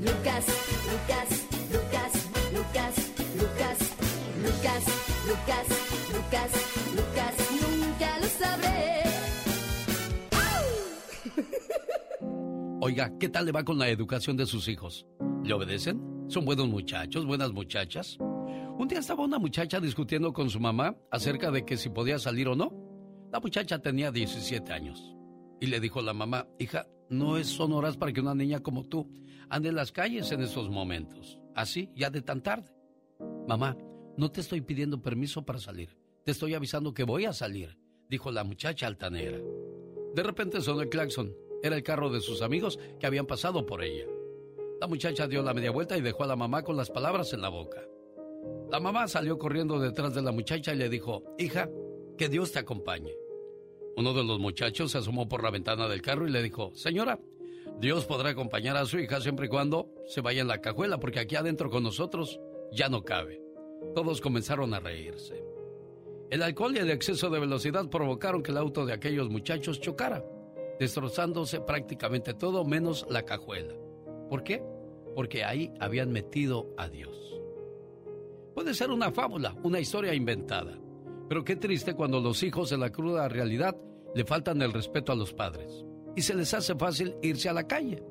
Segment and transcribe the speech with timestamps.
[0.00, 0.46] Lucas,
[0.86, 1.28] Lucas,
[1.72, 2.12] Lucas,
[2.54, 2.94] Lucas,
[3.34, 3.78] Lucas,
[4.42, 4.84] Lucas,
[5.26, 5.66] Lucas,
[6.14, 6.50] Lucas,
[6.94, 9.02] Lucas, nunca lo sabré.
[12.80, 15.04] Oiga, ¿qué tal le va con la educación de sus hijos?
[15.42, 16.00] ¿Le obedecen?
[16.28, 18.18] ¿Son buenos muchachos, buenas muchachas?
[18.20, 22.46] Un día estaba una muchacha discutiendo con su mamá acerca de que si podía salir
[22.46, 22.72] o no.
[23.32, 25.17] La muchacha tenía 17 años.
[25.60, 28.84] Y le dijo la mamá, hija, no es son horas para que una niña como
[28.84, 29.10] tú
[29.50, 31.40] ande en las calles en esos momentos.
[31.54, 32.72] Así, ya de tan tarde.
[33.46, 33.76] Mamá,
[34.16, 35.96] no te estoy pidiendo permiso para salir.
[36.24, 37.78] Te estoy avisando que voy a salir,
[38.08, 39.38] dijo la muchacha altanera.
[40.14, 41.34] De repente sonó el claxon.
[41.62, 44.04] Era el carro de sus amigos que habían pasado por ella.
[44.80, 47.40] La muchacha dio la media vuelta y dejó a la mamá con las palabras en
[47.40, 47.82] la boca.
[48.70, 51.68] La mamá salió corriendo detrás de la muchacha y le dijo, hija,
[52.16, 53.12] que Dios te acompañe.
[53.98, 57.18] Uno de los muchachos se asomó por la ventana del carro y le dijo, señora,
[57.80, 61.18] Dios podrá acompañar a su hija siempre y cuando se vaya en la cajuela, porque
[61.18, 62.38] aquí adentro con nosotros
[62.70, 63.42] ya no cabe.
[63.96, 65.42] Todos comenzaron a reírse.
[66.30, 70.24] El alcohol y el exceso de velocidad provocaron que el auto de aquellos muchachos chocara,
[70.78, 73.74] destrozándose prácticamente todo menos la cajuela.
[74.30, 74.62] ¿Por qué?
[75.16, 77.36] Porque ahí habían metido a Dios.
[78.54, 80.78] Puede ser una fábula, una historia inventada,
[81.28, 83.76] pero qué triste cuando los hijos de la cruda realidad
[84.14, 85.84] le faltan el respeto a los padres
[86.16, 88.02] y se les hace fácil irse a la calle.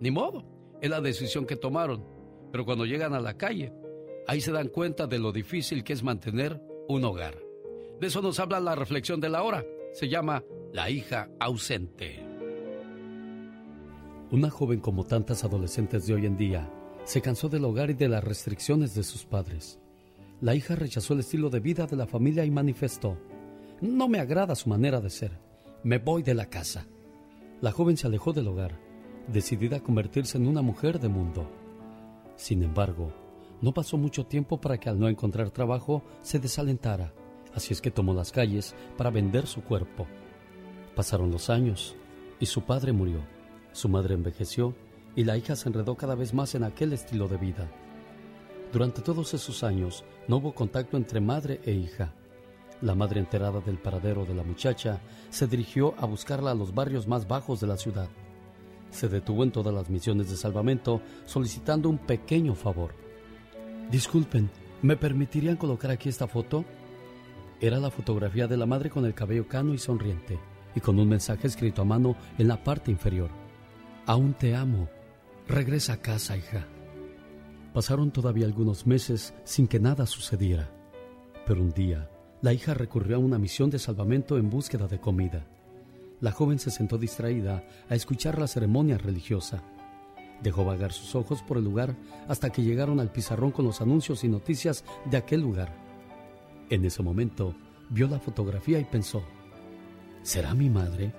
[0.00, 0.44] Ni modo,
[0.80, 2.04] es la decisión que tomaron,
[2.50, 3.72] pero cuando llegan a la calle,
[4.26, 7.36] ahí se dan cuenta de lo difícil que es mantener un hogar.
[8.00, 9.64] De eso nos habla la reflexión de la hora.
[9.92, 12.24] Se llama La hija ausente.
[14.30, 16.68] Una joven como tantas adolescentes de hoy en día
[17.04, 19.78] se cansó del hogar y de las restricciones de sus padres.
[20.40, 23.16] La hija rechazó el estilo de vida de la familia y manifestó,
[23.84, 25.38] no me agrada su manera de ser,
[25.82, 26.86] me voy de la casa.
[27.60, 28.80] La joven se alejó del hogar,
[29.28, 31.46] decidida a convertirse en una mujer de mundo.
[32.36, 33.12] Sin embargo,
[33.60, 37.12] no pasó mucho tiempo para que al no encontrar trabajo se desalentara,
[37.54, 40.06] así es que tomó las calles para vender su cuerpo.
[40.96, 41.94] Pasaron los años
[42.40, 43.18] y su padre murió,
[43.72, 44.74] su madre envejeció
[45.14, 47.70] y la hija se enredó cada vez más en aquel estilo de vida.
[48.72, 52.14] Durante todos esos años no hubo contacto entre madre e hija.
[52.80, 57.06] La madre enterada del paradero de la muchacha se dirigió a buscarla a los barrios
[57.06, 58.08] más bajos de la ciudad.
[58.90, 62.94] Se detuvo en todas las misiones de salvamento solicitando un pequeño favor.
[63.90, 64.50] Disculpen,
[64.82, 66.64] ¿me permitirían colocar aquí esta foto?
[67.60, 70.38] Era la fotografía de la madre con el cabello cano y sonriente,
[70.74, 73.30] y con un mensaje escrito a mano en la parte inferior.
[74.06, 74.88] Aún te amo.
[75.48, 76.66] Regresa a casa, hija.
[77.72, 80.70] Pasaron todavía algunos meses sin que nada sucediera,
[81.46, 82.10] pero un día
[82.44, 85.46] la hija recurrió a una misión de salvamento en búsqueda de comida.
[86.20, 89.62] La joven se sentó distraída a escuchar la ceremonia religiosa.
[90.42, 91.96] Dejó vagar sus ojos por el lugar
[92.28, 95.74] hasta que llegaron al pizarrón con los anuncios y noticias de aquel lugar.
[96.68, 97.54] En ese momento
[97.88, 99.22] vio la fotografía y pensó,
[100.20, 101.14] ¿será mi madre?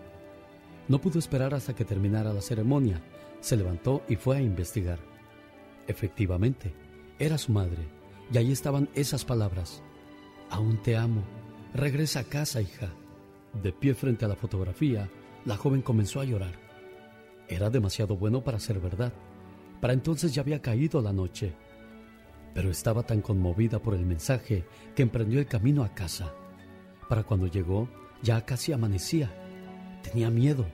[0.87, 3.01] No pudo esperar hasta que terminara la ceremonia.
[3.39, 4.99] Se levantó y fue a investigar.
[5.87, 6.71] Efectivamente,
[7.17, 7.87] era su madre,
[8.31, 9.81] y ahí estaban esas palabras.
[10.49, 11.23] Aún te amo.
[11.73, 12.89] Regresa a casa, hija.
[13.61, 15.09] De pie frente a la fotografía,
[15.45, 16.53] la joven comenzó a llorar.
[17.47, 19.13] Era demasiado bueno para ser verdad.
[19.81, 21.53] Para entonces ya había caído la noche.
[22.53, 24.65] Pero estaba tan conmovida por el mensaje
[24.95, 26.33] que emprendió el camino a casa.
[27.09, 27.89] Para cuando llegó,
[28.23, 29.31] ya casi amanecía.
[30.01, 30.65] Tenía miedo,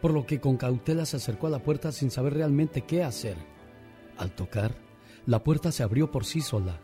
[0.00, 3.36] por lo que con cautela se acercó a la puerta sin saber realmente qué hacer.
[4.16, 4.74] Al tocar,
[5.26, 6.80] la puerta se abrió por sí sola.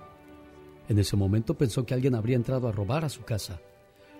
[0.88, 3.60] En ese momento pensó que alguien habría entrado a robar a su casa,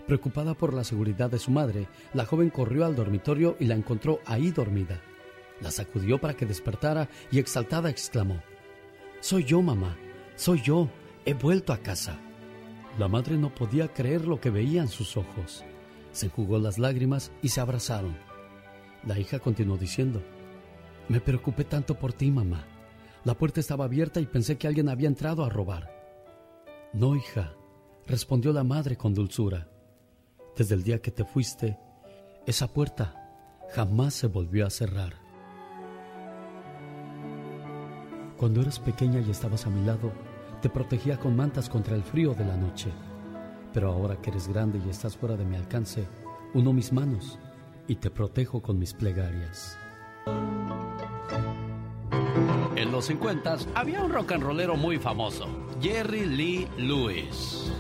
[0.06, 4.20] Preocupada por la seguridad de su madre, la joven corrió al dormitorio y la encontró
[4.26, 5.00] ahí dormida.
[5.62, 8.43] La sacudió para que despertara y exaltada exclamó,
[9.20, 9.96] Soy yo, mamá,
[10.37, 10.90] soy yo,
[11.25, 12.19] he vuelto a casa.
[12.99, 15.64] La madre no podía creer lo que veía en sus ojos.
[16.12, 18.14] Se enjugó las lágrimas y se abrazaron.
[19.06, 20.22] La hija continuó diciendo,
[21.08, 22.66] Me preocupé tanto por ti, mamá.
[23.25, 26.03] La puerta estaba abierta y pensé que alguien había entrado a robar.
[26.94, 27.52] No, hija,
[28.06, 29.69] respondió la madre con dulzura.
[30.56, 31.76] Desde el día que te fuiste,
[32.46, 33.20] esa puerta
[33.75, 35.14] jamás se volvió a cerrar.
[38.37, 40.12] Cuando eras pequeña y estabas a mi lado,
[40.62, 42.93] te protegía con mantas contra el frío de la noche.
[43.73, 46.06] Pero ahora que eres grande y estás fuera de mi alcance,
[46.55, 47.40] uno mis manos
[47.88, 49.76] y te protejo con mis plegarias.
[52.76, 55.46] En los 50 había un rock and rollero muy famoso,
[55.80, 57.72] Jerry Lee Lewis.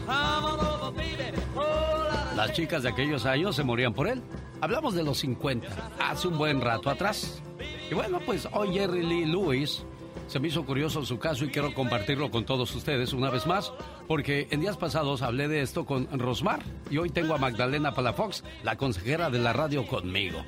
[2.36, 4.22] Las chicas de aquellos años se morían por él.
[4.60, 5.68] Hablamos de los 50,
[6.00, 7.42] hace un buen rato atrás.
[7.90, 9.84] Y bueno, pues hoy Jerry Lee Lewis
[10.26, 13.72] se me hizo curioso su caso y quiero compartirlo con todos ustedes una vez más,
[14.08, 18.42] porque en días pasados hablé de esto con Rosmar y hoy tengo a Magdalena Palafox,
[18.62, 20.42] la consejera de la radio, conmigo.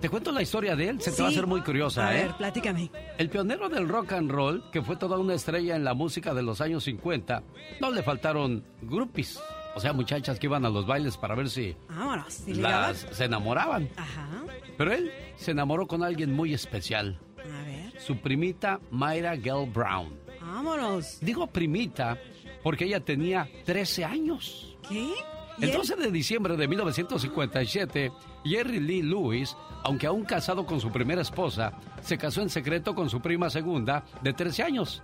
[0.00, 2.24] Te cuento la historia de él, se te va a hacer muy curiosa, a ¿eh?
[2.24, 2.90] ver, platícame.
[3.16, 6.42] El pionero del rock and roll, que fue toda una estrella en la música de
[6.42, 7.42] los años 50,
[7.80, 9.40] no le faltaron groupies,
[9.74, 12.32] o sea, muchachas que iban a los bailes para ver si Vámonos.
[12.32, 13.88] ¿sí las, se enamoraban.
[13.96, 14.28] Ajá.
[14.76, 17.98] Pero él se enamoró con alguien muy especial, A ver.
[18.00, 20.12] su primita Mayra Gell Brown.
[20.42, 21.18] Vámonos.
[21.22, 22.18] Digo primita
[22.62, 24.76] porque ella tenía 13 años.
[24.88, 25.10] ¿Qué?
[25.58, 25.76] ¿Y El él?
[25.78, 28.12] 12 de diciembre de 1957,
[28.46, 31.72] Jerry Lee Lewis, aunque aún casado con su primera esposa,
[32.02, 35.02] se casó en secreto con su prima segunda de 13 años,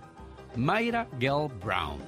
[0.55, 1.99] Mayra Gell Brown.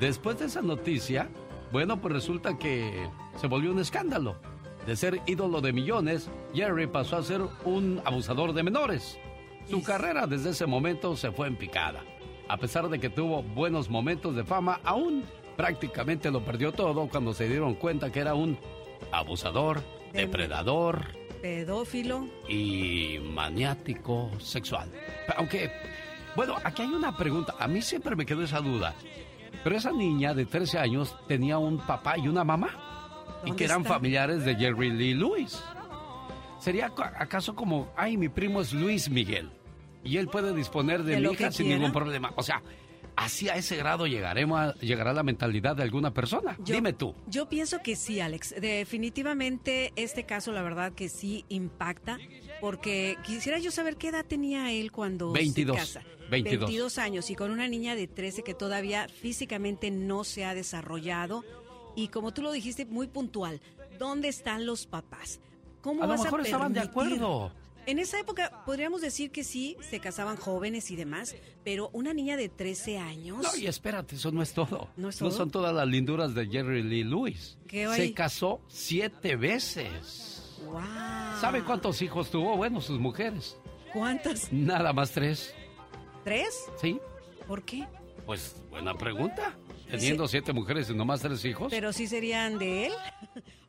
[0.00, 1.28] Después de esa noticia,
[1.72, 4.36] bueno, pues resulta que se volvió un escándalo.
[4.86, 9.18] De ser ídolo de millones, Jerry pasó a ser un abusador de menores.
[9.68, 12.02] Su carrera desde ese momento se fue en picada.
[12.48, 15.22] A pesar de que tuvo buenos momentos de fama, aún
[15.56, 18.58] prácticamente lo perdió todo cuando se dieron cuenta que era un
[19.12, 19.82] abusador,
[20.12, 21.06] De- depredador
[21.42, 22.26] Pedófilo.
[22.48, 24.88] y maniático sexual.
[25.36, 25.70] Aunque,
[26.36, 27.54] bueno, aquí hay una pregunta.
[27.58, 28.94] A mí siempre me quedó esa duda.
[29.64, 32.68] Pero esa niña de 13 años tenía un papá y una mamá.
[33.44, 35.62] Y ¿Dónde que eran familiares de Jerry Lee Lewis.
[36.58, 39.50] ¿Sería ca- acaso como, ay, mi primo es Luis Miguel?
[40.04, 42.32] Y él puede disponer de, De mi hija sin ningún problema.
[42.36, 42.62] O sea,
[43.20, 46.56] así a ese grado llegaremos a- llegará la mentalidad de alguna persona.
[46.64, 47.14] Yo- Dime tú.
[47.28, 48.54] Yo pienso que sí, Alex.
[48.60, 52.18] Definitivamente este caso, la verdad que sí impacta,
[52.60, 56.02] porque quisiera yo saber qué edad tenía él cuando 22, se casa.
[56.30, 56.98] 22.
[56.98, 61.44] años y con una niña de 13 que todavía físicamente no se ha desarrollado
[61.96, 63.60] y como tú lo dijiste muy puntual,
[63.98, 65.40] ¿dónde están los papás?
[65.80, 67.52] ¿Cómo A lo vas mejor a estaban de acuerdo.
[67.86, 71.34] En esa época podríamos decir que sí, se casaban jóvenes y demás,
[71.64, 73.42] pero una niña de 13 años...
[73.42, 74.88] No, y espérate, eso no es todo.
[74.96, 75.30] ¿No es todo?
[75.30, 77.58] son todas las linduras de Jerry Lee Lewis.
[77.66, 80.58] ¿Qué Se casó siete veces.
[80.64, 80.80] ¡Wow!
[81.40, 82.56] ¿Sabe cuántos hijos tuvo?
[82.56, 83.56] Bueno, sus mujeres.
[83.92, 84.52] ¿Cuántas?
[84.52, 85.54] Nada más tres.
[86.22, 86.66] ¿Tres?
[86.80, 87.00] ¿Sí?
[87.46, 87.86] ¿Por qué?
[88.26, 89.56] Pues buena pregunta.
[89.90, 91.68] Teniendo siete mujeres y nomás tres hijos.
[91.70, 92.92] ¿Pero sí serían de él?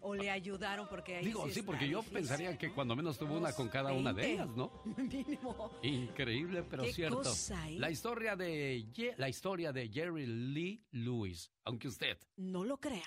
[0.01, 0.87] ¿O le ayudaron?
[0.89, 2.17] Porque ahí Digo, sí, porque yo difícil.
[2.19, 4.33] pensaría que cuando menos tuvo una con cada una de 20.
[4.43, 4.71] ellas, ¿no?
[4.97, 5.71] Mínimo.
[5.83, 7.17] Increíble, pero Qué cierto.
[7.17, 7.77] cosa, ¿eh?
[7.79, 13.03] La historia de Ye- la historia de Jerry Lee Lewis, aunque usted No lo crea.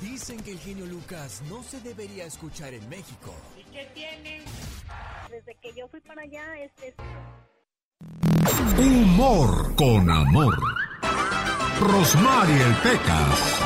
[0.00, 3.34] Dicen que el genio Lucas no se debería escuchar en México.
[5.30, 6.94] Desde que yo fui para allá, este,
[8.78, 10.56] Humor con amor.
[11.80, 13.60] Rosmarie el Pecas.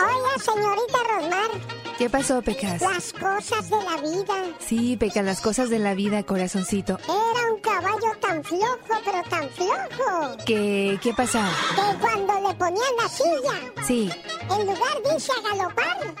[0.00, 1.50] Hola, señorita Rosmar.
[1.98, 2.80] ¿Qué pasó, Pecas?
[2.80, 4.34] Las cosas de la vida.
[4.60, 6.98] Sí, Pecas, las cosas de la vida, corazoncito.
[7.04, 11.48] Era un caballo tan flojo, pero tan flojo, ¿Qué, qué pasa?
[11.74, 14.10] que cuando le ponían la silla, Sí.
[14.50, 16.14] en lugar de irse a galopar,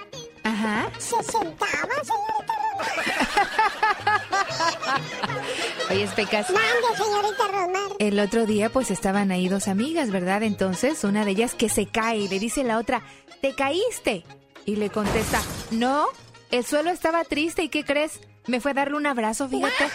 [0.44, 0.88] Ajá.
[0.98, 2.47] se sentaba, señorita
[5.90, 7.90] Oye, Pecas, Mande, señorita Rosmar.
[7.98, 10.42] el otro día pues estaban ahí dos amigas, ¿verdad?
[10.42, 13.02] Entonces una de ellas que se cae y le dice a la otra,
[13.40, 14.24] ¿te caíste?
[14.66, 16.06] Y le contesta, no,
[16.50, 18.20] el suelo estaba triste y ¿qué crees?
[18.46, 19.74] Me fue a darle un abrazo, fíjate.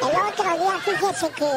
[0.00, 1.50] El otro día, fíjese que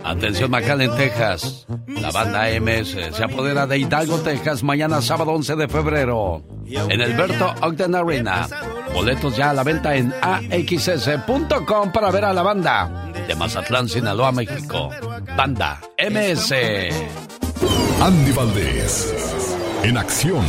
[0.04, 0.52] Atención
[0.82, 1.68] en Texas.
[1.88, 6.42] La banda MS se apodera de Hidalgo, Texas, mañana sábado 11 de febrero.
[6.66, 8.48] En el Berto Ogden Arena.
[8.94, 12.90] Boletos ya a la venta en axs.com para ver a la banda
[13.28, 14.90] de Mazatlán, Sinaloa, México.
[15.36, 16.54] Banda MS.
[18.02, 19.14] Andy Valdés.
[19.84, 20.46] En acción.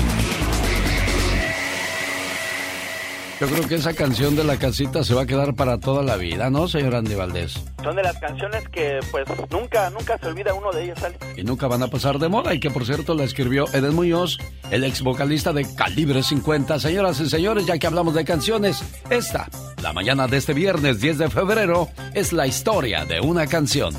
[3.43, 6.15] Yo creo que esa canción de la casita se va a quedar para toda la
[6.15, 7.61] vida, ¿no, señor Andy Valdés?
[7.83, 11.27] Son de las canciones que, pues, nunca, nunca se olvida uno de ellas, Alex.
[11.37, 14.39] Y nunca van a pasar de moda, y que, por cierto, la escribió Eden Muñoz,
[14.71, 16.79] el ex vocalista de Calibre 50.
[16.79, 18.81] Señoras y señores, ya que hablamos de canciones,
[19.11, 19.49] esta,
[19.83, 23.93] la mañana de este viernes 10 de febrero, es la historia de una canción.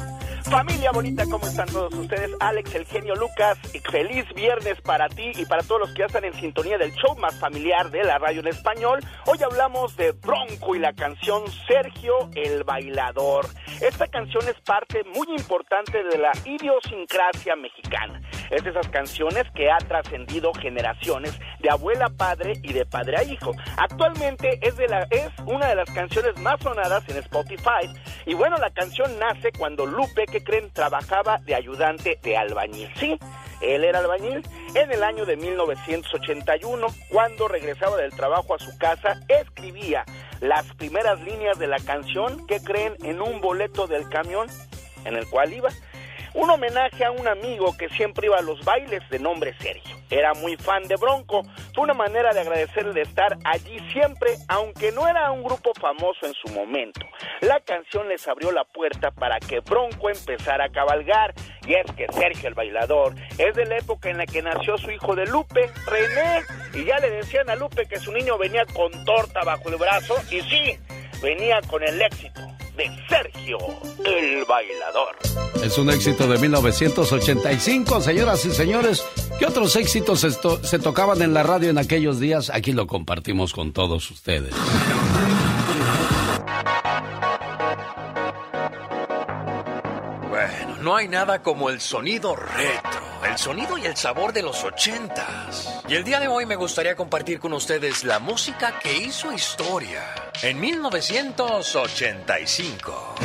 [0.49, 2.31] Familia bonita, ¿cómo están todos ustedes?
[2.39, 3.57] Alex, el genio Lucas,
[3.89, 7.15] feliz viernes para ti y para todos los que ya están en sintonía del show
[7.17, 8.99] más familiar de la radio en español.
[9.25, 13.45] Hoy hablamos de Bronco y la canción Sergio el Bailador.
[13.81, 18.21] Esta canción es parte muy importante de la idiosincrasia mexicana.
[18.51, 23.17] Es de esas canciones que ha trascendido generaciones de abuela a padre y de padre
[23.17, 23.51] a hijo.
[23.77, 27.89] Actualmente es, de la, es una de las canciones más sonadas en Spotify.
[28.25, 30.71] Y bueno, la canción nace cuando Lupe que creen?
[30.71, 32.89] Trabajaba de ayudante de albañil.
[32.99, 33.19] Sí,
[33.61, 34.41] él era albañil.
[34.73, 40.03] En el año de 1981, cuando regresaba del trabajo a su casa, escribía
[40.41, 42.95] las primeras líneas de la canción, que creen?
[43.03, 44.47] En un boleto del camión
[45.05, 45.69] en el cual iba
[46.33, 49.95] un homenaje a un amigo que siempre iba a los bailes de nombre Sergio.
[50.09, 51.43] Era muy fan de Bronco.
[51.73, 56.25] Fue una manera de agradecerle de estar allí siempre, aunque no era un grupo famoso
[56.25, 57.01] en su momento.
[57.41, 61.33] La canción les abrió la puerta para que Bronco empezara a cabalgar.
[61.65, 64.91] Y es que Sergio el bailador es de la época en la que nació su
[64.91, 68.91] hijo de Lupe, René, y ya le decían a Lupe que su niño venía con
[69.05, 70.77] torta bajo el brazo, y sí,
[71.21, 73.57] venía con el éxito de Sergio
[74.05, 75.15] el Bailador.
[75.63, 79.05] Es un éxito de 1985, señoras y señores.
[79.39, 82.49] ¿Qué otros éxitos se tocaban en la radio en aquellos días?
[82.49, 84.53] Aquí lo compartimos con todos ustedes.
[90.83, 95.81] No hay nada como el sonido retro, el sonido y el sabor de los ochentas.
[95.87, 100.03] Y el día de hoy me gustaría compartir con ustedes la música que hizo historia
[100.41, 103.15] en 1985.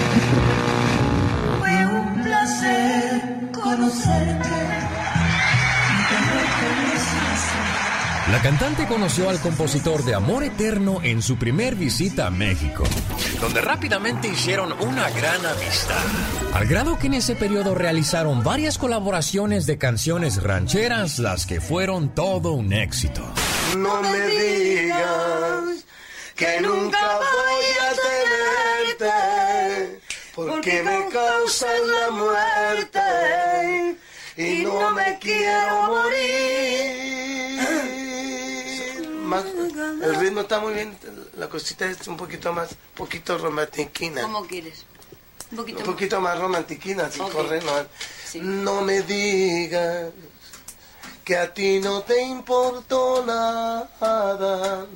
[1.59, 4.68] Fue un placer conocerte.
[8.31, 12.85] La cantante conoció al compositor de Amor Eterno en su primer visita a México,
[13.41, 15.97] donde rápidamente hicieron una gran amistad.
[16.53, 22.15] Al grado que en ese periodo realizaron varias colaboraciones de canciones rancheras, las que fueron
[22.15, 23.23] todo un éxito.
[23.79, 25.85] No me digas
[26.37, 27.95] que nunca voy a
[28.99, 30.01] tenerte,
[30.35, 33.01] porque me causan la muerte
[34.37, 37.28] y no me quiero morir.
[39.37, 40.97] El ritmo está muy bien,
[41.37, 44.23] la cosita es un poquito más, poquito romantiquina.
[44.23, 44.85] ¿Cómo quieres?
[45.51, 47.73] Un poquito, más romantiquina, así corre, no,
[48.43, 50.13] no me digas
[51.25, 54.87] que a ti no te importó nada.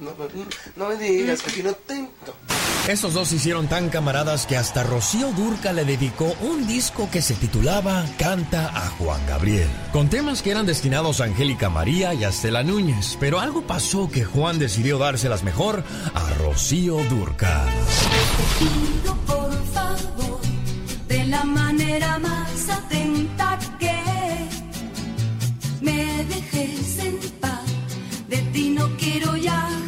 [0.76, 2.51] No, me digas que a ti no te importó.
[2.88, 7.22] Estos dos se hicieron tan camaradas que hasta Rocío Durca le dedicó un disco que
[7.22, 12.24] se titulaba Canta a Juan Gabriel, con temas que eran destinados a Angélica María y
[12.24, 17.64] a Estela Núñez, pero algo pasó que Juan decidió dárselas mejor a Rocío Durca.
[28.28, 29.81] De ti no quiero ya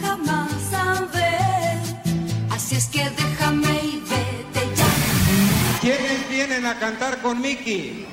[6.79, 8.07] cantar con Mickey?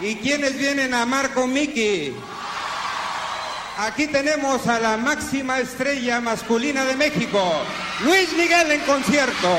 [0.00, 2.14] ¿Y quiénes vienen a amar con Mickey?
[3.78, 7.40] Aquí tenemos a la máxima estrella masculina de México,
[8.04, 9.58] Luis Miguel en concierto.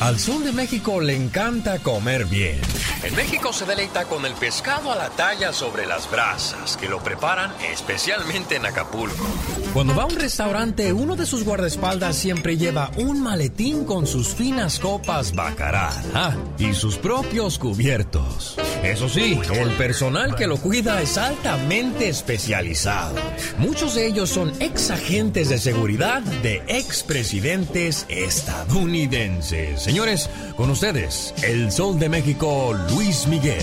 [0.00, 2.60] Al sol de México le encanta comer bien.
[3.02, 7.02] En México se deleita con el pescado a la talla sobre las brasas, que lo
[7.02, 9.26] preparan especialmente en Acapulco.
[9.72, 14.34] Cuando va a un restaurante, uno de sus guardaespaldas siempre lleva un maletín con sus
[14.34, 18.56] finas copas bacará ah, y sus propios cubiertos.
[18.82, 23.14] Eso sí, el personal que lo cuida es altamente especializado.
[23.58, 29.85] Muchos de ellos son ex agentes de seguridad de expresidentes estadounidenses.
[29.86, 33.62] Señores, con ustedes, el Sol de México, Luis Miguel.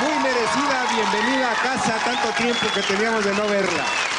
[0.00, 4.09] Muy merecida bienvenida a casa, tanto tiempo que teníamos de no verla.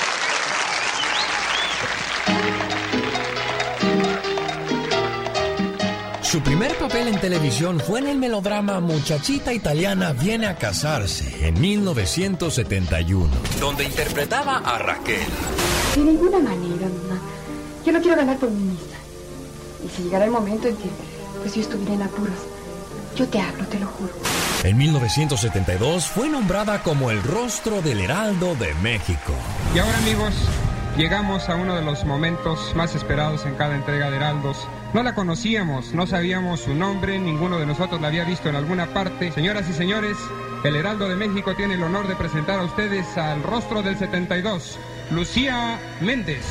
[6.32, 11.60] Su primer papel en televisión fue en el melodrama Muchachita Italiana viene a casarse en
[11.60, 13.28] 1971.
[13.60, 15.28] donde interpretaba a Raquel.
[15.94, 17.20] De ninguna manera, mamá.
[17.86, 18.96] Yo no quiero ganar por mí misma.
[19.86, 20.90] Y si llegara el momento en que
[21.42, 22.40] pues yo estuviera en apuros,
[23.18, 24.14] yo te hablo, te lo juro.
[24.64, 29.34] En 1972 fue nombrada como el rostro del Heraldo de México.
[29.76, 30.34] Y ahora amigos,
[30.96, 34.66] llegamos a uno de los momentos más esperados en cada entrega de Heraldos.
[34.94, 38.94] No la conocíamos, no sabíamos su nombre, ninguno de nosotros la había visto en alguna
[38.94, 39.32] parte.
[39.32, 40.18] Señoras y señores,
[40.66, 44.78] el Heraldo de México tiene el honor de presentar a ustedes al rostro del 72,
[45.12, 46.44] Lucía Méndez.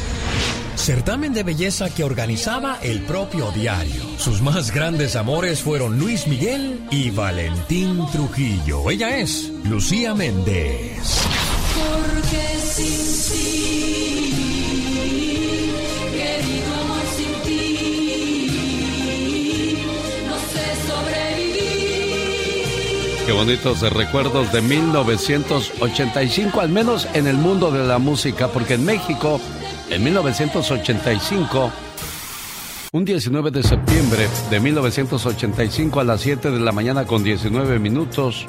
[0.76, 4.02] Certamen de belleza que organizaba el propio diario.
[4.16, 8.90] Sus más grandes amores fueron Luis Miguel y Valentín Trujillo.
[8.90, 10.96] Ella es Lucía Méndez.
[11.76, 14.49] Porque sin ti,
[23.30, 28.84] Qué bonitos recuerdos de 1985, al menos en el mundo de la música, porque en
[28.84, 29.40] México,
[29.88, 31.70] en 1985,
[32.90, 38.48] un 19 de septiembre de 1985 a las 7 de la mañana con 19 minutos,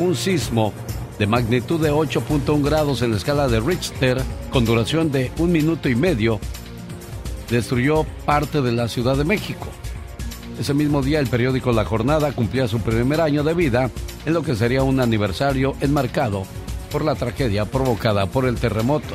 [0.00, 0.72] un sismo
[1.20, 5.88] de magnitud de 8.1 grados en la escala de Richter, con duración de un minuto
[5.88, 6.40] y medio,
[7.48, 9.68] destruyó parte de la Ciudad de México.
[10.58, 13.90] Ese mismo día el periódico La Jornada cumplía su primer año de vida
[14.26, 16.44] en lo que sería un aniversario enmarcado
[16.90, 19.14] por la tragedia provocada por el terremoto.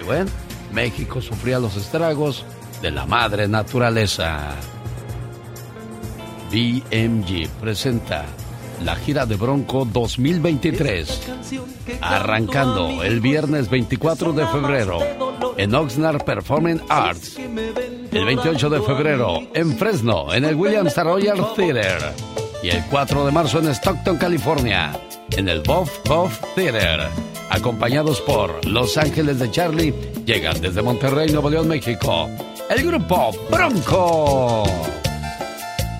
[0.00, 0.30] Y bueno,
[0.72, 2.46] México sufría los estragos
[2.80, 4.54] de la madre naturaleza.
[6.50, 8.24] BMG presenta
[8.84, 11.30] la gira de Bronco 2023,
[12.00, 14.98] arrancando el viernes 24 de febrero
[15.56, 22.12] en Oxnard Performing Arts, el 28 de febrero en Fresno, en el Williams Royal Theater,
[22.62, 24.98] y el 4 de marzo en Stockton, California,
[25.30, 27.08] en el Buff Buff Theater.
[27.50, 32.28] Acompañados por Los Ángeles de Charlie, llegan desde Monterrey, Nuevo León, México,
[32.70, 34.64] el grupo Bronco.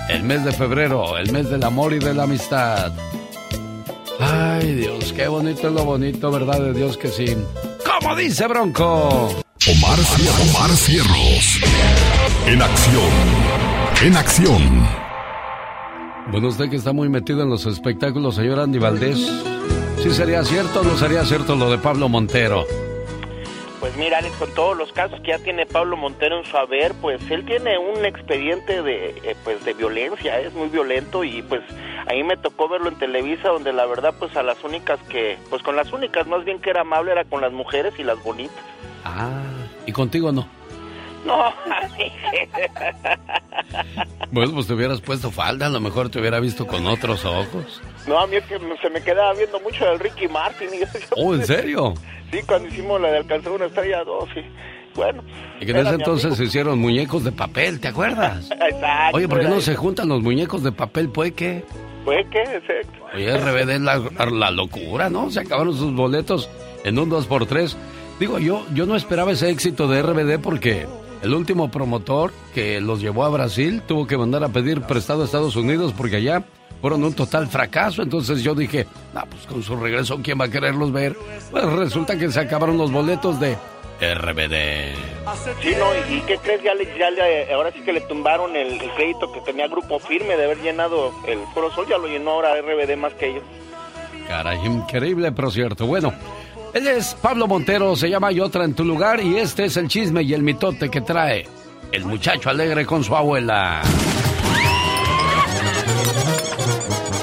[0.08, 2.92] El mes de febrero, el mes del amor y de la amistad.
[4.18, 7.36] Ay, Dios, qué bonito es lo bonito, ¿verdad de Dios que sí?
[7.84, 9.28] ¿Cómo dice Bronco?
[9.68, 9.98] Omar,
[10.50, 11.60] Omar Cierros.
[12.46, 13.10] En acción.
[14.02, 14.88] En acción.
[16.30, 19.18] Bueno, usted que está muy metido en los espectáculos, señor Andy Valdés.
[20.02, 22.64] ¿Sí sería cierto o no sería cierto lo de Pablo Montero?
[23.80, 26.92] Pues mira, Alex, con todos los casos que ya tiene Pablo Montero en su haber,
[27.00, 31.62] pues él tiene un expediente de, eh, pues, de violencia, es muy violento y pues
[32.06, 35.62] ahí me tocó verlo en Televisa, donde la verdad, pues a las únicas que, pues
[35.62, 38.62] con las únicas más bien que era amable era con las mujeres y las bonitas.
[39.02, 39.42] Ah,
[39.86, 40.46] ¿y contigo no?
[41.24, 41.52] No,
[44.30, 47.80] Bueno, pues te hubieras puesto falda, a lo mejor te hubiera visto con otros ojos.
[48.06, 50.68] No, a mí es que se me quedaba viendo mucho del Ricky Martin.
[50.74, 50.86] Y yo-
[51.16, 51.94] Oh, ¿en serio?
[52.32, 54.40] Sí, cuando hicimos la de alcanzar una estrella 2, sí.
[54.94, 55.22] Bueno.
[55.60, 58.50] Y que en ese entonces se hicieron muñecos de papel, ¿te acuerdas?
[58.50, 59.16] Exacto.
[59.16, 61.64] Oye, ¿por qué no se juntan los muñecos de papel pueque?
[62.04, 63.04] Pues qué, exacto.
[63.14, 64.00] Oye, RBD es la,
[64.32, 65.30] la locura, ¿no?
[65.30, 66.48] Se acabaron sus boletos
[66.84, 67.76] en un 2x3.
[68.18, 70.86] Digo, yo, yo no esperaba ese éxito de RBD porque
[71.22, 75.24] el último promotor que los llevó a Brasil tuvo que mandar a pedir prestado a
[75.26, 76.42] Estados Unidos porque allá
[76.80, 78.02] fueron un total fracaso.
[78.02, 81.16] Entonces yo dije, ah, pues con su regreso, ¿quién va a quererlos ver?
[81.50, 83.56] Pues resulta que se acabaron los boletos de
[84.00, 84.94] RBD.
[85.62, 86.62] Sí, no, ¿y, qué crees?
[86.62, 89.98] Ya, le, ya le- ahora sí que le tumbaron el, el crédito que tenía Grupo
[89.98, 93.42] Firme de haber llenado el Foro Sol, ya lo llenó ahora RBD más que ellos.
[94.26, 95.86] Caray, increíble, pero cierto.
[95.86, 96.14] Bueno,
[96.74, 99.88] él es Pablo Montero, se llama Y otra en tu lugar, y este es el
[99.88, 101.46] chisme y el mitote que trae
[101.92, 103.82] el muchacho alegre con su abuela.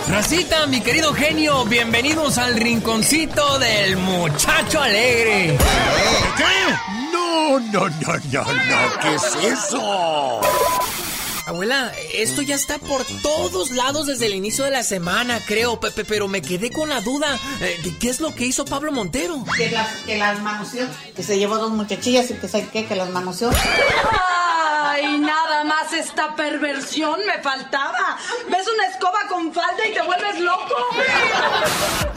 [0.09, 5.57] Racita, mi querido genio, bienvenidos al rinconcito del muchacho alegre.
[6.37, 7.13] ¿Qué?
[7.13, 10.41] No, no, no, no, no, ¿qué es eso?
[11.47, 16.03] Abuela, esto ya está por todos lados desde el inicio de la semana, creo, Pepe,
[16.03, 17.39] pero me quedé con la duda.
[17.61, 19.45] Eh, ¿Qué es lo que hizo Pablo Montero?
[19.55, 22.97] Que las, que las manoseó, que se llevó dos muchachillas y que sabe qué, que
[22.97, 23.49] las manoseó.
[24.81, 28.17] Ay, nada más esta perversión me faltaba.
[28.51, 30.75] ¿Ves una escoba con falda y te vuelves loco?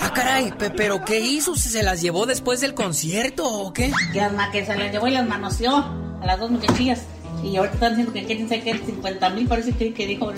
[0.00, 1.54] Ah, caray, pero ¿qué hizo?
[1.54, 3.92] ¿Se las llevó después del concierto o qué?
[4.12, 5.76] Que, que se las llevó y las manoseó
[6.20, 7.02] a las dos muchachillas.
[7.42, 10.32] Y ahorita están diciendo que quieren sacar 50 mil, parece que, que dijo.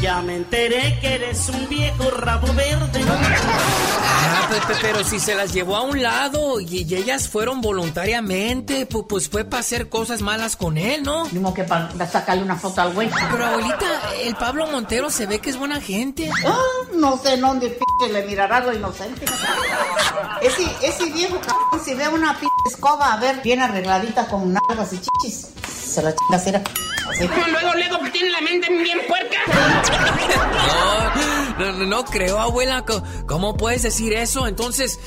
[0.00, 3.04] Ya me enteré que eres un viejo rabo verde.
[3.08, 9.04] Ah, Pepe, pero si se las llevó a un lado y, ellas fueron voluntariamente, pues,
[9.08, 11.24] pues fue para hacer cosas malas con él, ¿no?
[11.26, 13.10] Mismo que para sacarle una foto al güey.
[13.30, 13.86] Pero abuelita,
[14.22, 16.30] el Pablo Montero se ve que es buena gente.
[16.46, 16.58] Ah,
[16.94, 19.24] no sé en dónde p le mirará lo inocente.
[20.42, 24.92] ese, ese viejo cabrón, si ve una p escoba, a ver, bien arregladita con nalgas
[24.92, 25.48] y chichis
[25.94, 26.62] se la chinga cera.
[27.18, 29.38] Luego, luego, tiene la mente bien puerca.
[31.58, 32.84] No, no, no creo, abuela.
[33.26, 34.48] ¿Cómo puedes decir eso?
[34.48, 34.98] Entonces,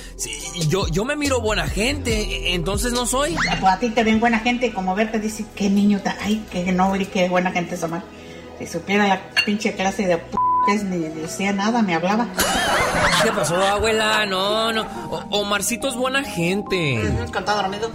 [0.70, 3.36] yo, yo me miro buena gente, entonces no soy.
[3.60, 7.08] Pues a ti te ven buena gente, como verte dice, qué niño, ay, qué noble,
[7.08, 8.04] qué buena gente esa mal.
[8.60, 10.38] Si supiera la pinche clase de p
[10.75, 12.27] ni decía nada, me hablaba.
[13.23, 14.25] ¿Qué pasó, abuela?
[14.25, 14.86] No, no.
[15.32, 17.01] Omarcito es buena gente.
[17.32, 17.89] cuando dormido.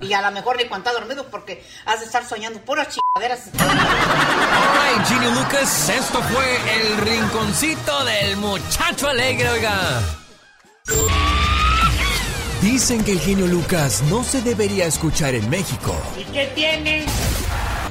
[0.00, 3.48] Y a lo mejor ni cuando dormido porque has de estar soñando puras chingaderas.
[3.58, 10.02] Ay, Ginny Lucas, esto fue el rinconcito del muchacho alegre, oiga.
[12.60, 15.94] Dicen que el genio Lucas no se debería escuchar en México.
[16.18, 17.04] ¿Y qué tiene?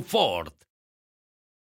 [0.00, 0.50] Ford.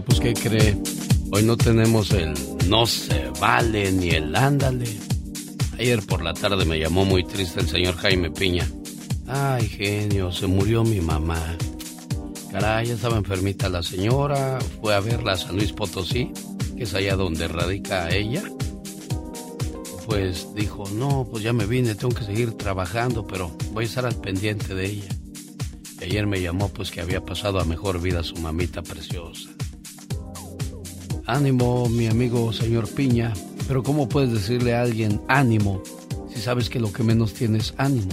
[0.00, 0.74] Pues ¿qué cree?
[1.32, 2.32] Hoy no tenemos el
[2.66, 4.86] no se vale ni el ándale.
[5.78, 8.66] Ayer por la tarde me llamó muy triste el señor Jaime Piña.
[9.26, 11.58] Ay, genio, se murió mi mamá.
[12.50, 16.32] Caray, estaba enfermita la señora, fue a verla a San Luis Potosí,
[16.74, 18.44] que es allá donde radica ella.
[20.06, 24.06] Pues dijo, no, pues ya me vine, tengo que seguir trabajando, pero voy a estar
[24.06, 25.08] al pendiente de ella.
[26.00, 29.50] Y ayer me llamó pues que había pasado a mejor vida su mamita preciosa.
[31.32, 33.32] Ánimo, mi amigo señor Piña,
[33.66, 35.82] pero ¿cómo puedes decirle a alguien ánimo
[36.28, 38.10] si sabes que lo que menos tiene es ánimo?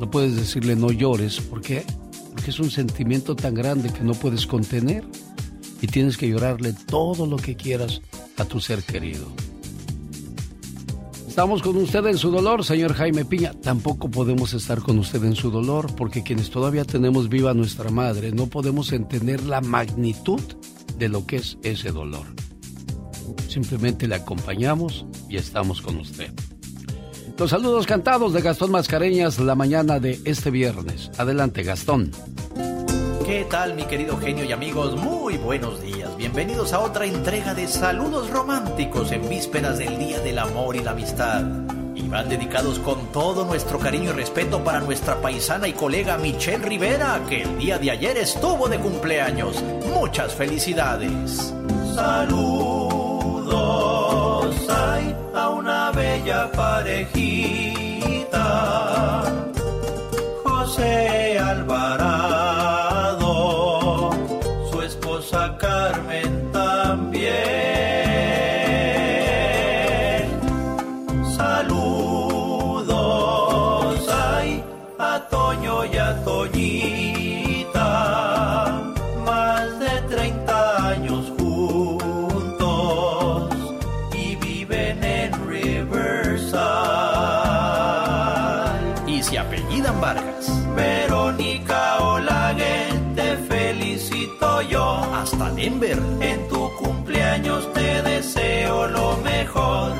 [0.00, 1.84] No puedes decirle no llores, ¿por qué?
[2.32, 5.04] porque es un sentimiento tan grande que no puedes contener
[5.80, 8.00] y tienes que llorarle todo lo que quieras
[8.38, 9.26] a tu ser querido.
[11.28, 13.52] Estamos con usted en su dolor, señor Jaime Piña.
[13.52, 18.32] Tampoco podemos estar con usted en su dolor porque quienes todavía tenemos viva nuestra madre
[18.32, 20.40] no podemos entender la magnitud
[21.00, 22.26] de lo que es ese dolor.
[23.48, 26.30] Simplemente le acompañamos y estamos con usted.
[27.38, 31.10] Los saludos cantados de Gastón Mascareñas la mañana de este viernes.
[31.16, 32.10] Adelante, Gastón.
[33.24, 34.94] ¿Qué tal, mi querido genio y amigos?
[34.96, 36.14] Muy buenos días.
[36.18, 40.90] Bienvenidos a otra entrega de Saludos Románticos en vísperas del Día del Amor y la
[40.90, 41.79] Amistad.
[42.10, 47.20] Van dedicados con todo nuestro cariño y respeto para nuestra paisana y colega Michelle Rivera,
[47.28, 49.62] que el día de ayer estuvo de cumpleaños.
[49.94, 51.54] Muchas felicidades.
[51.94, 53.00] Saludos
[55.34, 57.22] a una bella parejita.
[60.44, 62.10] José Alvarado,
[64.70, 66.39] su esposa Carmen
[99.50, 99.92] mejor.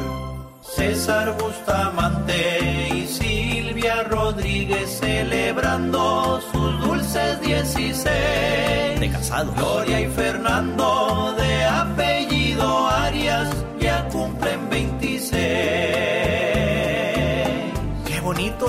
[0.63, 9.01] César Bustamante y Silvia Rodríguez celebrando sus dulces 16.
[9.01, 9.53] De casado.
[9.57, 13.49] Gloria y Fernando de apellido Arias
[13.81, 16.30] ya cumplen 26.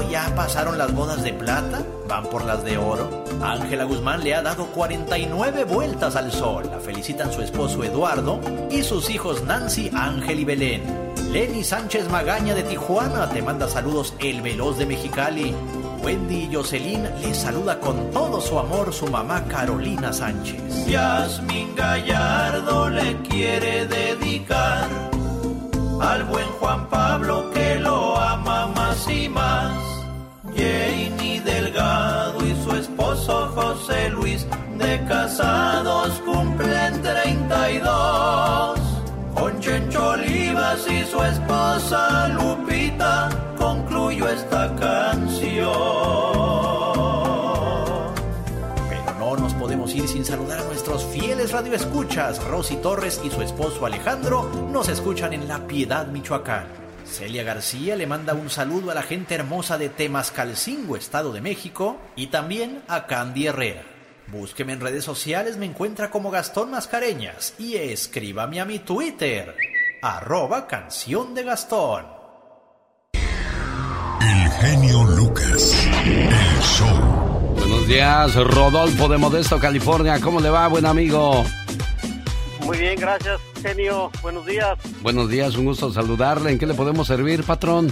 [0.10, 3.24] Ya pasaron las bodas de plata, van por las de oro.
[3.42, 6.70] Ángela Guzmán le ha dado 49 vueltas al sol.
[6.70, 11.14] La felicitan su esposo Eduardo y sus hijos Nancy, Ángel y Belén.
[11.32, 15.56] Lenny Sánchez Magaña de Tijuana te manda saludos el veloz de Mexicali.
[16.04, 20.88] Wendy y Jocelyn le saluda con todo su amor su mamá Carolina Sánchez.
[20.88, 24.90] Yasmin Gallardo le quiere dedicar
[26.02, 29.72] al buen Juan Pablo que lo ama más y más.
[30.56, 34.46] Janie Delgado y su esposo José Luis
[34.78, 38.80] de casados cumplen 32.
[39.36, 46.41] Con Chencho Olivas y su esposa Lupita concluyo esta canción.
[49.92, 52.44] Podemos sin saludar a nuestros fieles radioescuchas.
[52.44, 56.68] Rosy Torres y su esposo Alejandro nos escuchan en La Piedad, Michoacán.
[57.06, 61.98] Celia García le manda un saludo a la gente hermosa de Temascalcingo, Estado de México,
[62.16, 63.84] y también a Candy Herrera.
[64.28, 69.56] Búsqueme en redes sociales, me encuentra como Gastón Mascareñas y escríbame a mi Twitter,
[70.02, 72.06] arroba canción de Gastón.
[73.14, 75.76] El genio Lucas.
[76.06, 77.11] El show.
[77.92, 80.18] Buenos días, Rodolfo de Modesto, California.
[80.22, 81.44] ¿Cómo le va, buen amigo?
[82.62, 84.10] Muy bien, gracias, genio.
[84.22, 84.80] Buenos días.
[85.02, 86.52] Buenos días, un gusto saludarle.
[86.52, 87.92] ¿En qué le podemos servir, patrón?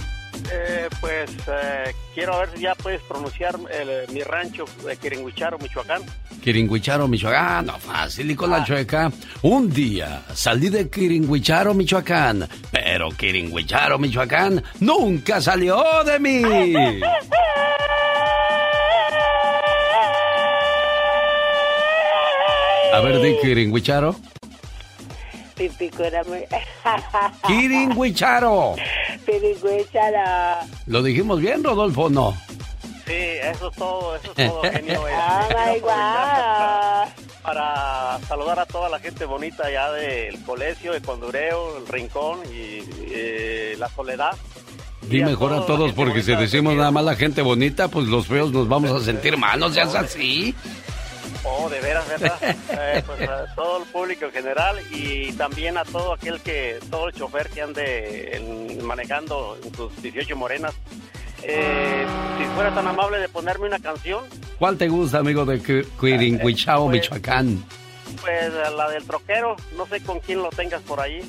[0.50, 6.00] Eh, pues eh, quiero ver si ya puedes pronunciar el- mi rancho de Quiringuicharo, Michoacán.
[6.42, 7.66] Quiringuicharo, Michoacán.
[7.66, 9.12] No, fácil y con la chueca.
[9.42, 12.48] Un día salí de Quiringuicharo, Michoacán.
[12.72, 16.42] Pero Quiringuicharo, Michoacán nunca salió de mí.
[22.92, 23.36] A ver, di.
[25.60, 26.46] Pipicurame.
[27.46, 28.76] Quiringuicharo.
[29.26, 30.66] Pirigüéchala.
[30.86, 32.34] ¿Lo dijimos bien, Rodolfo, o no?
[33.06, 35.06] Sí, eso es todo, eso es todo, genio.
[35.06, 35.80] Eh, Oh my
[37.42, 42.82] Para saludar a toda la gente bonita allá del colegio, de Condureo, el Rincón y
[43.12, 44.36] eh, la Soledad.
[45.02, 48.52] Di mejor a todos porque si decimos nada más la gente bonita, pues los feos
[48.52, 50.54] nos vamos a sentir mal, no seas así.
[51.44, 52.36] Oh, de veras, ¿verdad?
[52.42, 57.08] Eh, pues a todo el público en general y también a todo aquel que, todo
[57.08, 60.74] el chofer que ande en- manejando en sus 18 morenas.
[61.42, 62.04] Eh,
[62.38, 64.24] si fuera tan amable de ponerme una canción,
[64.58, 67.64] ¿Cuál te gusta, amigo de Qui- Quiringuichao, Pues- Michoacán?
[68.20, 71.20] pues la del troquero, no sé con quién lo tengas por ahí,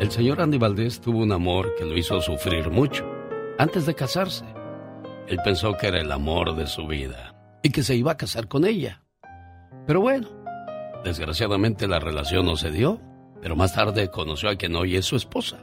[0.00, 3.06] El señor Andy Valdés tuvo un amor que lo hizo sufrir mucho.
[3.58, 4.46] Antes de casarse,
[5.28, 8.48] él pensó que era el amor de su vida y que se iba a casar
[8.48, 9.02] con ella.
[9.86, 10.26] Pero bueno,
[11.04, 12.98] desgraciadamente la relación no se dio,
[13.42, 15.58] pero más tarde conoció a quien hoy es su esposa.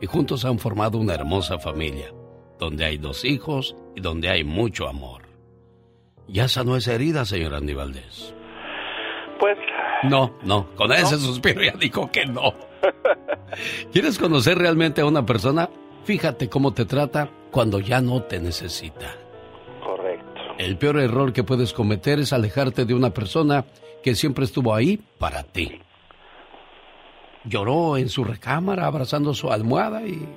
[0.00, 2.14] Y juntos han formado una hermosa familia,
[2.58, 5.24] donde hay dos hijos y donde hay mucho amor.
[6.28, 8.34] Ya sanó esa herida, señor Andy Valdés.
[9.38, 9.58] Pues...
[10.04, 12.54] No, no, con ese suspiro ya dijo que no.
[13.92, 15.68] ¿Quieres conocer realmente a una persona?
[16.04, 19.14] Fíjate cómo te trata cuando ya no te necesita.
[19.82, 20.40] Correcto.
[20.58, 23.64] El peor error que puedes cometer es alejarte de una persona
[24.02, 25.80] que siempre estuvo ahí para ti.
[27.44, 30.28] Lloró en su recámara abrazando su almohada y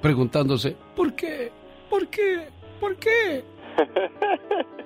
[0.00, 1.52] preguntándose, ¿por qué?
[1.88, 2.48] ¿Por qué?
[2.80, 3.44] ¿Por qué?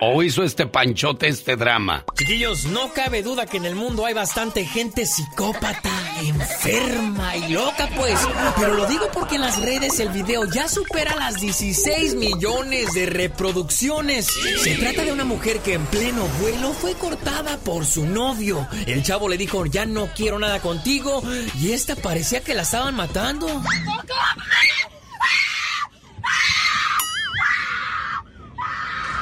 [0.00, 2.04] ¿O hizo este panchote este drama?
[2.16, 5.90] Chiquillos, no cabe duda que en el mundo hay bastante gente psicópata,
[6.22, 8.16] enferma y loca, pues.
[8.56, 13.06] Pero lo digo porque en las redes el video ya supera las 16 millones de
[13.06, 14.28] reproducciones.
[14.62, 18.68] Se trata de una mujer que en pleno vuelo fue cortada por su novio.
[18.86, 21.24] El chavo le dijo, ya no quiero nada contigo.
[21.60, 23.48] Y esta parecía que la estaban matando.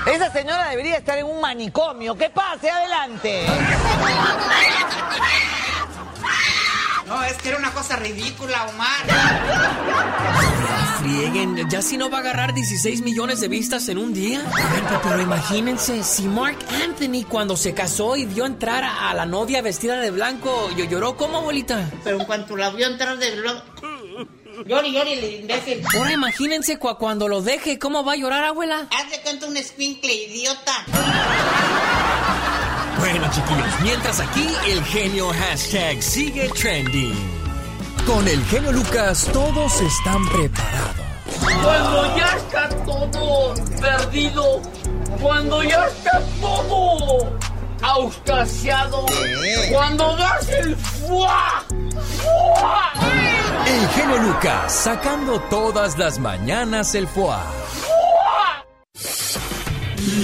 [0.07, 2.16] Esa señora debería estar en un manicomio.
[2.16, 2.71] ¿Qué pase?
[2.71, 3.45] Adelante.
[7.07, 9.07] No, es que era una cosa ridícula, Omar.
[11.01, 14.42] Frieguen, ya si no va a agarrar 16 millones de vistas en un día.
[14.55, 19.27] Pero, pero imagínense, si Mark Anthony cuando se casó y vio entrar a, a la
[19.27, 21.90] novia vestida de blanco, yo lloró como abuelita.
[22.03, 23.64] Pero en cuanto la vio entrar de blanco...
[24.64, 25.83] Llori, llori, el imbécil.
[25.97, 28.88] Ahora imagínense cua- cuando lo deje, ¿cómo va a llorar, abuela?
[28.90, 30.73] Haz de cuenta un escuincle, idiota.
[32.99, 37.14] Bueno, chiquillos, mientras aquí el genio hashtag sigue trending.
[38.07, 40.97] Con el genio Lucas todos están preparados.
[41.62, 44.62] Cuando ya está todo perdido,
[45.21, 47.38] cuando ya está todo
[47.83, 49.07] auscasiado,
[49.73, 51.65] cuando das el fuá,
[52.19, 52.93] fuá,
[53.67, 57.37] El genio Lucas sacando todas las mañanas el foie.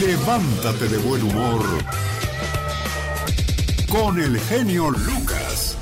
[0.00, 1.62] Levántate de buen humor
[3.88, 5.76] con el genio Lucas.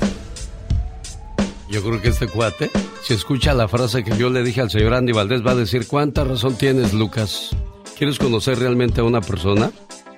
[1.69, 2.69] Yo creo que este cuate,
[3.01, 5.87] si escucha la frase que yo le dije al señor Andy Valdés, va a decir,
[5.87, 7.55] ¿cuánta razón tienes, Lucas?
[7.97, 9.71] ¿Quieres conocer realmente a una persona?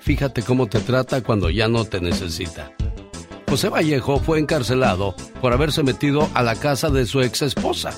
[0.04, 2.74] Fíjate cómo te trata cuando ya no te necesita.
[3.48, 7.92] José Vallejo fue encarcelado por haberse metido a la casa de su ex esposa.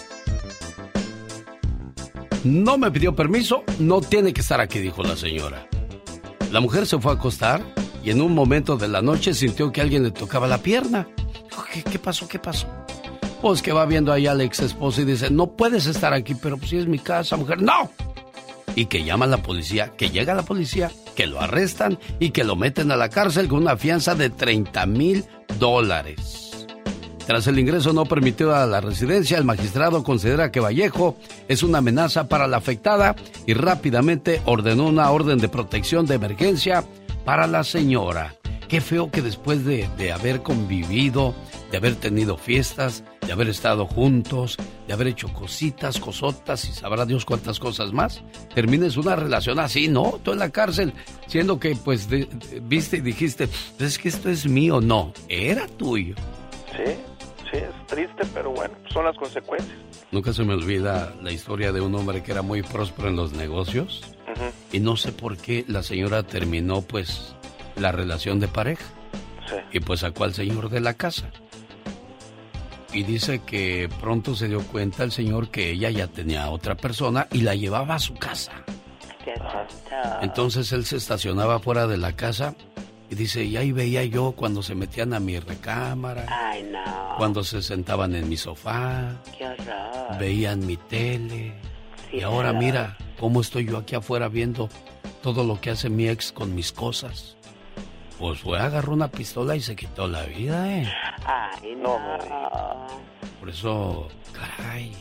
[2.44, 5.68] No me pidió permiso, no tiene que estar aquí, dijo la señora.
[6.52, 7.64] La mujer se fue a acostar
[8.04, 11.08] y en un momento de la noche sintió que alguien le tocaba la pierna.
[11.92, 12.28] ¿Qué, pasó?
[12.28, 12.68] ¿Qué pasó?
[13.42, 16.60] Pues que va viendo ahí al ex esposo y dice, no puedes estar aquí, pero
[16.64, 17.90] si es mi casa, mujer, no.
[18.76, 22.44] Y que llama a la policía, que llega la policía, que lo arrestan y que
[22.44, 25.26] lo meten a la cárcel con una fianza de 30 mil
[25.60, 26.68] dólares.
[27.26, 31.80] Tras el ingreso no permitido a la residencia, el magistrado considera que Vallejo es una
[31.80, 33.16] amenaza para la afectada
[33.48, 36.84] y rápidamente ordenó una orden de protección de emergencia
[37.26, 38.36] para la señora.
[38.68, 41.34] Qué feo que después de, de haber convivido,
[41.76, 44.56] de haber tenido fiestas, de haber estado juntos,
[44.88, 49.90] de haber hecho cositas, cosotas y sabrá Dios cuántas cosas más, termines una relación así,
[49.90, 50.18] ¿no?
[50.24, 50.94] Tú en la cárcel,
[51.28, 55.12] siendo que pues de- de- viste y dijiste, "Pues es que esto es mío, no,
[55.28, 56.16] era tuyo.
[56.78, 56.94] Sí,
[57.52, 59.78] sí, es triste, pero bueno, son las consecuencias.
[60.14, 63.34] Nunca se me olvida la historia de un hombre que era muy próspero en los
[63.34, 64.02] negocios
[64.34, 64.46] Ujú.
[64.72, 67.36] y no sé por qué la señora terminó pues
[67.76, 68.86] la relación de pareja
[69.50, 69.56] Sí.
[69.74, 71.30] y pues sacó al señor de la casa.
[72.96, 76.76] Y dice que pronto se dio cuenta el señor que ella ya tenía a otra
[76.76, 78.54] persona y la llevaba a su casa.
[80.22, 82.56] Entonces él se estacionaba fuera de la casa
[83.10, 87.16] y dice, y ahí veía yo cuando se metían a mi recámara, Ay, no.
[87.18, 90.18] cuando se sentaban en mi sofá, Qué horror.
[90.20, 91.54] veían mi tele.
[92.12, 94.70] Sí, y ahora mira cómo estoy yo aquí afuera viendo
[95.22, 97.35] todo lo que hace mi ex con mis cosas.
[98.20, 100.90] Pues fue, agarró una pistola y se quitó la vida, ¿eh?
[101.26, 101.98] Ay, no.
[103.40, 104.94] Por eso, caray.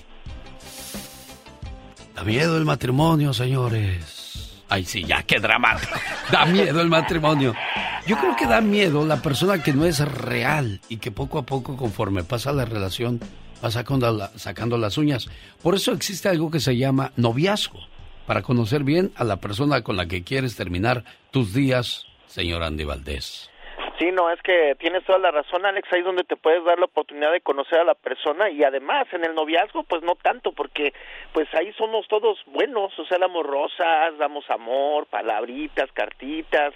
[2.14, 4.62] Da miedo el matrimonio, señores.
[4.68, 5.92] Ay, sí, ya, qué dramático.
[6.32, 7.54] Da miedo el matrimonio.
[8.06, 11.42] Yo creo que da miedo la persona que no es real y que poco a
[11.46, 13.20] poco, conforme pasa la relación,
[13.64, 15.28] va sacando, la- sacando las uñas.
[15.62, 17.78] Por eso existe algo que se llama noviazgo,
[18.26, 22.84] para conocer bien a la persona con la que quieres terminar tus días, señor Andy
[22.84, 23.50] Valdés.
[23.98, 26.80] Sí, no, es que tienes toda la razón, Alex, ahí es donde te puedes dar
[26.80, 30.50] la oportunidad de conocer a la persona y además en el noviazgo, pues no tanto,
[30.50, 30.92] porque
[31.32, 36.74] pues ahí somos todos buenos, o sea, damos rosas, damos amor, palabritas, cartitas.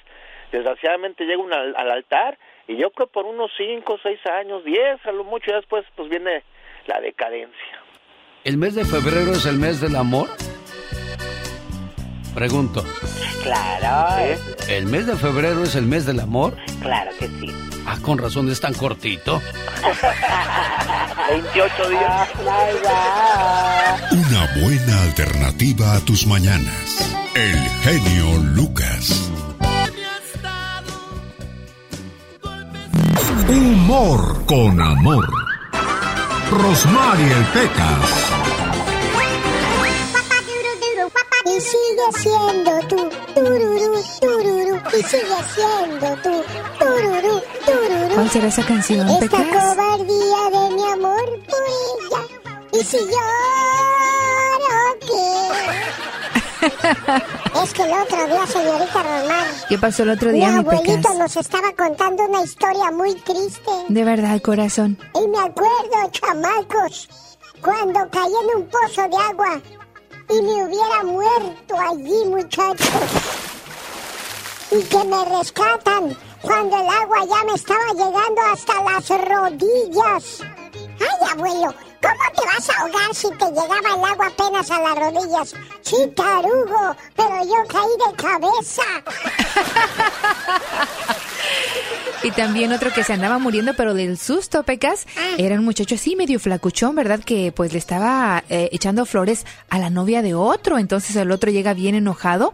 [0.53, 2.39] Desgraciadamente llega uno al, al altar
[2.69, 6.09] y yo creo por unos cinco, seis años, diez, a lo mucho, ya después pues
[6.09, 6.45] viene
[6.87, 7.83] la decadencia.
[8.45, 10.29] ¿El mes de febrero es el mes del amor?
[12.35, 12.85] Pregunto,
[13.43, 14.17] Claro,
[14.69, 16.57] ¿el mes de febrero es el mes del amor?
[16.81, 17.53] claro que sí.
[17.87, 19.41] Ah, con razón es tan cortito.
[21.31, 22.29] 28 días.
[24.13, 27.11] Una buena alternativa a tus mañanas.
[27.35, 29.31] El genio Lucas.
[33.49, 35.27] Humor con amor.
[36.51, 38.33] Rosmarie Pecas.
[41.59, 44.81] Y sigue siendo tú, tururú, tururú.
[44.97, 46.45] Y sigue siendo tú,
[46.79, 48.15] tururú, tururú.
[48.15, 49.49] ¿Cuál será esa canción, Esta Pecas?
[49.49, 52.23] cobardía de mi amor por ella.
[52.73, 55.19] Y si lloro, ¿qué?
[57.65, 60.97] es que el otro día, señorita Román, ¿Qué pasó el otro mi día, mi abuelito
[60.97, 61.17] Pecas?
[61.17, 63.71] nos estaba contando una historia muy triste.
[63.89, 64.97] De verdad, corazón.
[65.21, 67.09] Y me acuerdo, chamacos,
[67.61, 69.61] cuando caí en un pozo de agua
[70.29, 72.89] y me hubiera muerto allí, muchachos.
[74.71, 80.41] Y que me rescatan cuando el agua ya me estaba llegando hasta las rodillas.
[81.01, 84.97] Ay, abuelo, ¿cómo te vas a ahogar si te llegaba el agua apenas a las
[84.97, 85.55] rodillas?
[85.83, 88.83] Sí, tarugo, pero yo caí de cabeza.
[92.25, 95.07] Y también otro que se andaba muriendo, pero del susto, Pecas,
[95.39, 97.21] era un muchacho así medio flacuchón, ¿verdad?
[97.21, 100.79] Que pues le estaba eh, echando flores a la novia de otro.
[100.79, 102.53] Entonces el otro llega bien enojado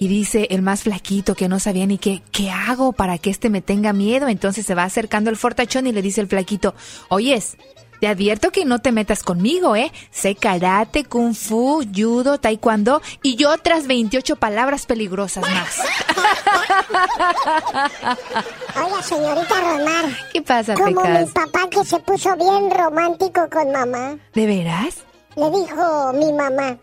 [0.00, 3.50] y dice el más flaquito que no sabía ni qué, ¿qué hago para que este
[3.50, 4.26] me tenga miedo?
[4.26, 6.74] Entonces se va acercando el fortachón y le dice el flaquito,
[7.08, 7.56] oyes,
[8.04, 9.90] te advierto que no te metas conmigo, ¿eh?
[10.10, 15.78] Sé karate, kung fu, judo, taekwondo y otras 28 palabras peligrosas más.
[18.76, 20.04] Oiga, señorita Romar.
[20.34, 21.28] ¿Qué pasa, Como Pecas?
[21.28, 24.18] mi papá que se puso bien romántico con mamá.
[24.34, 24.96] ¿De veras?
[25.36, 26.76] Le dijo mi mamá,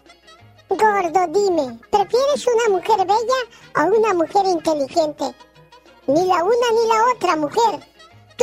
[0.70, 3.40] gordo, dime, ¿prefieres una mujer bella
[3.78, 5.36] o una mujer inteligente?
[6.08, 7.91] Ni la una ni la otra mujer.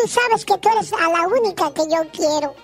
[0.00, 2.54] Tú sabes que tú eres la única que yo quiero.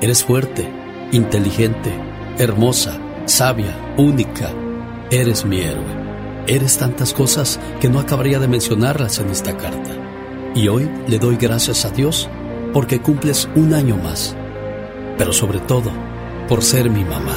[0.00, 0.66] eres fuerte,
[1.12, 1.92] inteligente,
[2.38, 4.50] hermosa, sabia, única.
[5.10, 6.00] Eres mi héroe.
[6.46, 9.90] Eres tantas cosas que no acabaría de mencionarlas en esta carta.
[10.54, 12.28] Y hoy le doy gracias a Dios
[12.72, 14.36] porque cumples un año más.
[15.18, 15.90] Pero sobre todo,
[16.48, 17.36] por ser mi mamá.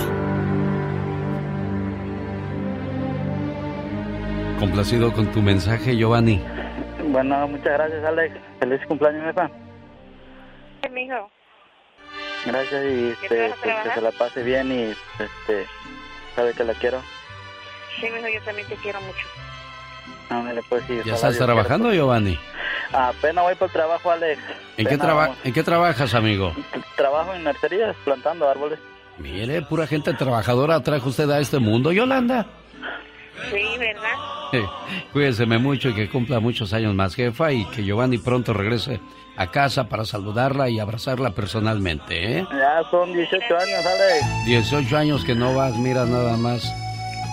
[4.60, 6.42] Complacido con tu mensaje, Giovanni.
[7.12, 8.36] Bueno, muchas gracias, Alex.
[8.60, 9.52] Feliz cumpleaños, jefa.
[10.82, 11.30] Sí, mijo.
[12.46, 14.92] Gracias y ¿Ya te este, pues, que se la pase bien y
[15.24, 15.66] este
[16.36, 17.02] sabe que la quiero.
[18.00, 19.26] Sí, mijo, yo también te quiero mucho.
[20.30, 21.00] Ándale, pues sí.
[21.06, 22.36] ¿Ya estás trabajando, Giovanni?
[22.36, 23.08] quiera.
[23.10, 24.42] Apenas voy por el trabajo, Alex.
[24.78, 25.38] ¿En qué, traba- vamos.
[25.44, 26.54] ¿En qué trabajas, amigo?
[26.96, 28.80] Trabajo en mercerías, plantando árboles.
[29.20, 32.48] Mire, pura gente trabajadora trajo usted a este mundo, Yolanda.
[33.52, 34.70] Sí, ¿verdad?
[35.12, 39.00] Cuídeseme mucho y que cumpla muchos años más, jefa, y que Giovanni pronto regrese
[39.36, 42.48] a casa para saludarla y abrazarla personalmente, ¿eh?
[42.52, 44.46] Ya son 18 años, Alex.
[44.46, 46.72] 18 años que no vas, mira nada más.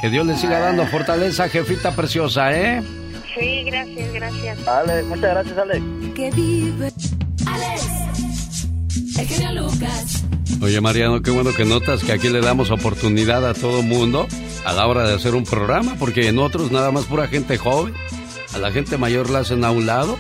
[0.01, 2.83] Que Dios le siga dando fortaleza, jefita preciosa, ¿eh?
[3.39, 4.67] Sí, gracias, gracias.
[4.67, 5.85] Alex, muchas gracias, Alex.
[6.15, 6.91] Que vive
[7.47, 8.69] Alex,
[9.19, 10.25] el genio Lucas.
[10.63, 14.27] Oye, Mariano, qué bueno que notas que aquí le damos oportunidad a todo mundo
[14.67, 17.95] a la hora de hacer un programa, porque en otros nada más pura gente joven,
[18.55, 20.19] a la gente mayor la hacen a un lado.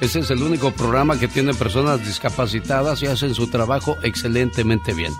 [0.00, 5.12] Ese es el único programa que tiene personas discapacitadas y hacen su trabajo excelentemente bien.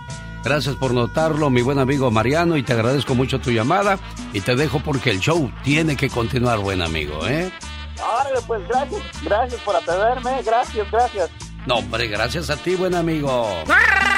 [0.45, 3.99] Gracias por notarlo, mi buen amigo Mariano, y te agradezco mucho tu llamada
[4.35, 7.51] y te dejo porque el show tiene que continuar, buen amigo, ¿eh?
[7.99, 11.31] Órale, pues gracias, gracias por atenderme, gracias, gracias.
[11.67, 13.65] No, hombre, gracias a ti, buen amigo.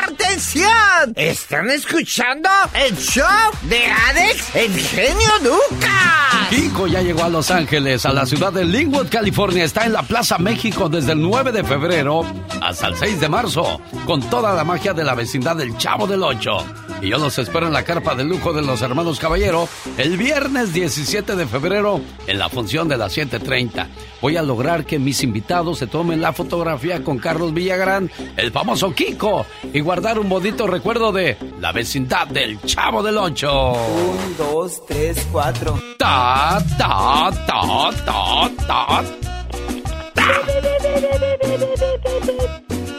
[0.09, 1.13] ¡Atención!
[1.15, 3.25] ¿Están escuchando el show
[3.63, 6.49] de Alex, el genio Lucas?
[6.51, 9.63] Kiko ya llegó a Los Ángeles, a la ciudad de Linwood, California.
[9.65, 12.25] Está en la Plaza México desde el 9 de febrero
[12.61, 16.23] hasta el 6 de marzo, con toda la magia de la vecindad del Chavo del
[16.25, 16.65] Ocho.
[17.03, 19.69] Y yo los espero en la carpa de lujo de los hermanos Caballero
[19.99, 23.87] el viernes 17 de febrero en la función de las 7:30.
[24.23, 28.95] Voy a lograr que mis invitados se tomen la fotografía con Carlos Villagrán, el famoso
[28.95, 33.73] Kiko, y guardar un bonito recuerdo de la vecindad del Chavo del Ocho.
[33.73, 35.79] Un, dos, tres, cuatro.
[35.99, 39.05] Ta, ta, ta, ta, ta.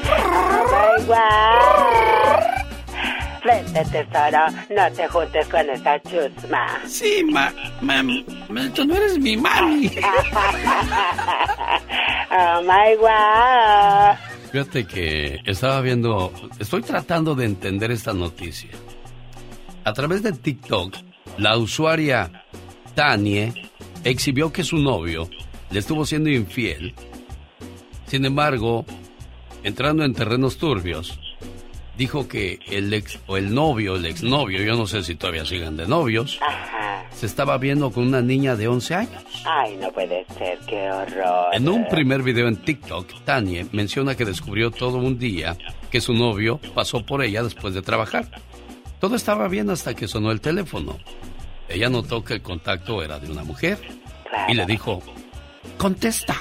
[0.10, 2.37] Ay, guau.
[3.48, 6.68] Vete, tesoro, no te juntes con esa chusma.
[6.86, 8.26] Sí, ma, mami,
[8.76, 9.88] tú no eres mi mami.
[12.30, 14.18] oh my wow.
[14.52, 18.72] Fíjate que estaba viendo, estoy tratando de entender esta noticia.
[19.86, 20.95] A través de TikTok,
[21.38, 22.43] la usuaria
[22.95, 23.72] Tanie
[24.04, 25.30] exhibió que su novio
[25.70, 26.93] le estuvo siendo infiel.
[28.08, 28.86] Sin embargo,
[29.64, 31.18] entrando en terrenos turbios,
[31.98, 35.76] dijo que el ex o el novio, el exnovio, yo no sé si todavía sigan
[35.76, 36.39] de novios,
[37.12, 39.24] se estaba viendo con una niña de 11 años.
[39.45, 41.48] Ay, no puede ser, qué horror.
[41.54, 45.58] En un primer video en TikTok, Tania menciona que descubrió todo un día
[45.89, 48.30] que su novio pasó por ella después de trabajar.
[49.00, 50.98] Todo estaba bien hasta que sonó el teléfono.
[51.68, 53.80] Ella notó que el contacto era de una mujer
[54.48, 55.02] y le dijo,
[55.78, 56.36] contesta.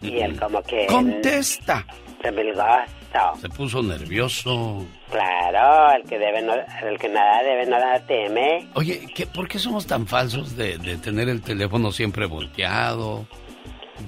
[0.00, 0.86] Y él como que...
[0.86, 1.86] Contesta.
[2.24, 3.40] Remilgoso.
[3.40, 4.84] Se puso nervioso.
[5.10, 8.68] Claro, el que, debe no, el que nada debe, nada teme.
[8.74, 13.26] Oye, ¿qué, ¿por qué somos tan falsos de, de tener el teléfono siempre volteado?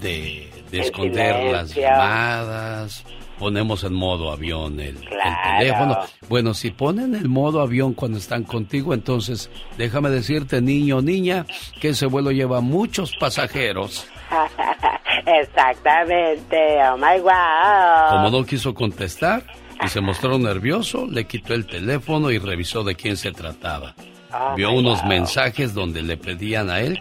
[0.00, 3.04] De, esconder las llamadas.
[3.38, 5.58] Ponemos en modo avión el, el Claro.
[5.58, 5.98] teléfono.
[6.28, 11.46] Bueno, si ponen el modo avión cuando están contigo, entonces déjame decirte, niño o niña,
[11.80, 14.06] que ese vuelo lleva muchos pasajeros.
[15.26, 18.10] Exactamente, oh my wow.
[18.10, 19.44] Como no quiso contestar
[19.84, 23.94] y se mostró nervioso, le quitó el teléfono y revisó de quién se trataba.
[24.32, 27.00] Oh, Vio unos mensajes donde le pedían a él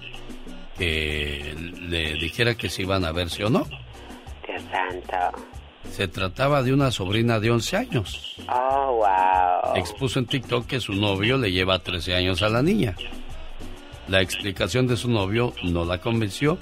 [0.77, 3.65] que le dijera que se iban a verse o no.
[4.45, 5.37] Dios santo.
[5.91, 8.35] Se trataba de una sobrina de 11 años.
[8.49, 9.75] Oh, wow.
[9.75, 12.95] Expuso en TikTok que su novio le lleva 13 años a la niña.
[14.07, 16.57] La explicación de su novio no la convenció.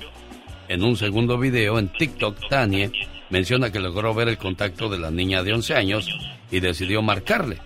[0.73, 2.91] En un segundo video en TikTok, Tania
[3.29, 6.07] menciona que logró ver el contacto de la niña de 11 años
[6.49, 7.59] y decidió marcarle.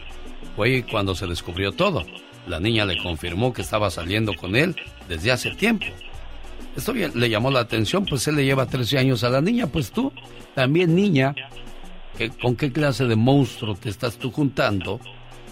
[0.57, 2.05] Fue cuando se descubrió todo.
[2.47, 4.75] La niña le confirmó que estaba saliendo con él
[5.07, 5.85] desde hace tiempo.
[6.75, 9.91] Esto le llamó la atención, pues él le lleva 13 años a la niña, pues
[9.91, 10.11] tú,
[10.53, 11.33] también niña,
[12.17, 14.99] ¿qué- ¿con qué clase de monstruo te estás tú juntando?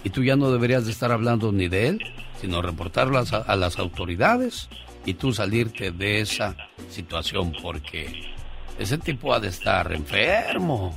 [0.04, 2.04] Y tú ya no deberías de estar hablando ni de él,
[2.38, 4.68] sino reportarlas a, a las autoridades
[5.06, 6.54] y tú salirte de esa
[6.90, 8.34] situación porque
[8.78, 10.92] ese tipo ha de estar enfermo.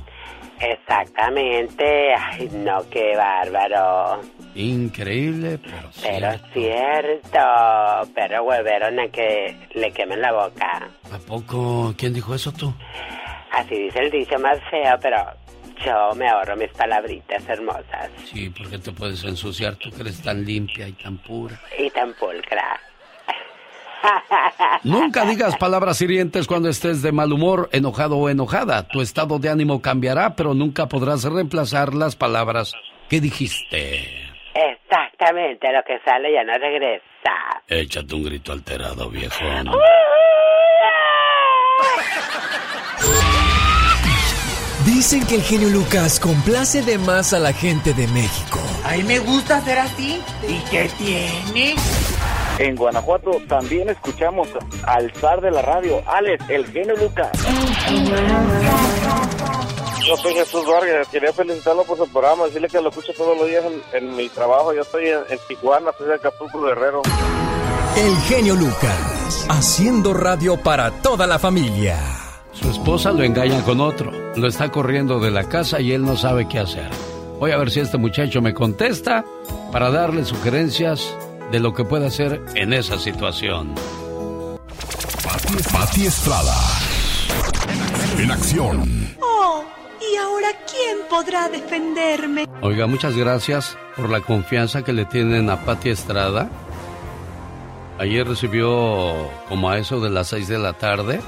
[0.60, 2.14] Exactamente.
[2.14, 4.20] Ay, no, qué bárbaro.
[4.54, 6.46] Increíble, pero Pero cierto.
[6.52, 8.12] cierto.
[8.14, 10.88] Pero volvieron a que le quemen la boca.
[11.12, 11.94] ¿A poco?
[11.96, 12.74] ¿Quién dijo eso tú?
[13.52, 15.16] Así dice el dicho más feo, pero
[15.84, 20.44] yo me ahorro mis palabritas hermosas Sí, porque te puedes ensuciar, tú que eres tan
[20.44, 21.58] limpia y tan pura.
[21.78, 22.78] y tan pulcra.
[24.84, 28.88] Nunca digas palabras hirientes cuando estés de mal humor, enojado o enojada.
[28.88, 32.72] Tu estado de ánimo cambiará, pero nunca podrás reemplazar las palabras
[33.08, 34.30] que dijiste.
[34.54, 37.04] Exactamente, lo que sale ya no regresa.
[37.68, 39.70] Échate un grito alterado, viejón.
[44.84, 48.60] Dicen que el genio Lucas complace de más a la gente de México.
[48.84, 50.20] A mí me gusta ser así.
[50.46, 51.74] ¿Y qué tiene?
[52.60, 54.46] En Guanajuato también escuchamos
[54.84, 57.30] al zar de la radio, Alex, el genio Lucas.
[60.06, 63.48] Yo soy Jesús Vargas, quería felicitarlo por su programa, decirle que lo escucho todos los
[63.48, 64.74] días en, en mi trabajo.
[64.74, 67.00] Yo estoy en, en Tijuana, soy de Acapulco Guerrero.
[67.96, 71.96] El genio Lucas, haciendo radio para toda la familia.
[72.52, 76.14] Su esposa lo engaña con otro, lo está corriendo de la casa y él no
[76.14, 76.90] sabe qué hacer.
[77.38, 79.24] Voy a ver si este muchacho me contesta
[79.72, 81.16] para darle sugerencias
[81.50, 83.74] de lo que puede hacer en esa situación.
[85.24, 86.54] Pati, Pati Estrada.
[88.18, 89.16] En acción.
[89.20, 89.64] Oh,
[90.00, 92.46] ¿y ahora quién podrá defenderme?
[92.60, 96.48] Oiga, muchas gracias por la confianza que le tienen a Pati Estrada.
[97.98, 101.20] Ayer recibió, como a eso de las 6 de la tarde,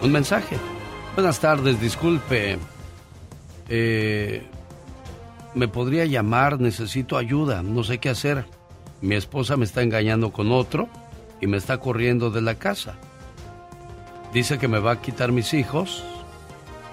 [0.00, 0.56] un mensaje.
[1.14, 2.58] Buenas tardes, disculpe.
[3.68, 4.46] Eh,
[5.54, 6.60] ¿Me podría llamar?
[6.60, 8.44] Necesito ayuda, no sé qué hacer.
[9.00, 10.88] Mi esposa me está engañando con otro
[11.40, 12.94] y me está corriendo de la casa.
[14.32, 16.04] Dice que me va a quitar mis hijos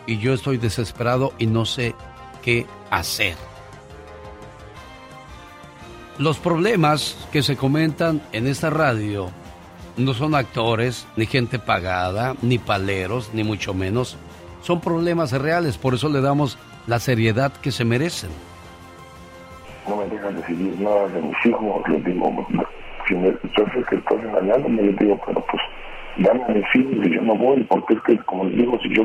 [0.05, 1.93] y yo estoy desesperado y no sé
[2.41, 3.35] qué hacer.
[6.17, 9.29] Los problemas que se comentan en esta radio
[9.97, 14.15] no son actores, ni gente pagada, ni paleros, ni mucho menos.
[14.63, 18.29] Son problemas reales, por eso le damos la seriedad que se merecen.
[19.87, 22.47] No me dejan decidir nada de mis hijos, les digo,
[23.07, 25.63] si me, sé que estás engañándome, les digo, pero pues
[26.17, 28.93] dame a mis hijos y yo no voy, porque es que, como les digo, si
[28.95, 29.03] yo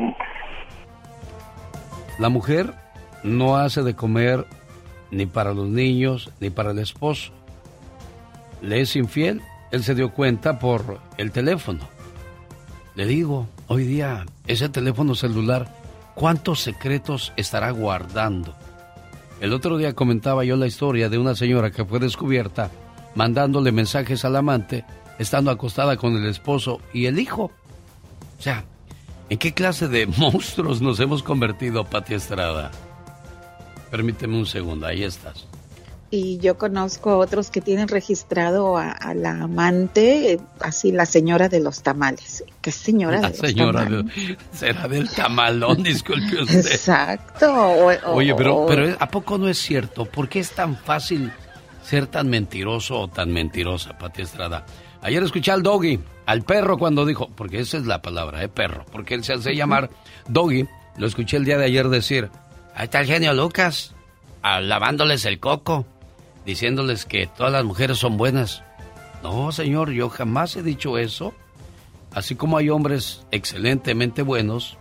[2.19, 2.73] La mujer
[3.23, 4.45] no hace de comer
[5.11, 7.31] ni para los niños ni para el esposo.
[8.61, 11.81] Le es infiel, él se dio cuenta por el teléfono.
[12.95, 15.67] Le digo, hoy día ese teléfono celular,
[16.15, 18.53] ¿cuántos secretos estará guardando?
[19.43, 22.71] El otro día comentaba yo la historia de una señora que fue descubierta
[23.13, 24.85] mandándole mensajes al amante,
[25.19, 27.51] estando acostada con el esposo y el hijo.
[28.39, 28.63] O sea,
[29.29, 32.71] ¿en qué clase de monstruos nos hemos convertido, Pati Estrada?
[33.91, 35.45] Permíteme un segundo, ahí estás.
[36.15, 41.49] Y yo conozco otros que tienen registrado a, a la amante, eh, así la señora
[41.49, 42.43] de los tamales.
[42.61, 44.15] ¿Qué señora La de los señora tamales?
[44.15, 46.67] de- será del tamalón, disculpe usted.
[46.71, 47.51] Exacto.
[47.51, 50.05] o- o- Oye, pero, pero ¿a poco no es cierto?
[50.05, 51.31] ¿Por qué es tan fácil
[51.83, 54.67] ser tan mentiroso o tan mentirosa, Pati Estrada?
[55.01, 58.49] Ayer escuché al doggy, al perro cuando dijo, porque esa es la palabra, ¿eh?
[58.49, 59.89] Perro, porque él se hace llamar
[60.27, 60.67] doggy.
[60.97, 62.29] Lo escuché el día de ayer decir,
[62.75, 63.95] ahí está el genio Lucas,
[64.43, 65.85] lavándoles el coco,
[66.45, 68.63] diciéndoles que todas las mujeres son buenas.
[69.21, 71.33] No, señor, yo jamás he dicho eso.
[72.13, 74.77] Así como hay hombres excelentemente buenos,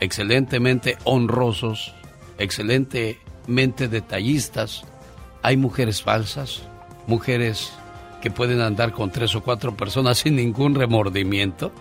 [0.00, 1.94] excelentemente honrosos,
[2.38, 4.84] excelentemente detallistas,
[5.42, 6.62] hay mujeres falsas,
[7.06, 7.72] mujeres
[8.20, 11.72] que pueden andar con tres o cuatro personas sin ningún remordimiento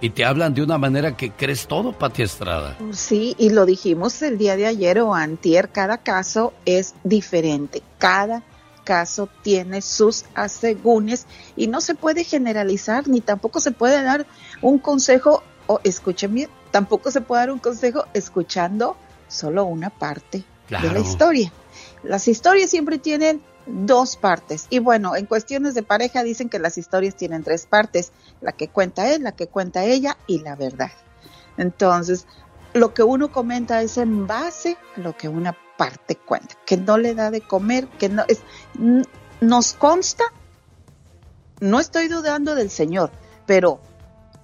[0.00, 2.76] y te hablan de una manera que crees todo, Pati Estrada.
[2.92, 8.42] Sí, y lo dijimos el día de ayer o antier, cada caso es diferente, cada
[8.84, 11.26] caso tiene sus asegúnes
[11.56, 14.26] y no se puede generalizar ni tampoco se puede dar
[14.62, 18.96] un consejo, o escuchen bien, tampoco se puede dar un consejo escuchando
[19.28, 21.52] solo una parte de la historia.
[22.02, 24.66] Las historias siempre tienen dos partes.
[24.70, 28.12] Y bueno, en cuestiones de pareja dicen que las historias tienen tres partes,
[28.46, 30.92] la que cuenta él, la que cuenta ella y la verdad.
[31.56, 32.28] Entonces,
[32.74, 36.96] lo que uno comenta es en base a lo que una parte cuenta, que no
[36.96, 38.42] le da de comer, que no es
[39.40, 40.24] nos consta,
[41.58, 43.10] no estoy dudando del Señor,
[43.46, 43.80] pero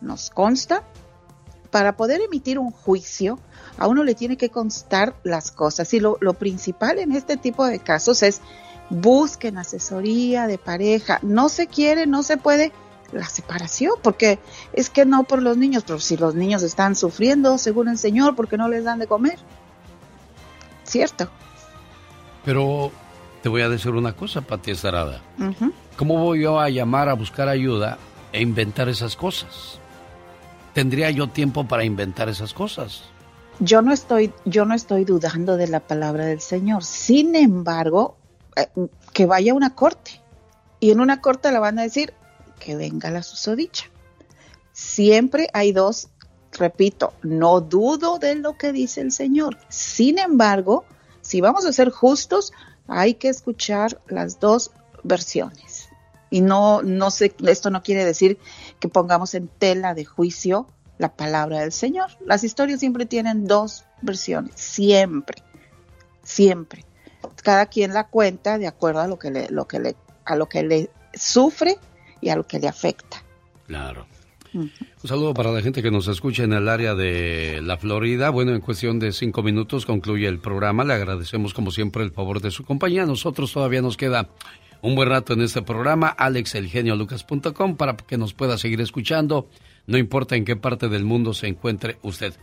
[0.01, 0.83] nos consta
[1.71, 3.39] para poder emitir un juicio,
[3.79, 5.95] a uno le tiene que constar las cosas.
[5.95, 8.41] Y lo, lo principal en este tipo de casos es
[8.91, 11.21] busquen asesoría de pareja.
[11.23, 12.73] No se quiere, no se puede
[13.13, 14.39] la separación, porque
[14.73, 18.35] es que no por los niños, pero si los niños están sufriendo, según el Señor,
[18.35, 19.39] porque no les dan de comer.
[20.85, 21.29] ¿Cierto?
[22.45, 22.91] Pero
[23.43, 25.21] te voy a decir una cosa, Pati Estrada.
[25.39, 25.73] Ujú.
[25.97, 27.99] ¿Cómo voy yo a llamar a buscar ayuda
[28.33, 29.79] e inventar esas cosas?
[30.73, 33.03] ¿Tendría yo tiempo para inventar esas cosas?
[33.61, 36.83] Yo no estoy, yo no estoy dudando de la palabra del Señor.
[36.83, 38.17] Sin embargo,
[38.57, 38.69] eh,
[39.13, 40.21] que vaya a una corte.
[40.81, 42.15] Y en una corte le van a decir
[42.63, 43.87] que venga la susodicha.
[44.73, 46.09] Siempre hay dos,
[46.53, 49.59] repito, no dudo de lo que dice el Señor.
[49.69, 50.85] Sin embargo,
[51.21, 52.53] si vamos a ser justos,
[52.87, 54.71] hay que escuchar las dos
[55.03, 55.89] versiones.
[56.31, 58.39] Y no, no esto no quiere decir
[58.81, 60.67] que pongamos en tela de juicio
[60.99, 62.11] la palabra del Señor.
[62.25, 65.43] Las historias siempre tienen dos versiones, siempre,
[66.23, 66.87] siempre.
[67.43, 70.49] cada quien la cuenta de acuerdo a lo que le, lo que le, a lo
[70.49, 71.79] que le sufre
[72.23, 73.23] y a lo que le afecta.
[73.67, 74.07] Claro.
[74.55, 74.71] Un
[75.05, 78.31] saludo para la gente que nos escucha en el área de la Florida.
[78.31, 80.85] Bueno, en cuestión de cinco minutos concluye el programa.
[80.85, 83.07] Le agradecemos como siempre el favor de su compañía.
[83.07, 84.29] Nosotros todavía nos queda
[84.83, 86.09] un buen rato en este programa.
[86.09, 89.49] alexelgeniolucas.com para que nos pueda seguir escuchando.
[89.87, 92.35] No importa en qué parte del mundo se encuentre usted.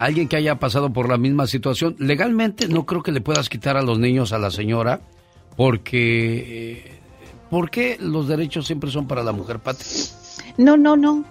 [0.00, 1.94] alguien que haya pasado por la misma situación.
[2.00, 5.00] Legalmente no creo que le puedas quitar a los niños a la señora
[5.56, 7.03] porque...
[7.50, 9.84] ¿Por qué los derechos siempre son para la mujer, Pati?
[10.56, 11.24] No, no, no.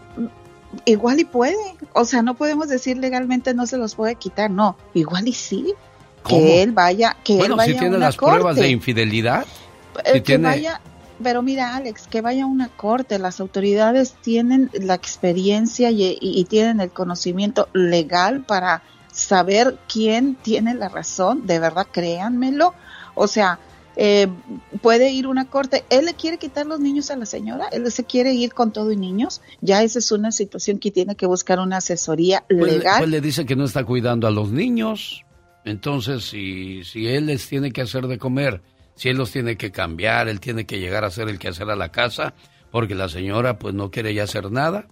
[0.85, 1.55] Igual y puede.
[1.93, 4.49] O sea, no podemos decir legalmente no se los puede quitar.
[4.49, 5.73] No, igual y sí.
[6.27, 9.45] Que él vaya, que bueno, él vaya si tiene a una las pruebas de infidelidad.
[10.05, 10.47] Eh, si que tiene...
[10.47, 10.81] vaya,
[11.21, 13.19] pero mira, Alex, que vaya a una corte.
[13.19, 20.35] Las autoridades tienen la experiencia y, y- y tienen el conocimiento legal para saber quién
[20.35, 21.45] tiene la razón.
[21.45, 22.73] De verdad, créanmelo.
[23.15, 23.59] O sea,
[23.95, 24.27] eh,
[24.81, 25.83] puede ir una corte.
[25.89, 27.67] Él le quiere quitar los niños a la señora.
[27.71, 29.41] Él se quiere ir con todo y niños.
[29.61, 32.95] Ya esa es una situación que tiene que buscar una asesoría Pues, le- legal.
[32.99, 35.23] pues le dice que no está cuidando a los niños.
[35.65, 38.61] Entonces, si, si él les tiene que hacer de comer,
[38.95, 41.75] si él los tiene que cambiar, él tiene que llegar a hacer el quehacer a
[41.75, 42.33] la casa,
[42.71, 44.87] porque la señora pues no quiere ya hacer nada.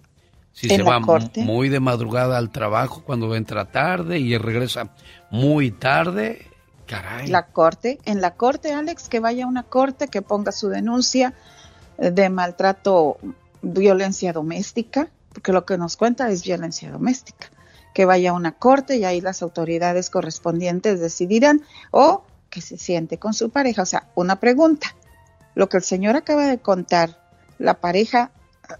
[0.54, 1.42] Si se va corte.
[1.42, 4.94] muy de madrugada al trabajo, cuando entra tarde y regresa
[5.30, 6.46] muy tarde,
[7.30, 11.34] la corte, en la corte, Alex, que vaya a una corte, que ponga su denuncia
[11.98, 13.18] eh, de maltrato,
[13.62, 17.48] violencia doméstica, porque lo que nos cuenta es violencia doméstica,
[17.94, 23.18] que vaya a una corte y ahí las autoridades correspondientes decidirán o que se siente
[23.18, 23.82] con su pareja.
[23.82, 24.94] O sea, una pregunta,
[25.54, 27.18] lo que el señor acaba de contar,
[27.58, 28.30] la pareja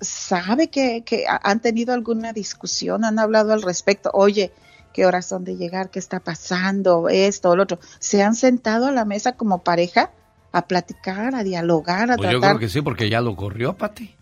[0.01, 4.53] sabe que, que ha- han tenido alguna discusión, han hablado al respecto, oye,
[4.93, 7.79] qué horas son de llegar, qué está pasando, esto o lo otro.
[7.99, 10.11] ¿Se han sentado a la mesa como pareja
[10.53, 12.57] a platicar, a dialogar, a Pues yo tratar?
[12.57, 14.15] creo que sí, porque ya lo corrió, Pati.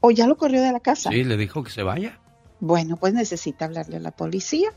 [0.00, 1.10] ¿O ya lo corrió de la casa?
[1.10, 2.18] Sí, le dijo que se vaya.
[2.58, 4.70] Bueno, pues necesita hablarle a la policía.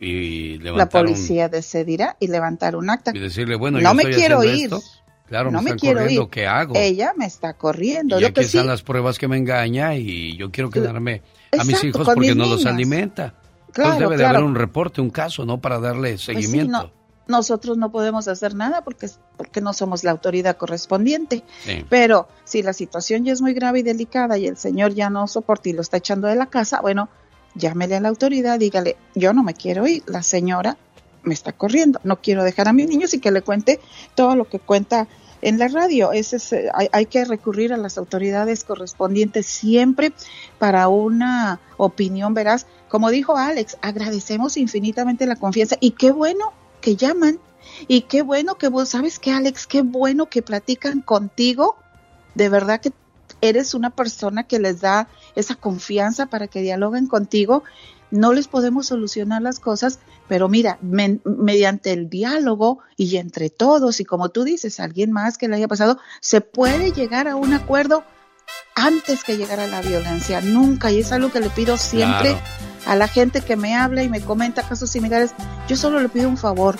[0.00, 3.12] Y La un- policía decidirá y levantar un acta.
[3.14, 4.64] y decirle, bueno, no yo me estoy quiero ir.
[4.64, 4.82] esto.
[5.28, 6.28] Claro, no me me quiero corriendo, ir.
[6.28, 6.74] ¿qué hago?
[6.76, 8.20] Ella me está corriendo.
[8.20, 11.22] Y aquí que están sí, las pruebas que me engaña y yo quiero quedarme
[11.58, 13.34] a mis hijos porque mis no los alimenta.
[13.72, 14.38] Claro, Entonces debe de claro.
[14.38, 15.60] haber un reporte, un caso, ¿no?
[15.60, 16.72] Para darle Pues sí, seguimiento.
[16.84, 16.90] no,
[17.26, 21.42] nosotros no podemos hacer nada porque, porque no somos la autoridad correspondiente.
[21.64, 21.84] Sí.
[21.88, 25.26] Pero si la situación ya es muy grave y delicada y el señor ya no
[25.26, 27.08] soporta y lo está echando de la casa, bueno,
[27.54, 30.76] llámele a la autoridad, dígale, yo no me quiero ir, la señora
[31.22, 33.80] me está corriendo, no quiero dejar a mis niños y que le cuente
[34.14, 35.06] todo lo que cuenta
[35.40, 36.12] en la radio.
[36.12, 40.12] Ese es, eh, hay, hay que recurrir a las autoridades correspondientes siempre
[40.58, 42.66] para una opinión veraz.
[42.92, 47.38] Como dijo Alex, agradecemos infinitamente la confianza y qué bueno que llaman
[47.88, 49.66] y qué bueno que vos, ¿sabes qué Alex?
[49.66, 51.78] Qué bueno que platican contigo.
[52.34, 52.92] De verdad que
[53.40, 57.64] eres una persona que les da esa confianza para que dialoguen contigo.
[58.10, 64.04] No les podemos solucionar las cosas, pero mira, mediante el diálogo y entre todos, y
[64.04, 68.04] como tú dices, alguien más que le haya pasado, se puede llegar a un acuerdo
[68.74, 72.36] antes que llegar a la violencia, nunca, y es algo que le pido siempre.
[72.86, 75.34] A la gente que me habla y me comenta casos similares,
[75.68, 76.76] yo solo le pido un favor,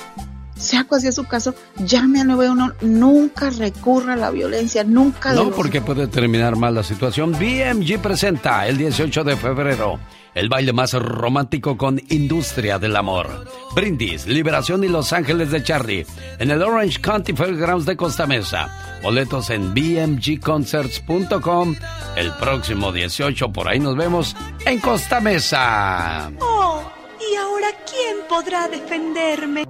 [0.56, 5.32] sea cual sea su caso, llame al 911, nunca recurra a la violencia, nunca...
[5.32, 7.32] No, porque puede terminar mal la situación.
[7.32, 9.98] BMG presenta el 18 de febrero
[10.34, 13.46] el baile más romántico con Industria del Amor.
[13.74, 16.06] Brindis, Liberación y Los Ángeles de Charlie
[16.38, 19.00] en el Orange County Fairgrounds de Costa Mesa.
[19.02, 21.74] Boletos en bmgconcerts.com.
[22.16, 26.30] El próximo 18 por ahí nos vemos en Costa Mesa.
[26.40, 26.82] Oh,
[27.20, 29.66] ¿y ahora quién podrá defenderme?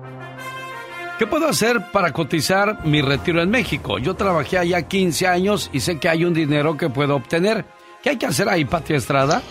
[1.19, 3.99] ¿Qué puedo hacer para cotizar mi retiro en México?
[3.99, 7.65] Yo trabajé allá 15 años y sé que hay un dinero que puedo obtener.
[8.03, 9.43] ¿Qué hay que hacer ahí, Pati Estrada?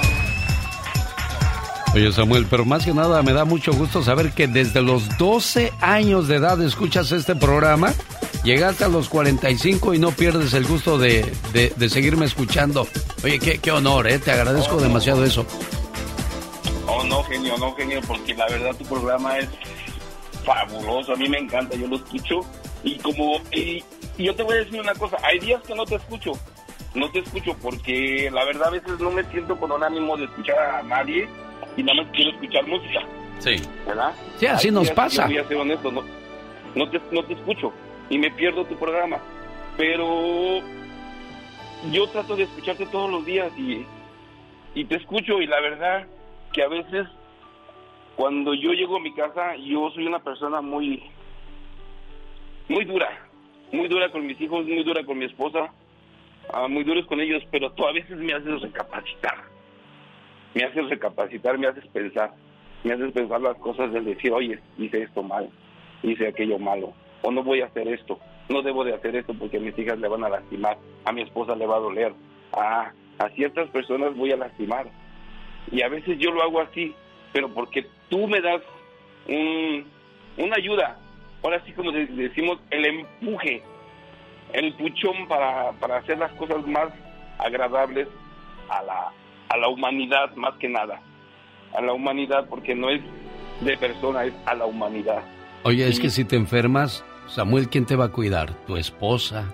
[1.94, 5.74] Oye Samuel, pero más que nada me da mucho gusto saber que desde los 12
[5.82, 7.94] años de edad escuchas este programa,
[8.46, 11.34] llegaste a los 45 y no pierdes el gusto de,
[11.90, 12.88] seguirme escuchando.
[13.26, 14.20] Oye, qué, qué honor, ¿eh?
[14.20, 15.46] Te agradezco demasiado eso.
[16.88, 19.50] Oh, no, genio, no, genio, porque la verdad tu programa es
[20.46, 22.40] fabuloso, a mí me encanta, yo lo escucho
[22.84, 23.84] y como, y,
[24.18, 26.32] y yo te voy a decir una cosa, hay días que no te escucho,
[26.96, 30.24] no te escucho porque la verdad a veces no me siento con un ánimo de
[30.26, 31.28] escuchar a nadie
[31.78, 33.02] y nada más quiero escuchar música.
[33.40, 33.56] Sí.
[33.86, 34.14] ¿Verdad?
[34.38, 35.26] Sí, así nos pasa.
[35.26, 36.04] Voy a ser honesto, no,
[36.76, 37.74] no, te, no te escucho
[38.10, 39.18] y me pierdo tu programa.
[39.78, 40.62] Pero
[41.92, 43.86] yo trato de escucharte todos los días y,
[44.76, 46.06] y te escucho y la verdad
[46.54, 47.08] que a veces
[48.16, 51.02] cuando yo llego a mi casa yo soy una persona muy
[52.68, 53.10] muy dura
[53.72, 55.74] muy dura con mis hijos muy dura con mi esposa
[56.54, 59.51] ah, muy duros con ellos pero tú a veces me haces recapacitar
[60.54, 62.34] me haces recapacitar, me haces pensar,
[62.84, 65.50] me haces pensar las cosas de decir, oye, hice esto mal,
[66.04, 69.58] hice aquello malo, o no voy a hacer esto, no debo de hacer esto porque
[69.58, 72.14] a mis hijas le van a lastimar, a mi esposa le va a doler,
[72.54, 74.88] a, a ciertas personas voy a lastimar.
[75.72, 76.94] Y a veces yo lo hago así,
[77.32, 78.62] pero porque tú me das
[79.28, 79.86] un,
[80.38, 80.98] una ayuda,
[81.44, 83.64] ahora sí como decimos, el empuje,
[84.54, 86.90] el puchón para, para hacer las cosas más
[87.38, 88.08] agradables
[88.70, 89.14] a la,
[89.52, 91.02] a la humanidad más que nada.
[91.76, 93.02] A la humanidad porque no es
[93.62, 95.24] de persona, es a la humanidad.
[95.64, 98.54] Oye, es que si te enfermas, Samuel, ¿quién te va a cuidar?
[98.66, 99.46] Tu esposa.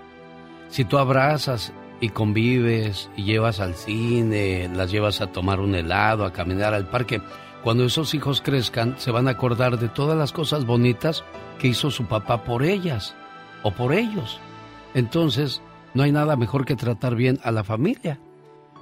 [0.68, 6.24] Si tú abrazas y convives y llevas al cine, las llevas a tomar un helado,
[6.24, 7.20] a caminar al parque,
[7.62, 11.24] cuando esos hijos crezcan se van a acordar de todas las cosas bonitas
[11.58, 13.16] que hizo su papá por ellas
[13.64, 14.38] o por ellos.
[14.94, 15.60] Entonces,
[15.92, 18.20] no hay nada mejor que tratar bien a la familia.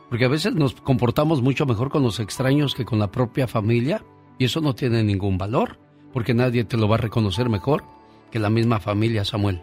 [0.09, 4.02] Porque a veces nos comportamos mucho mejor con los extraños que con la propia familia
[4.38, 5.78] y eso no tiene ningún valor,
[6.12, 7.82] porque nadie te lo va a reconocer mejor
[8.30, 9.61] que la misma familia, Samuel.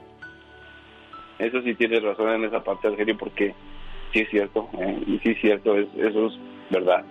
[1.40, 3.54] Eso sí tienes razón en esa parte, Algerio, porque
[4.14, 5.04] sí es cierto, ¿eh?
[5.08, 6.34] y sí es cierto, eso es
[6.70, 7.04] verdad.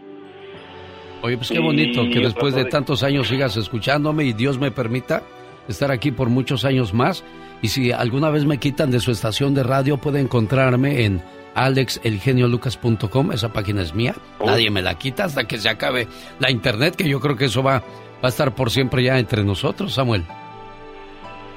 [1.22, 5.22] Oye, pues qué bonito que después de tantos años sigas escuchándome y Dios me permita
[5.68, 7.24] estar aquí por muchos años más.
[7.62, 11.22] Y si alguna vez me quitan de su estación de radio, puede encontrarme en
[11.54, 14.46] alexelgeniolucas.com, esa página es mía, oh.
[14.46, 17.62] nadie me la quita hasta que se acabe la internet, que yo creo que eso
[17.62, 17.84] va, va
[18.22, 20.24] a estar por siempre ya entre nosotros, Samuel.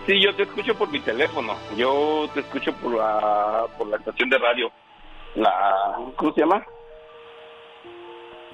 [0.07, 1.55] Sí, yo te escucho por mi teléfono.
[1.75, 4.71] Yo te escucho por la, por la estación de radio.
[5.35, 6.63] La, ¿Cómo se llama?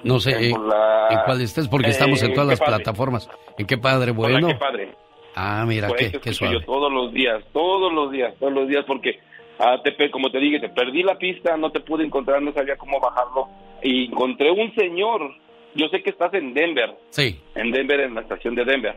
[0.02, 2.76] No sé Eh, eh, la- en cuál estés, porque eh, estamos en todas las Padre.
[2.76, 3.28] plataformas.
[3.58, 4.12] ¿En qué padre?
[4.12, 4.48] Bueno.
[4.48, 4.94] Qué padre.
[5.36, 6.54] Ah, mira, Por qué, suave.
[6.54, 9.20] yo todos los días, todos los días, todos los días, porque
[9.62, 12.76] ah, te, como te dije, te perdí la pista, no te pude encontrar, no sabía
[12.76, 13.48] cómo bajarlo.
[13.82, 15.34] Y encontré un señor,
[15.74, 17.40] yo sé que estás en Denver, Sí.
[17.54, 18.96] en Denver, en la estación de Denver.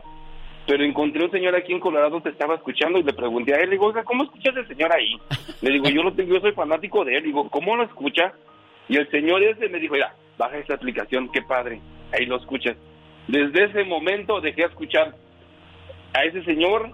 [0.66, 3.66] Pero encontré un señor aquí en Colorado, te estaba escuchando y le pregunté a él,
[3.66, 5.16] le digo, oiga, ¿cómo escucha ese señor ahí?
[5.62, 8.32] Le digo, yo lo tengo, yo soy fanático de él, digo, ¿cómo lo escucha?
[8.88, 11.80] Y el señor ese me dijo, mira, baja esta aplicación, qué padre,
[12.12, 12.76] ahí lo escuchas.
[13.28, 15.14] Desde ese momento dejé de escuchar
[16.12, 16.90] a ese señor,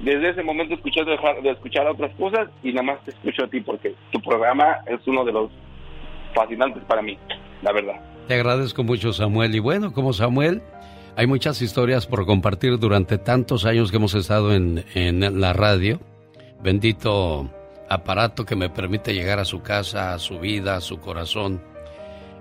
[0.00, 3.60] desde ese momento escuché de escuchar otras cosas y nada más te escucho a ti
[3.60, 5.50] porque tu programa es uno de los
[6.34, 7.18] fascinantes para mí,
[7.62, 8.00] la verdad.
[8.26, 9.54] Te agradezco mucho, Samuel.
[9.54, 10.62] Y bueno, como Samuel,
[11.16, 16.00] hay muchas historias por compartir durante tantos años que hemos estado en, en la radio.
[16.62, 17.50] Bendito
[17.92, 21.60] aparato que me permite llegar a su casa, a su vida, a su corazón.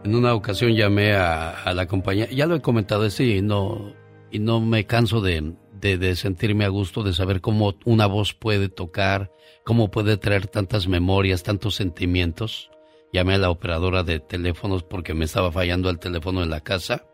[0.04, 3.94] En una ocasión llamé a, la compañía, ya lo he comentado y no,
[4.32, 8.70] y no me canso de, de, sentirme a gusto, de saber cómo una voz puede
[8.70, 9.32] tocar,
[9.66, 12.70] cómo puede traer tantas memorias, tantos sentimientos.
[13.12, 17.06] Llamé a la operadora de teléfonos porque me estaba fallando el teléfono en la casa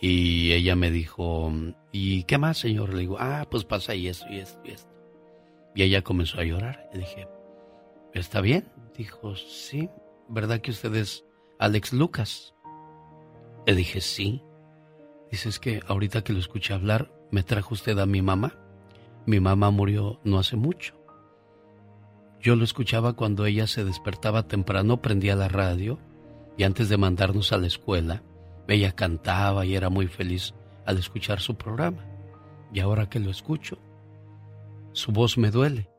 [0.00, 1.50] y ella me dijo,
[1.92, 2.92] ¿y qué más, señor?
[2.92, 4.90] Le digo, ah, pues pasa y esto y esto y esto.
[5.74, 6.90] Y ella comenzó a llorar.
[6.92, 7.26] Y dije,
[8.12, 8.70] ¿está bien?
[8.96, 9.88] Dijo, sí,
[10.28, 11.24] ¿verdad que usted es
[11.58, 12.54] Alex Lucas?
[13.66, 14.42] Le dije, sí.
[15.30, 18.56] Dice, es que ahorita que lo escuché hablar, me trajo usted a mi mamá.
[19.26, 20.94] Mi mamá murió no hace mucho.
[22.40, 25.98] Yo lo escuchaba cuando ella se despertaba temprano, prendía la radio
[26.56, 28.22] y antes de mandarnos a la escuela,
[28.68, 30.54] ella cantaba y era muy feliz
[30.86, 32.06] al escuchar su programa.
[32.72, 33.78] Y ahora que lo escucho,
[34.92, 35.90] su voz me duele,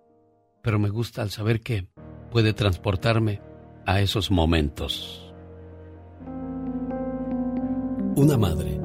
[0.62, 1.90] pero me gusta al saber que
[2.32, 3.42] puede transportarme
[3.86, 5.34] a esos momentos.
[8.16, 8.85] Una madre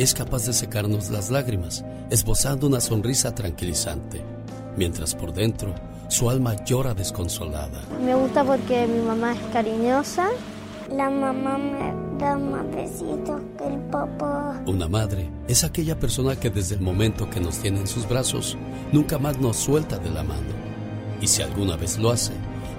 [0.00, 4.22] es capaz de secarnos las lágrimas, esbozando una sonrisa tranquilizante,
[4.74, 5.74] mientras por dentro
[6.08, 7.82] su alma llora desconsolada.
[8.02, 10.30] Me gusta porque mi mamá es cariñosa.
[10.90, 14.62] La mamá me da más besitos que el papá.
[14.66, 18.56] Una madre es aquella persona que desde el momento que nos tiene en sus brazos,
[18.92, 20.48] nunca más nos suelta de la mano.
[21.20, 22.32] Y si alguna vez lo hace,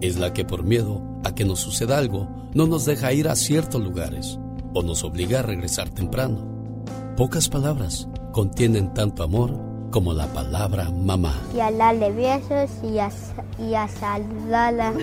[0.00, 3.34] Es la que por miedo a que nos suceda algo, no nos deja ir a
[3.34, 4.38] ciertos lugares
[4.72, 6.84] o nos obliga a regresar temprano.
[7.16, 9.58] Pocas palabras contienen tanto amor
[9.90, 11.34] como la palabra mamá.
[11.54, 13.10] Y a darle besos y a,
[13.58, 14.92] y a saludarla.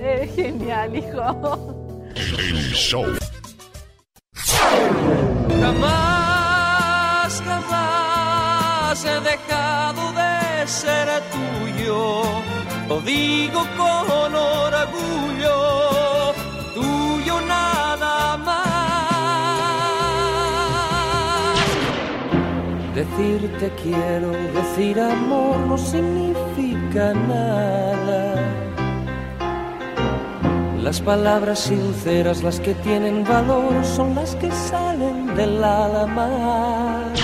[0.00, 1.74] Es genial, hijo.
[2.14, 3.06] El show.
[5.60, 10.23] Jamás, jamás he dejado de
[10.66, 12.22] ser tuyo.
[12.88, 15.56] Lo digo con orgullo,
[16.74, 18.74] tuyo nada más.
[22.94, 28.34] Decirte quiero, decir amor no significa nada.
[30.82, 37.14] Las palabras sinceras, las que tienen valor, son las que salen del alma.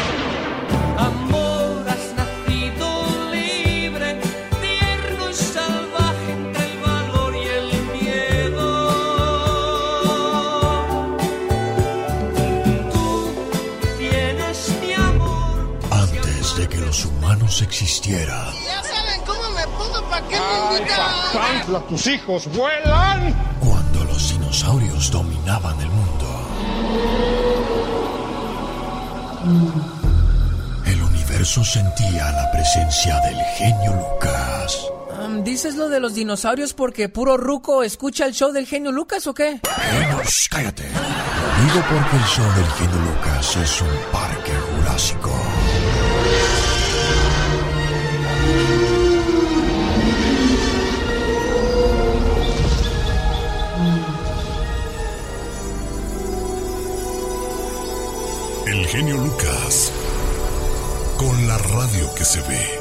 [17.81, 21.87] Humanos existieran, Ya saben cómo me pongo, ¿para qué me invitan?
[21.89, 23.35] tus hijos vuelan.
[23.61, 26.27] Cuando los dinosaurios dominaban el mundo.
[30.87, 34.87] El universo sentía la presencia del genio Lucas.
[35.45, 39.35] ¿Dices lo de los dinosaurios porque puro ruco escucha el show del genio Lucas o
[39.35, 39.61] qué?
[39.91, 40.21] Genio,
[40.51, 40.85] cállate.
[40.85, 45.30] Digo porque el show del genio Lucas es un parque jurásico.
[58.81, 59.93] El genio Lucas.
[61.19, 62.81] Con la radio que se ve.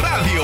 [0.00, 0.42] Radio.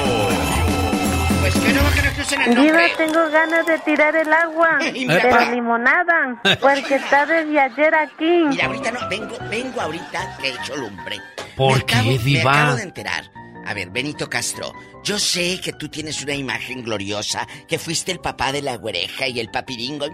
[1.40, 2.92] Pues que no que no escuchen el Diva, nombre.
[2.96, 5.44] tengo ganas de tirar el agua, pero pa.
[5.52, 8.44] limonada, porque está desde ayer aquí.
[8.48, 11.20] Mira, ahorita no, vengo, vengo ahorita que he hecho lumbre.
[11.56, 12.52] ¿Por Me acabo- qué, Diva?
[12.52, 13.30] Me acabo de enterar.
[13.68, 14.72] A ver, Benito Castro,
[15.04, 19.28] yo sé que tú tienes una imagen gloriosa, que fuiste el papá de la oreja
[19.28, 20.06] y el papiringo,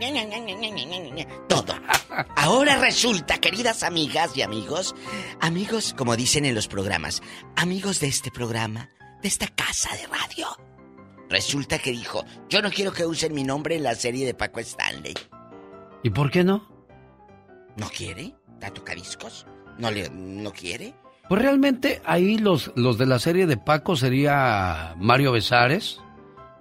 [1.49, 1.73] todo.
[2.37, 4.97] Ahora resulta, queridas amigas y amigos,
[5.41, 7.23] amigos, como dicen en los programas,
[7.55, 8.91] amigos de este programa,
[9.23, 10.49] de esta casa de radio.
[11.31, 14.59] Resulta que dijo, yo no quiero que usen mi nombre en la serie de Paco
[14.59, 15.15] Stanley.
[16.03, 16.69] ¿Y por qué no?
[17.77, 18.35] ¿No quiere?
[18.59, 19.47] ¿Da tocadiscos?
[19.79, 20.97] ¿No, le, no quiere?
[21.29, 26.01] Pues realmente ahí los, los de la serie de Paco sería Mario Besares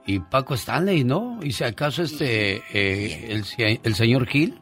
[0.05, 1.39] y Paco Stanley, ¿no?
[1.43, 4.61] Y si acaso este, eh, el, el señor Gil.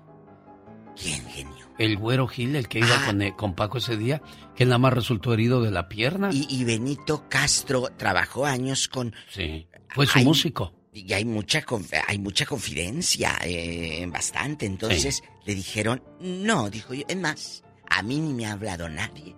[1.01, 1.53] ¿Quién, genio?
[1.77, 4.21] El güero Gil, el que iba con, eh, con Paco ese día,
[4.55, 6.29] que nada más resultó herido de la pierna.
[6.31, 9.13] Y, y Benito Castro trabajó años con...
[9.29, 10.73] Sí, fue su Hay- músico.
[10.93, 11.63] Y hay mucha,
[12.05, 14.65] hay mucha confidencia, eh, bastante.
[14.65, 17.03] Entonces le dijeron, no, dijo yo.
[17.07, 19.33] Es más, a mí ni me ha hablado nadie,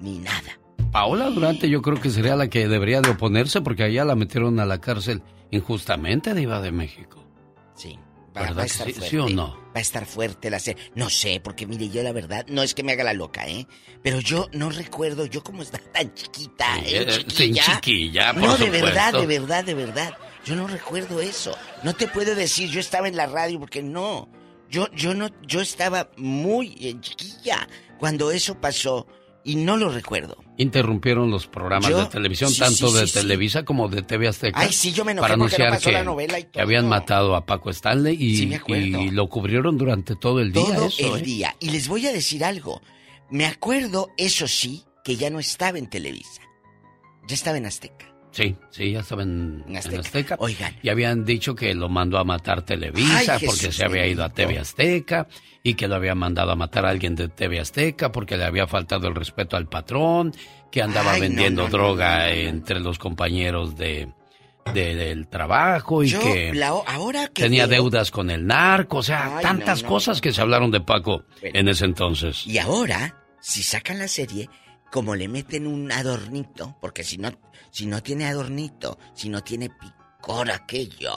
[0.00, 0.58] ni nada.
[0.92, 4.58] Paola Durante yo creo que sería la que debería de oponerse porque allá la metieron
[4.60, 7.22] a la cárcel injustamente de Iba de México.
[7.74, 7.98] Sí.
[8.36, 9.10] Va, ¿Verdad va a estar sí, fuerte.
[9.10, 9.48] sí o no?
[9.74, 10.90] Va a estar fuerte la serie.
[10.94, 13.66] No sé, porque mire, yo la verdad, no es que me haga la loca, ¿eh?
[14.02, 17.02] Pero yo no recuerdo, yo como estaba tan chiquita, ¿eh?
[17.02, 17.62] Eh, Chiquilla.
[17.64, 18.86] chiquilla, por No, de supuesto.
[18.86, 20.14] verdad, de verdad, de verdad.
[20.44, 21.56] Yo no recuerdo eso.
[21.82, 24.28] No te puedo decir, yo estaba en la radio, porque no.
[24.70, 27.66] Yo, yo no, yo estaba muy eh, chiquilla
[27.98, 29.06] cuando eso pasó
[29.46, 30.36] y no lo recuerdo.
[30.58, 33.12] Interrumpieron los programas Yo- de televisión, sí, tanto sí, de sí.
[33.14, 34.58] Televisa como de TV Azteca.
[34.58, 36.88] Ay, sí, yo me enojé para no anunciar pasó que, la novela y que habían
[36.88, 40.64] matado a Paco Stanley y lo cubrieron durante todo el día.
[40.64, 41.24] Todo eso, el ¿eh?
[41.24, 41.56] día.
[41.60, 42.82] Y les voy a decir algo.
[43.30, 46.42] Me acuerdo, eso sí, que ya no estaba en Televisa.
[47.28, 48.12] Ya estaba en Azteca.
[48.32, 50.00] Sí, sí, ya estaba en, en Azteca.
[50.00, 50.36] Azteca.
[50.40, 50.76] Oigan.
[50.82, 54.24] Y habían dicho que lo mandó a matar Televisa Ay, porque Jesús se había ido
[54.24, 54.28] a.
[54.28, 55.26] TV Azteca
[55.62, 58.66] y que lo había mandado a matar a alguien de TV Azteca porque le había
[58.66, 60.32] faltado el respeto al patrón,
[60.70, 64.12] que andaba Ay, vendiendo no, no, droga no, entre los compañeros de,
[64.74, 68.98] de- del trabajo y Yo, que la- ahora que tenía veo- deudas con el narco,
[68.98, 71.58] o sea, Ay, tantas cosas que se hablaron de Paco Bueno.
[71.58, 72.46] en ese entonces.
[72.46, 74.50] Y ahora, si sacan la serie,
[74.92, 77.30] como le meten un adornito, porque si no,
[77.76, 81.12] si no tiene adornito, si no tiene picor aquello,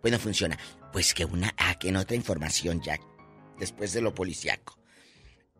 [0.00, 0.58] pues no funciona.
[0.92, 2.98] Pues que una, ah, que en otra información ya,
[3.56, 4.80] después de lo policiaco.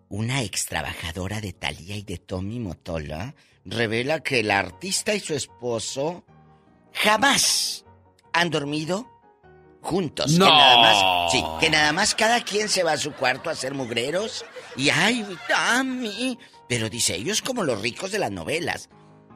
[0.09, 5.33] Una ex trabajadora de Thalía y de Tommy Motola revela que el artista y su
[5.33, 6.25] esposo
[6.93, 7.85] jamás
[8.33, 9.09] han dormido
[9.81, 10.33] juntos.
[10.33, 10.47] No.
[10.47, 13.53] Que nada más, sí, que nada más cada quien se va a su cuarto a
[13.53, 14.45] hacer mugreros.
[14.77, 16.37] Y ay, Tommy.
[16.69, 18.89] Pero dice, ellos como los ricos de las novelas.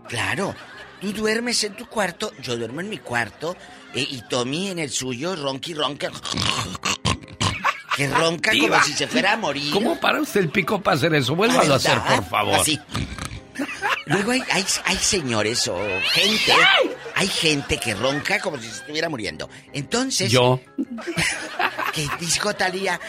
[0.08, 0.54] Claro,
[1.00, 3.56] tú duermes en tu cuarto, yo duermo en mi cuarto,
[3.94, 6.10] eh, y Tommy en el suyo, ronqui ronca.
[7.96, 8.78] Que ronca Diva.
[8.78, 9.72] como si se fuera a morir.
[9.72, 11.34] ¿Cómo para usted el pico para hacer eso?
[11.34, 12.60] Vuélvalo a hacer, por favor.
[12.60, 12.78] Así.
[14.06, 15.76] Luego hay, hay, hay señores o
[16.12, 16.52] gente,
[17.14, 19.48] hay gente que ronca como si se estuviera muriendo.
[19.72, 20.60] Entonces, Yo.
[21.92, 23.00] que dijo Talía,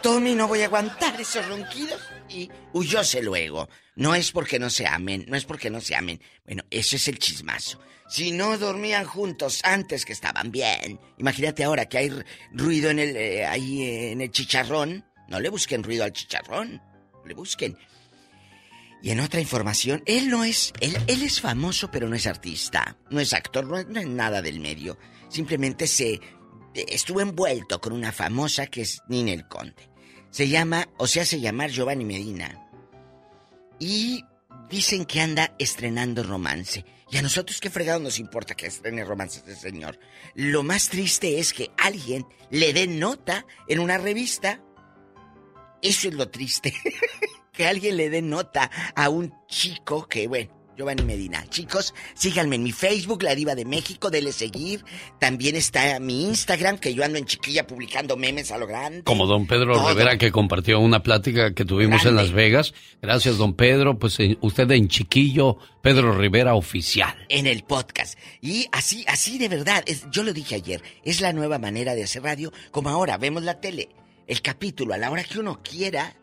[0.00, 2.00] Tommy, no voy a aguantar esos ronquidos.
[2.28, 3.68] Y huyóse luego.
[3.94, 6.20] No es porque no se amen, no es porque no se amen.
[6.44, 7.80] Bueno, eso es el chismazo.
[8.08, 12.12] Si no dormían juntos antes que estaban bien, imagínate ahora que hay
[12.52, 15.04] ruido en el, eh, ahí en el chicharrón.
[15.28, 16.80] No le busquen ruido al chicharrón,
[17.24, 17.76] le busquen.
[19.02, 22.96] Y en otra información, él no es, él, él es famoso pero no es artista,
[23.10, 24.98] no es actor, no es, no es nada del medio.
[25.28, 26.20] Simplemente se
[26.74, 29.95] estuvo envuelto con una famosa que es Ninel Conde.
[30.30, 32.68] Se llama, o se hace llamar Giovanni Medina.
[33.78, 34.24] Y
[34.70, 36.84] dicen que anda estrenando romance.
[37.10, 39.98] Y a nosotros qué fregado nos importa que estrene romance este señor.
[40.34, 44.60] Lo más triste es que alguien le dé nota en una revista.
[45.82, 46.74] Eso es lo triste.
[47.52, 51.44] que alguien le dé nota a un chico que, bueno, Giovanni Medina.
[51.48, 54.84] Chicos, síganme en mi Facebook, La Diva de México, dele seguir.
[55.18, 59.02] También está mi Instagram, que yo ando en chiquilla publicando memes a lo grande.
[59.04, 59.88] Como don Pedro Todo.
[59.88, 62.74] Rivera que compartió una plática que tuvimos en Las Vegas.
[63.00, 63.98] Gracias, don Pedro.
[63.98, 67.16] Pues eh, usted en chiquillo, Pedro Rivera oficial.
[67.28, 68.18] En el podcast.
[68.42, 72.04] Y así, así de verdad, es- yo lo dije ayer, es la nueva manera de
[72.04, 73.88] hacer radio, como ahora vemos la tele,
[74.26, 76.14] el capítulo a la hora que uno quiera.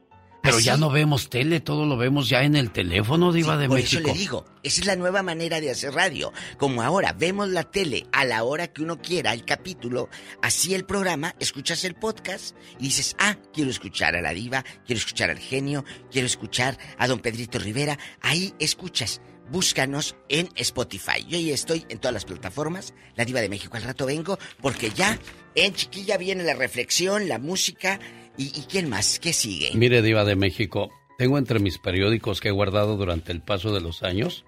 [0.44, 3.68] Pero así- ya no vemos tele, todo lo vemos ya en el teléfono, Diva de
[3.70, 4.02] Por México.
[4.04, 6.32] eso le digo, esa es la nueva manera de hacer radio.
[6.58, 10.10] Como ahora vemos la tele a la hora que uno quiera, el capítulo,
[10.42, 15.00] así el programa, escuchas el podcast y dices, ah, quiero escuchar a la diva, quiero
[15.00, 17.98] escuchar al genio, quiero escuchar a don Pedrito Rivera.
[18.22, 19.22] Ahí escuchas.
[19.50, 21.26] Búscanos en Spotify.
[21.28, 22.94] Yo ya estoy en todas las plataformas.
[23.16, 23.76] La Diva de México.
[23.76, 25.20] Al rato vengo porque ya
[25.54, 28.00] en chiquilla viene la reflexión, la música.
[28.38, 29.20] ¿Y, y quién más?
[29.20, 29.72] ¿Qué sigue?
[29.76, 33.82] Mire, Diva de México, tengo entre mis periódicos que he guardado durante el paso de
[33.82, 34.46] los años.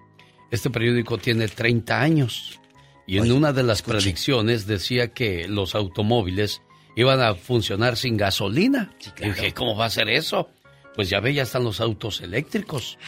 [0.50, 2.60] Este periódico tiene 30 años.
[3.06, 6.62] Y en una de las predicciones decía que los automóviles
[6.96, 8.92] iban a funcionar sin gasolina.
[9.20, 10.50] Y dije, ¿cómo va a ser eso?
[10.96, 12.98] Pues ya ve, ya están los autos eléctricos.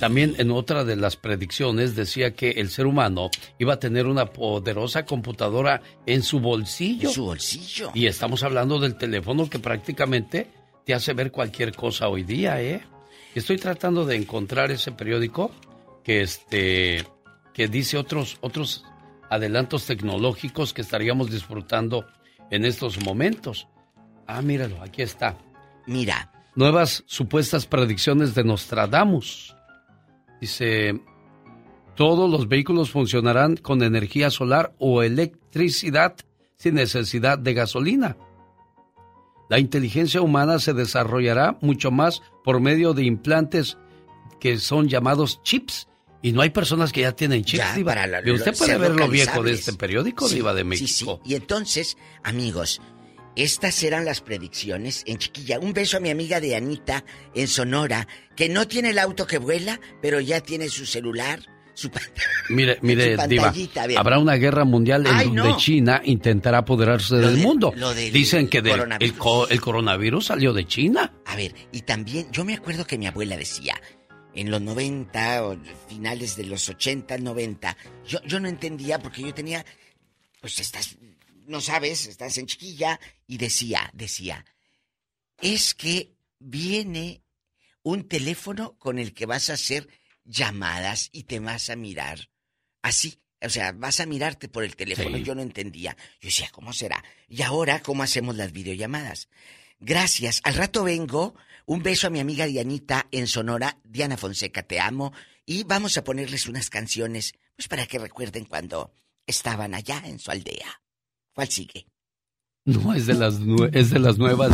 [0.00, 4.26] También en otra de las predicciones decía que el ser humano iba a tener una
[4.26, 7.08] poderosa computadora en su bolsillo.
[7.08, 7.90] En su bolsillo.
[7.94, 10.48] Y estamos hablando del teléfono que prácticamente
[10.86, 12.82] te hace ver cualquier cosa hoy día, ¿eh?
[13.34, 15.50] Estoy tratando de encontrar ese periódico
[16.02, 17.04] que este
[17.52, 18.84] que dice otros otros
[19.28, 22.06] adelantos tecnológicos que estaríamos disfrutando
[22.50, 23.66] en estos momentos.
[24.26, 25.36] Ah, míralo, aquí está.
[25.86, 26.33] Mira.
[26.56, 29.56] Nuevas supuestas predicciones de Nostradamus.
[30.40, 31.00] Dice,
[31.96, 36.14] todos los vehículos funcionarán con energía solar o electricidad
[36.56, 38.16] sin necesidad de gasolina.
[39.50, 43.76] La inteligencia humana se desarrollará mucho más por medio de implantes
[44.40, 45.88] que son llamados chips.
[46.22, 47.90] Y no hay personas que ya tienen chips, Ya, Diva.
[47.94, 50.66] para la- Y usted puede ver lo viejo de este periódico, Sí, Diva de sí,
[50.68, 51.20] México.
[51.22, 51.32] sí.
[51.32, 52.80] Y entonces, amigos,
[53.36, 55.58] estas eran las predicciones en chiquilla.
[55.58, 57.04] Un beso a mi amiga de Anita
[57.34, 58.06] en Sonora,
[58.36, 61.40] que no tiene el auto que vuela, pero ya tiene su celular,
[61.74, 61.90] su
[62.50, 63.52] Mire, mire, su Diva,
[63.96, 65.56] habrá una guerra mundial en Ay, donde no.
[65.56, 67.72] China intentará apoderarse del de- mundo.
[67.76, 69.18] lo del Dicen que del- el, coronavirus.
[69.18, 71.12] co- el coronavirus salió de China.
[71.26, 73.74] A ver, y también, yo me acuerdo que mi abuela decía,
[74.36, 75.56] en los 90 o
[75.88, 79.64] finales de los 80, 90, yo, yo no entendía porque yo tenía,
[80.40, 80.96] pues estás,
[81.46, 84.44] no sabes, estás en chiquilla, y decía, decía,
[85.40, 87.22] es que viene
[87.82, 89.88] un teléfono con el que vas a hacer
[90.24, 92.30] llamadas y te vas a mirar.
[92.82, 95.16] Así, o sea, vas a mirarte por el teléfono.
[95.18, 95.22] Sí.
[95.22, 95.96] Yo no entendía.
[96.20, 97.04] Yo decía, ¿cómo será?
[97.28, 99.28] Y ahora, ¿cómo hacemos las videollamadas?
[99.80, 100.40] Gracias.
[100.44, 101.34] Al rato vengo.
[101.66, 103.78] Un beso a mi amiga Dianita en Sonora.
[103.84, 105.12] Diana Fonseca, te amo.
[105.46, 108.92] Y vamos a ponerles unas canciones, pues para que recuerden cuando
[109.26, 110.83] estaban allá en su aldea.
[111.34, 111.86] ¿Cuál sigue?
[112.64, 113.34] No, es de las,
[113.72, 114.52] es de las nuevas.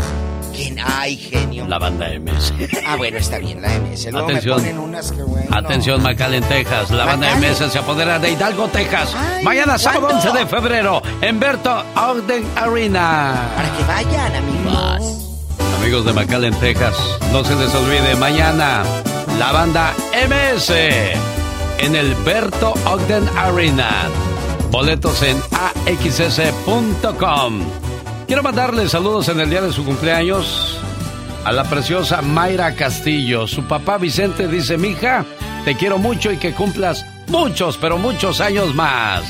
[0.55, 0.78] ¿Quién?
[0.85, 1.69] ¡Ay, genio!
[1.69, 2.52] La banda MS.
[2.86, 4.11] Ah, bueno, está bien, la MS.
[4.11, 4.57] Luego Atención.
[4.57, 5.47] me ponen unas que bueno.
[5.57, 6.02] Atención,
[6.48, 6.90] Texas.
[6.90, 7.36] La banda.
[7.36, 9.15] MS se apodera de Hidalgo, Texas.
[9.15, 10.28] Ay, Mañana, sábado ¿cuándo?
[10.28, 13.52] 11 de febrero, en Berto Ogden Arena.
[13.55, 15.27] Para que vayan, amigos.
[15.78, 16.97] Amigos de McAllen, Texas,
[17.32, 18.82] no se les olvide, mañana,
[19.39, 19.94] la banda
[20.28, 20.70] MS
[21.78, 24.09] en el Berto Ogden Arena.
[24.70, 25.36] Boletos en
[25.86, 27.60] axs.com.
[28.28, 30.80] Quiero mandarle saludos en el día de su cumpleaños
[31.44, 33.48] a la preciosa Mayra Castillo.
[33.48, 35.26] Su papá Vicente dice, mija,
[35.64, 39.24] te quiero mucho y que cumplas muchos, pero muchos años más.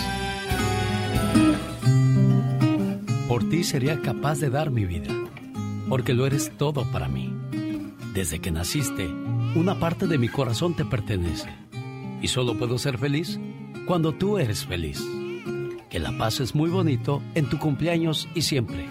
[3.26, 5.08] Por ti sería capaz de dar mi vida,
[5.88, 7.34] porque lo eres todo para mí.
[8.12, 9.08] Desde que naciste,
[9.54, 11.48] una parte de mi corazón te pertenece.
[12.20, 13.40] Y solo puedo ser feliz
[13.86, 15.00] cuando tú eres feliz.
[15.90, 18.88] Que la pases muy bonito en tu cumpleaños y siempre.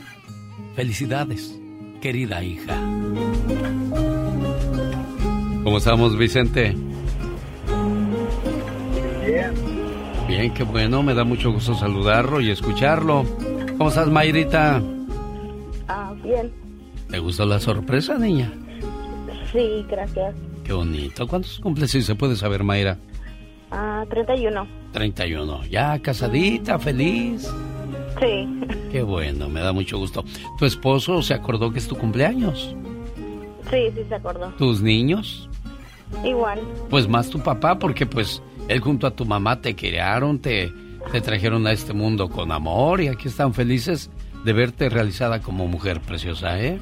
[0.75, 1.57] Felicidades,
[2.01, 2.75] querida hija.
[5.63, 6.75] ¿Cómo estamos, Vicente?
[9.25, 9.53] Bien.
[10.27, 13.25] Bien, qué bueno, me da mucho gusto saludarlo y escucharlo.
[13.77, 14.81] ¿Cómo estás, Mayrita?
[15.87, 16.51] Ah, bien.
[17.09, 18.51] ¿Te gustó la sorpresa, niña?
[19.53, 20.35] Sí, gracias.
[20.65, 21.27] Qué bonito.
[21.27, 22.97] ¿Cuántos cumples si se puede saber, Mayra?
[23.71, 24.67] Ah, 31.
[24.91, 25.65] 31.
[25.65, 27.49] Ya casadita, feliz.
[28.19, 28.47] Sí.
[28.91, 30.23] Qué bueno, me da mucho gusto.
[30.57, 32.75] ¿Tu esposo se acordó que es tu cumpleaños?
[33.69, 34.47] Sí, sí se acordó.
[34.57, 35.47] ¿Tus niños?
[36.25, 36.59] Igual.
[36.89, 40.71] Pues más tu papá, porque pues él junto a tu mamá te criaron, te,
[41.11, 44.09] te trajeron a este mundo con amor y aquí están felices
[44.43, 46.79] de verte realizada como mujer preciosa, ¿eh?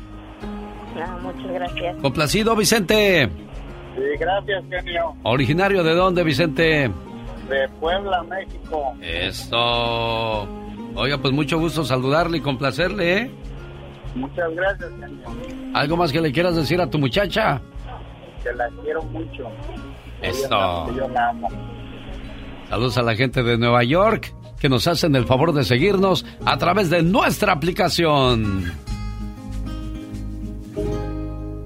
[1.00, 1.98] Ah, muchas gracias.
[1.98, 3.30] Complacido, Vicente.
[3.98, 5.16] Sí, gracias, genio.
[5.24, 6.92] ¿Originario de dónde, Vicente?
[7.50, 8.94] De Puebla, México.
[9.02, 10.48] Eso.
[10.94, 13.32] Oiga, pues mucho gusto saludarle y complacerle, ¿eh?
[14.14, 15.26] Muchas gracias, genio.
[15.74, 17.60] ¿Algo más que le quieras decir a tu muchacha?
[18.44, 19.50] Que la quiero mucho.
[20.22, 20.94] Eso.
[20.96, 21.50] Yo la amo.
[22.70, 26.58] Saludos a la gente de Nueva York que nos hacen el favor de seguirnos a
[26.58, 28.72] través de nuestra aplicación.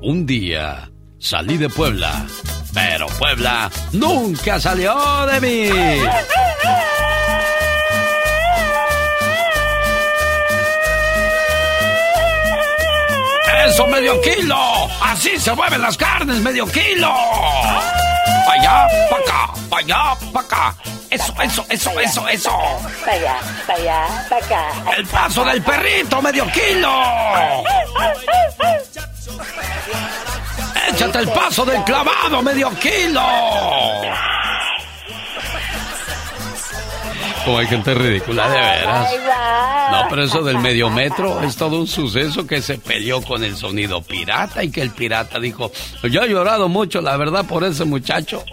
[0.02, 0.91] Un día
[1.22, 2.26] salí de Puebla,
[2.74, 5.70] pero Puebla nunca salió de mí.
[13.68, 14.58] ¡Eso, medio kilo!
[15.02, 17.14] ¡Así se mueven las carnes, medio kilo!
[18.48, 20.76] ¡Pa' allá, pa' acá, pa' allá, pa' acá!
[21.12, 22.58] ¡Eso, eso, eso, eso, eso!
[23.06, 23.38] Pa' allá,
[23.68, 24.68] pa' allá, pa' acá.
[24.98, 26.92] ¡El paso del perrito, medio kilo!
[30.90, 33.22] ¡Échate el paso del clavado, medio kilo!
[37.46, 39.14] Como hay gente ridícula, de veras.
[39.92, 43.56] No, pero eso del medio metro es todo un suceso que se peleó con el
[43.56, 45.72] sonido pirata y que el pirata dijo,
[46.04, 48.44] yo he llorado mucho, la verdad, por ese muchacho.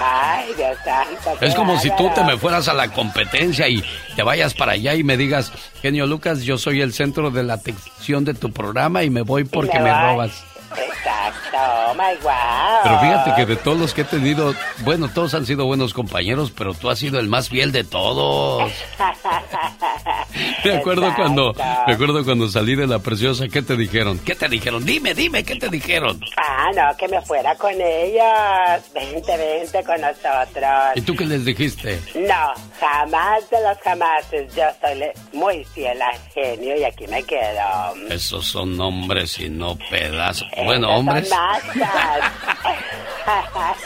[0.00, 1.44] Ay, Dios santo.
[1.44, 3.84] Es como si tú te me fueras a la competencia y
[4.14, 7.54] te vayas para allá y me digas, genio Lucas, yo soy el centro de la
[7.54, 10.44] atención de tu programa y me voy porque me robas.
[10.76, 12.82] Exacto, oh my wow.
[12.82, 16.52] Pero fíjate que de todos los que he tenido, bueno, todos han sido buenos compañeros,
[16.56, 18.70] pero tú has sido el más fiel de todos.
[20.64, 21.54] Me acuerdo cuando,
[21.86, 24.18] me acuerdo cuando salí de la preciosa, ¿qué te dijeron?
[24.18, 24.84] ¿Qué te dijeron?
[24.84, 26.20] Dime, dime, ¿qué te dijeron?
[26.36, 28.82] Ah, no, que me fuera con ellos.
[28.94, 30.70] Vente, vente con nosotros.
[30.94, 32.00] ¿Y tú qué les dijiste?
[32.14, 34.54] No, jamás de los jamases.
[34.54, 35.04] Yo soy
[35.38, 37.94] muy fiel al genio y aquí me quedo.
[38.08, 40.48] Esos son hombres y no pedazos.
[40.52, 41.30] Esos Bueno, son hombres.
[41.30, 42.32] machas.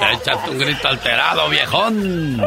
[0.22, 2.42] Échate un grito alterado, viejón.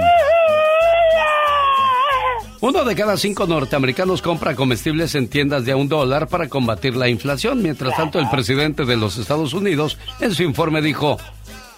[2.60, 6.96] Uno de cada cinco norteamericanos compra comestibles en tiendas de a un dólar para combatir
[6.96, 7.62] la inflación.
[7.62, 11.20] Mientras tanto, el presidente de los Estados Unidos en su informe dijo,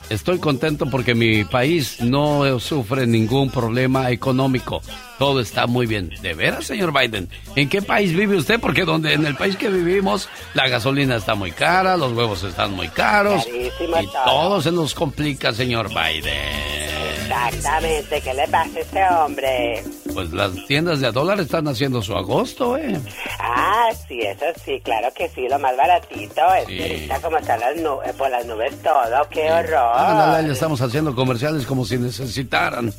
[0.10, 4.82] estoy contento porque mi país no sufre ningún problema económico.
[5.18, 6.12] Todo está muy bien.
[6.22, 7.30] ¿De veras, señor Biden?
[7.56, 8.60] ¿En qué país vive usted?
[8.60, 12.74] Porque donde en el país que vivimos la gasolina está muy cara, los huevos están
[12.74, 14.24] muy caros Carísimo y todo.
[14.26, 16.80] todo se nos complica, señor Biden.
[17.30, 19.84] Exactamente, ¿qué le pasa a ese hombre?
[20.14, 23.00] Pues las tiendas de a dólar están haciendo su agosto, ¿eh?
[23.40, 26.42] Ah, sí, eso sí, claro que sí, lo más baratito.
[26.56, 29.99] Es que ahorita como están las nubes, por las nubes todo, qué horror.
[30.08, 32.94] Ándale, le estamos haciendo comerciales como si necesitaran.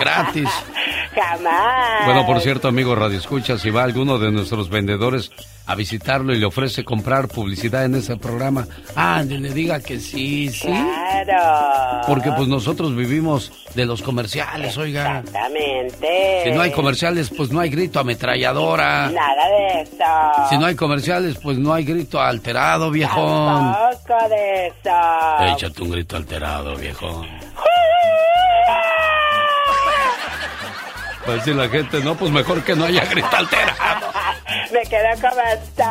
[0.00, 0.48] Gratis.
[1.14, 2.04] Jamás.
[2.04, 5.30] Bueno, por cierto, amigo Radio Escucha, si va alguno de nuestros vendedores
[5.66, 8.66] a visitarlo y le ofrece comprar publicidad en ese programa,
[8.96, 10.68] ah, le diga que sí, sí.
[10.68, 12.02] Claro.
[12.06, 15.20] Porque pues nosotros vivimos de los comerciales, oiga.
[15.20, 16.42] Exactamente.
[16.44, 19.10] Si no hay comerciales, pues no hay grito ametralladora.
[19.10, 20.48] Nada de eso.
[20.50, 23.72] Si no hay comerciales, pues no hay grito alterado, viejón.
[23.72, 25.54] Tampoco de eso.
[25.56, 27.26] Échate un grito alterado, viejón.
[31.26, 34.01] A decir la gente, no, pues mejor que no haya grito alterado.
[34.72, 35.86] Me quedo como estoy.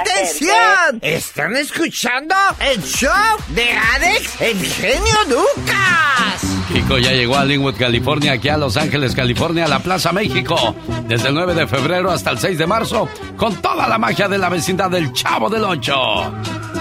[0.00, 0.98] ¡Atención!
[1.02, 3.10] ¿Están escuchando el show
[3.48, 6.42] de Alex, el genio Lucas?
[6.72, 10.74] Kiko ya llegó a Linwood, California, aquí a Los Ángeles, California, a la Plaza México,
[11.06, 14.38] desde el 9 de febrero hasta el 6 de marzo, con toda la magia de
[14.38, 16.32] la vecindad del Chavo del Ocho.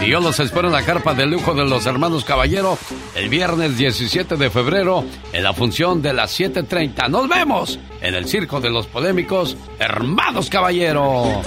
[0.02, 2.78] Y yo los espero en la carpa de lujo de los hermanos Caballero
[3.16, 5.04] el viernes 17 de febrero
[5.34, 7.10] en la función de las 7.30.
[7.10, 11.42] Nos vemos en el Circo de los Polémicos Hermanos Caballero.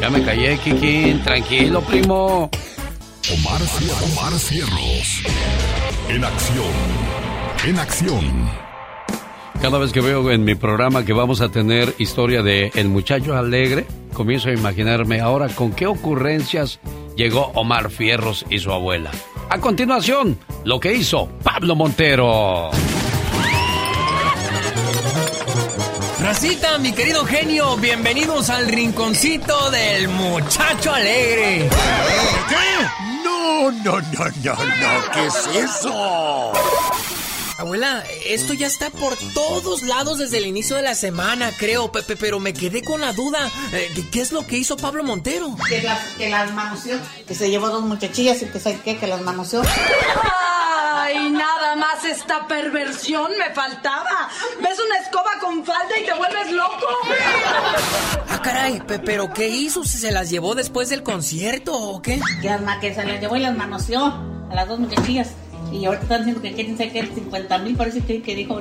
[0.00, 1.22] Ya me callé, Kikín.
[1.22, 2.50] Tranquilo, primo.
[3.32, 3.62] Omar,
[4.12, 5.22] Omar Cierros.
[6.08, 6.72] En acción.
[7.64, 8.71] En acción.
[9.62, 13.36] Cada vez que veo en mi programa que vamos a tener historia de El Muchacho
[13.36, 16.80] Alegre, comienzo a imaginarme ahora con qué ocurrencias
[17.14, 19.12] llegó Omar Fierros y su abuela.
[19.48, 22.70] A continuación, lo que hizo Pablo Montero.
[26.20, 31.68] Racita, mi querido genio, bienvenidos al rinconcito del muchacho alegre.
[32.48, 32.86] ¿Qué?
[33.24, 36.52] No, no, no, no, no, ¿qué es eso?
[37.62, 42.16] Abuela, esto ya está por todos lados desde el inicio de la semana, creo, Pepe,
[42.16, 43.50] pero me quedé con la duda.
[43.72, 45.56] Eh, ¿Qué es lo que hizo Pablo Montero?
[45.68, 49.06] Que las, que las manoseó, que se llevó dos muchachillas y que sé qué, que
[49.06, 49.62] las manoseó.
[50.94, 54.28] Ay, nada más esta perversión me faltaba.
[54.60, 56.86] ¿Ves una escoba con falda y te vuelves loco?
[58.28, 59.84] Ah, caray, pe- pero ¿qué hizo?
[59.84, 62.20] ¿Se las llevó después del concierto o qué?
[62.40, 64.06] Que asma que se las llevó y las manoseó
[64.50, 65.28] a las dos muchachillas.
[65.72, 68.60] Y ahorita están diciendo que quieren sacar 50 mil, parece que, que dijo.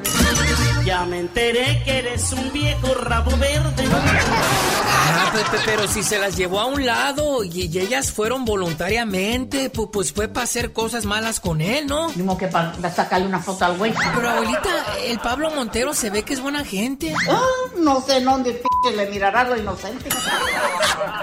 [0.86, 3.86] Ya me enteré que eres un viejo rabo verde.
[3.94, 9.72] Ah, Pepe, pero si se las llevó a un lado y, y ellas fueron voluntariamente,
[9.72, 12.12] pu- pues fue para hacer cosas malas con él, ¿no?
[12.14, 13.94] Como que para sacarle una foto al güey.
[14.16, 14.70] Pero abuelita,
[15.06, 17.14] el Pablo Montero se ve que es buena gente.
[17.30, 17.42] Ah,
[17.78, 20.10] no sé en dónde p le mirará lo inocente.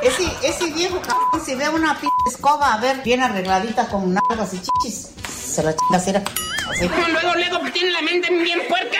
[0.02, 4.54] Ese, ese viejo cabrón, si ve una p escoba, a ver, bien arregladita con nalgas
[4.54, 5.08] y chichis,
[5.58, 5.98] se la chinga.
[5.98, 6.88] Así.
[7.10, 8.98] Luego, luego, tiene la mente bien puerca.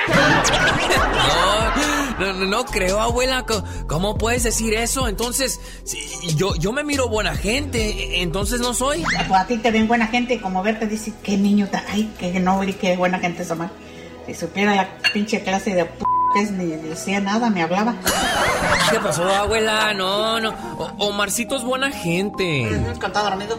[2.18, 3.46] No, no, no creo, abuela.
[3.86, 5.06] ¿Cómo puedes decir eso?
[5.06, 9.04] Entonces, si yo, yo me miro buena gente, entonces no soy.
[9.04, 12.72] Pues a ti te ven buena gente, como verte dice, qué niño ay, qué noble
[12.72, 13.70] y qué buena gente es Omar.
[14.28, 16.04] Si supiera la pinche clase de p
[16.38, 17.94] es, ni decía nada, me hablaba.
[18.90, 19.94] ¿Qué pasó, abuela?
[19.94, 20.50] No, no.
[20.76, 22.66] O- Omarcito es buena gente.
[22.70, 23.58] Ujú, Cuando está dormido.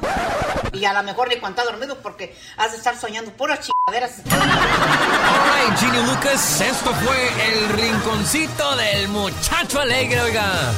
[0.74, 4.22] Y a lo mejor ni cuando está dormido porque has de estar soñando puras chingaderas.
[4.30, 10.78] Ay, Genio Lucas, esto fue el rinconcito del muchacho alegre, oiga.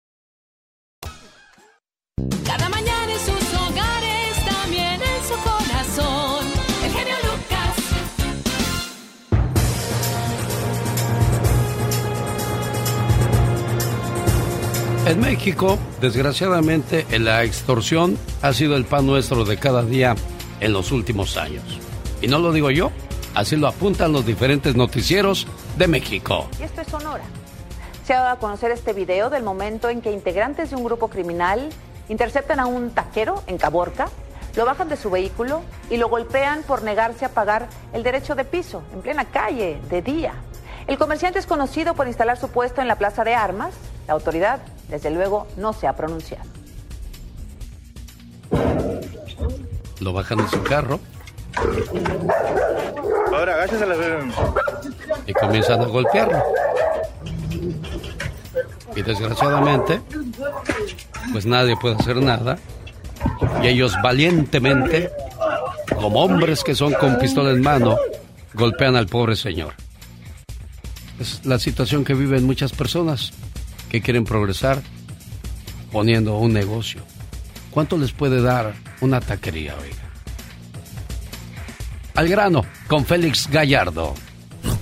[2.45, 6.45] Cada mañana en sus hogares, también en su corazón.
[6.83, 7.75] El genio Lucas.
[15.07, 20.15] En México, desgraciadamente, la extorsión ha sido el pan nuestro de cada día
[20.59, 21.63] en los últimos años.
[22.21, 22.91] Y no lo digo yo,
[23.33, 26.47] así lo apuntan los diferentes noticieros de México.
[26.59, 27.23] Y esto es Sonora.
[28.05, 31.07] Se ha dado a conocer este video del momento en que integrantes de un grupo
[31.07, 31.69] criminal
[32.09, 34.09] interceptan a un taquero en Caborca,
[34.55, 38.43] lo bajan de su vehículo y lo golpean por negarse a pagar el derecho de
[38.43, 40.33] piso en plena calle, de día.
[40.87, 43.73] El comerciante es conocido por instalar su puesto en la Plaza de Armas.
[44.07, 44.59] La autoridad,
[44.89, 46.49] desde luego, no se ha pronunciado.
[49.99, 50.99] Lo bajan de su carro
[53.27, 53.95] Ahora, agáchese a la
[55.25, 56.43] y comienzan a golpearlo.
[58.95, 60.01] Y desgraciadamente,
[61.31, 62.57] pues nadie puede hacer nada.
[63.63, 65.09] Y ellos valientemente,
[65.95, 67.97] como hombres que son con pistola en mano,
[68.53, 69.73] golpean al pobre señor.
[71.19, 73.31] Es la situación que viven muchas personas
[73.89, 74.81] que quieren progresar
[75.91, 77.01] poniendo un negocio.
[77.69, 80.01] ¿Cuánto les puede dar una taquería, oiga?
[82.15, 84.13] Al grano, con Félix Gallardo.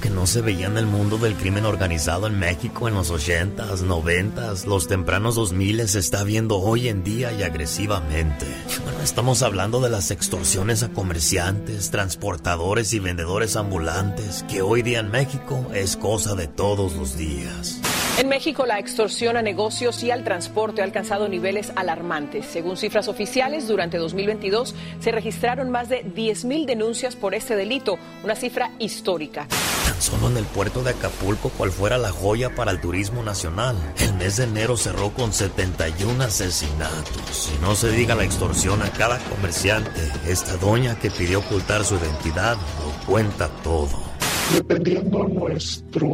[0.02, 3.84] Que no se veía en el mundo del crimen organizado en México en los 80s,
[3.86, 8.46] 90s, los tempranos 2000 se está viendo hoy en día y agresivamente.
[8.84, 15.00] Bueno, estamos hablando de las extorsiones a comerciantes, transportadores y vendedores ambulantes, que hoy día
[15.00, 17.82] en México es cosa de todos los días.
[18.20, 22.46] En México, la extorsión a negocios y al transporte ha alcanzado niveles alarmantes.
[22.46, 28.36] Según cifras oficiales, durante 2022 se registraron más de 10.000 denuncias por este delito, una
[28.36, 29.48] cifra histórica.
[29.86, 33.78] Tan solo en el puerto de Acapulco, cual fuera la joya para el turismo nacional.
[34.00, 37.50] El mes de enero cerró con 71 asesinatos.
[37.56, 40.02] Y no se diga la extorsión a cada comerciante.
[40.28, 44.09] Esta doña que pidió ocultar su identidad lo cuenta todo.
[44.54, 46.10] Dependiendo nuestro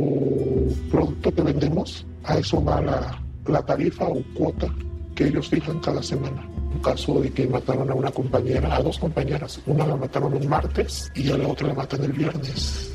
[0.92, 4.68] producto que vendemos, a eso va la, tarifa o cuota
[5.16, 6.48] que ellos fijan cada semana.
[6.74, 9.62] Un caso de que mataron a una compañera, a dos compañeras.
[9.66, 12.92] Una la mataron un martes y a la otra la matan el viernes.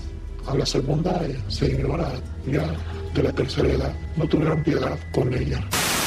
[0.47, 2.13] A la segunda, eh, señora
[2.47, 2.67] ya
[3.15, 5.61] de la tercera edad, no tuvieron piedad con ella.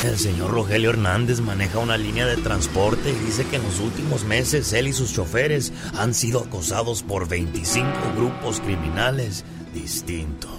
[0.03, 4.25] El señor Rogelio Hernández maneja una línea de transporte y dice que en los últimos
[4.25, 10.51] meses él y sus choferes han sido acosados por 25 grupos criminales distintos.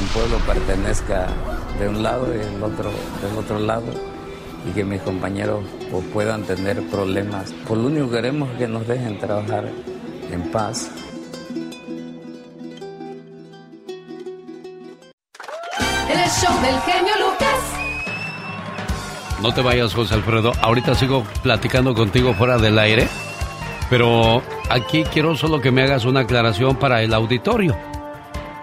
[0.00, 1.26] Un pueblo pertenezca
[1.80, 3.86] de un lado y el otro del otro lado
[4.68, 7.52] y que mis compañeros pues, puedan tener problemas.
[7.66, 9.72] Por lo único que queremos es que nos dejen trabajar
[10.30, 10.88] en paz.
[16.08, 17.83] El show del genio Lucas.
[19.44, 20.52] No te vayas, José Alfredo.
[20.62, 23.06] Ahorita sigo platicando contigo fuera del aire.
[23.90, 27.76] Pero aquí quiero solo que me hagas una aclaración para el auditorio.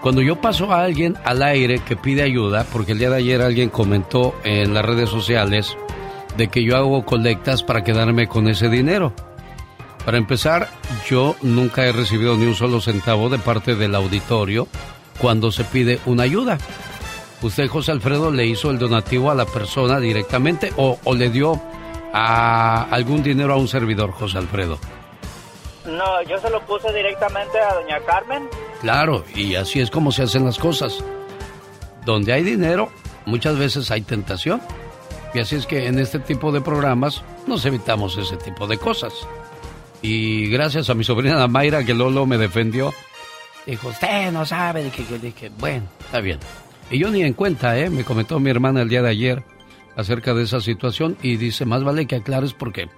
[0.02, 3.44] Cuando yo paso a alguien al aire que pide ayuda, porque el día de ayer
[3.44, 5.78] alguien comentó en las redes sociales
[6.36, 9.14] de que yo hago colectas para quedarme con ese dinero.
[10.04, 10.68] Para empezar,
[11.08, 14.68] yo nunca he recibido ni un solo centavo de parte del auditorio
[15.20, 16.58] cuando se pide una ayuda.
[17.42, 21.60] ¿Usted, José Alfredo, le hizo el donativo a la persona directamente o, o le dio
[22.14, 24.78] a algún dinero a un servidor, José Alfredo?
[25.86, 28.48] No, yo se lo puse directamente a doña Carmen.
[28.82, 31.04] Claro, y así es como se hacen las cosas.
[32.06, 32.92] Donde hay dinero,
[33.26, 34.62] muchas veces hay tentación.
[35.34, 39.14] Y así es que en este tipo de programas nos evitamos ese tipo de cosas.
[40.04, 42.94] Y gracias a mi sobrina Mayra que Lolo me defendió,
[43.66, 46.40] dijo, usted no sabe de que yo dije, bueno, está bien.
[46.92, 47.90] Y yo ni en cuenta, ¿eh?
[47.90, 49.44] Me comentó mi hermana el día de ayer
[49.96, 52.90] acerca de esa situación y dice, más vale que aclares porque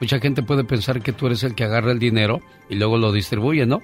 [0.00, 3.12] mucha gente puede pensar que tú eres el que agarra el dinero y luego lo
[3.12, 3.82] distribuye, ¿no?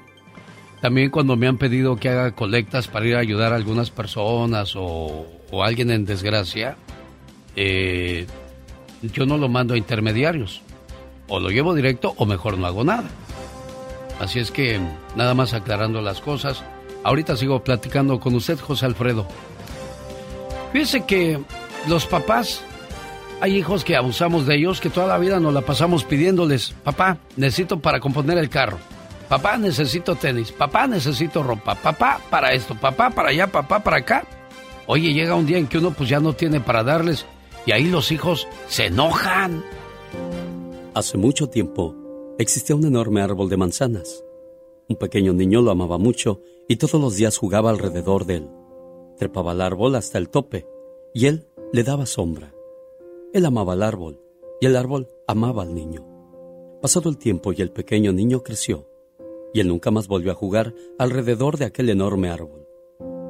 [0.80, 4.74] También cuando me han pedido que haga colectas para ir a ayudar a algunas personas
[4.74, 6.76] o, o alguien en desgracia,
[7.54, 8.26] eh,
[9.02, 10.62] yo no lo mando a intermediarios.
[11.26, 13.08] O lo llevo directo o mejor no hago nada.
[14.18, 14.80] Así es que
[15.14, 16.64] nada más aclarando las cosas.
[17.04, 19.26] Ahorita sigo platicando con usted, José Alfredo.
[20.72, 21.40] Fíjese que
[21.88, 22.62] los papás,
[23.40, 27.18] hay hijos que abusamos de ellos, que toda la vida nos la pasamos pidiéndoles, papá,
[27.36, 28.78] necesito para componer el carro.
[29.28, 30.52] Papá, necesito tenis.
[30.52, 31.74] Papá, necesito ropa.
[31.74, 32.74] Papá, para esto.
[32.74, 33.46] Papá, para allá.
[33.46, 34.24] Papá, para acá.
[34.86, 37.26] Oye, llega un día en que uno pues ya no tiene para darles
[37.66, 39.62] y ahí los hijos se enojan.
[40.94, 41.94] Hace mucho tiempo
[42.38, 44.24] existía un enorme árbol de manzanas.
[44.88, 48.48] Un pequeño niño lo amaba mucho y todos los días jugaba alrededor de él.
[49.18, 50.66] Trepaba al árbol hasta el tope
[51.12, 52.54] y él le daba sombra.
[53.32, 54.20] Él amaba al árbol
[54.60, 56.06] y el árbol amaba al niño.
[56.80, 58.88] Pasado el tiempo y el pequeño niño creció
[59.52, 62.66] y él nunca más volvió a jugar alrededor de aquel enorme árbol.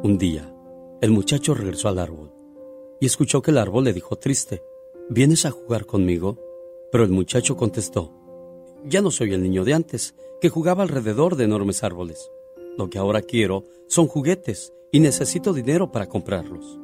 [0.03, 0.55] Un día,
[1.01, 2.33] el muchacho regresó al árbol
[3.01, 4.63] y escuchó que el árbol le dijo triste,
[5.09, 6.37] ¿vienes a jugar conmigo?
[6.91, 8.13] Pero el muchacho contestó,
[8.85, 12.31] ya no soy el niño de antes, que jugaba alrededor de enormes árboles.
[12.77, 16.79] Lo que ahora quiero son juguetes y necesito dinero para comprarlos.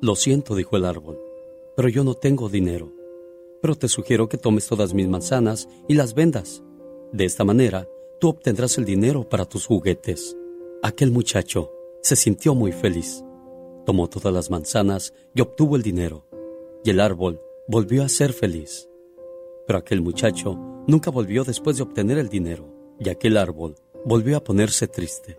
[0.00, 1.18] Lo siento, dijo el árbol,
[1.76, 2.92] pero yo no tengo dinero.
[3.60, 6.62] Pero te sugiero que tomes todas mis manzanas y las vendas.
[7.12, 7.86] De esta manera,
[8.18, 10.36] tú obtendrás el dinero para tus juguetes.
[10.82, 11.70] Aquel muchacho
[12.02, 13.22] se sintió muy feliz.
[13.84, 16.26] Tomó todas las manzanas y obtuvo el dinero.
[16.82, 18.88] Y el árbol volvió a ser feliz.
[19.66, 22.72] Pero aquel muchacho nunca volvió después de obtener el dinero.
[22.98, 23.76] Y aquel árbol
[24.06, 25.36] volvió a ponerse triste.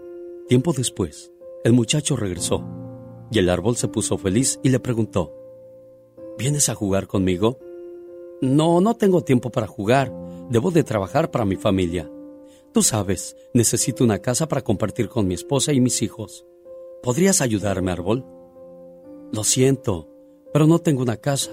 [0.48, 1.32] Tiempo después,
[1.64, 2.64] el muchacho regresó.
[3.32, 5.34] Y el árbol se puso feliz y le preguntó,
[6.38, 7.60] ¿Vienes a jugar conmigo?
[8.42, 10.12] No, no tengo tiempo para jugar.
[10.50, 12.10] Debo de trabajar para mi familia.
[12.74, 16.46] Tú sabes, necesito una casa para compartir con mi esposa y mis hijos.
[17.04, 18.26] ¿Podrías ayudarme, árbol?
[19.32, 20.10] Lo siento,
[20.52, 21.52] pero no tengo una casa.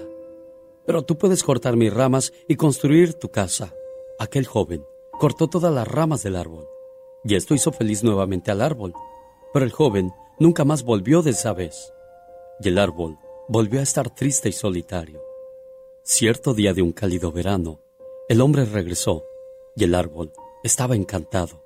[0.85, 3.73] Pero tú puedes cortar mis ramas y construir tu casa.
[4.17, 4.83] Aquel joven
[5.19, 6.67] cortó todas las ramas del árbol.
[7.23, 8.93] Y esto hizo feliz nuevamente al árbol.
[9.53, 11.93] Pero el joven nunca más volvió de esa vez.
[12.59, 13.17] Y el árbol
[13.47, 15.21] volvió a estar triste y solitario.
[16.03, 17.81] Cierto día de un cálido verano,
[18.27, 19.25] el hombre regresó
[19.75, 20.31] y el árbol
[20.63, 21.63] estaba encantado.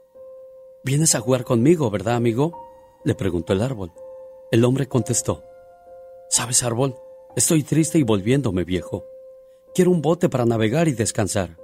[0.83, 2.57] ¿Vienes a jugar conmigo, verdad, amigo?
[3.03, 3.91] le preguntó el árbol.
[4.51, 5.43] El hombre contestó,
[6.29, 6.95] ¿Sabes, árbol?
[7.35, 9.05] Estoy triste y volviéndome viejo.
[9.75, 11.57] Quiero un bote para navegar y descansar.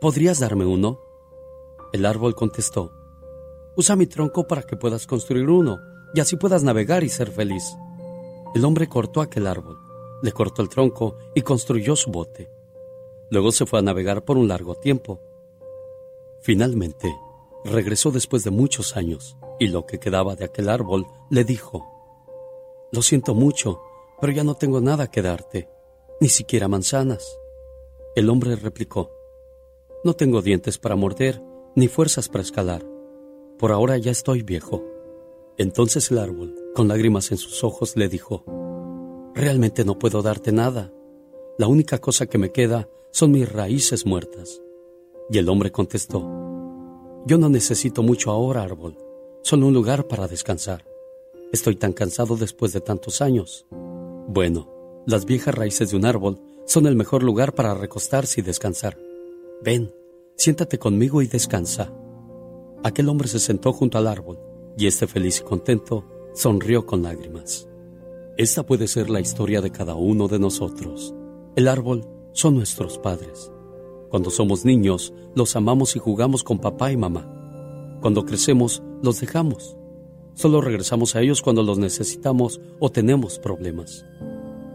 [0.00, 1.00] ¿Podrías darme uno?
[1.92, 2.92] El árbol contestó,
[3.76, 5.78] Usa mi tronco para que puedas construir uno
[6.14, 7.76] y así puedas navegar y ser feliz.
[8.54, 9.78] El hombre cortó aquel árbol,
[10.22, 12.50] le cortó el tronco y construyó su bote.
[13.30, 15.20] Luego se fue a navegar por un largo tiempo.
[16.40, 17.14] Finalmente,
[17.64, 21.84] regresó después de muchos años y lo que quedaba de aquel árbol le dijo,
[22.92, 23.82] Lo siento mucho,
[24.20, 25.68] pero ya no tengo nada que darte,
[26.18, 27.38] ni siquiera manzanas.
[28.14, 29.10] El hombre replicó,
[30.02, 31.42] No tengo dientes para morder,
[31.74, 32.95] ni fuerzas para escalar.
[33.58, 34.84] Por ahora ya estoy viejo.
[35.56, 38.44] Entonces el árbol, con lágrimas en sus ojos, le dijo,
[39.34, 40.92] Realmente no puedo darte nada.
[41.58, 44.60] La única cosa que me queda son mis raíces muertas.
[45.30, 46.20] Y el hombre contestó,
[47.26, 48.98] Yo no necesito mucho ahora, árbol,
[49.42, 50.84] solo un lugar para descansar.
[51.52, 53.66] Estoy tan cansado después de tantos años.
[54.28, 58.98] Bueno, las viejas raíces de un árbol son el mejor lugar para recostarse y descansar.
[59.62, 59.94] Ven,
[60.36, 61.90] siéntate conmigo y descansa.
[62.82, 64.38] Aquel hombre se sentó junto al árbol
[64.76, 66.04] y este feliz y contento
[66.34, 67.68] sonrió con lágrimas.
[68.36, 71.14] Esta puede ser la historia de cada uno de nosotros.
[71.56, 73.50] El árbol son nuestros padres.
[74.10, 77.98] Cuando somos niños, los amamos y jugamos con papá y mamá.
[78.02, 79.76] Cuando crecemos, los dejamos.
[80.34, 84.04] Solo regresamos a ellos cuando los necesitamos o tenemos problemas.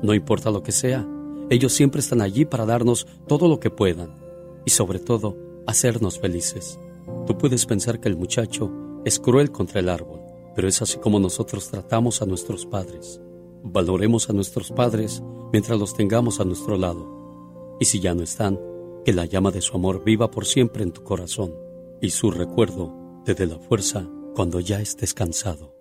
[0.02, 1.08] No importa lo que sea,
[1.52, 4.18] ellos siempre están allí para darnos todo lo que puedan
[4.66, 5.38] y sobre todo
[5.68, 6.80] hacernos felices.
[7.26, 8.72] Tú puedes pensar que el muchacho
[9.06, 10.22] es cruel contra el árbol,
[10.56, 13.22] pero es así como nosotros tratamos a nuestros padres.
[13.64, 15.22] Valoremos a nuestros padres
[15.52, 17.78] mientras los tengamos a nuestro lado.
[17.80, 18.60] Y si ya no están,
[19.06, 21.54] que la llama de su amor viva por siempre en tu corazón
[22.02, 22.94] y su recuerdo
[23.26, 25.78] te dé la fuerza cuando ya estés cansado.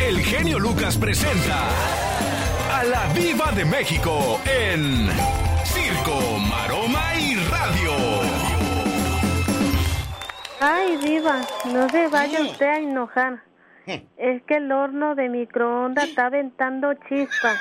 [0.00, 1.68] El genio Lucas presenta
[2.78, 5.08] a la Viva de México en
[5.64, 6.18] Circo,
[10.60, 11.40] Ay, Viva,
[11.72, 13.42] no se vaya usted a enojar.
[14.16, 17.58] Es que el horno de microondas está aventando chispas.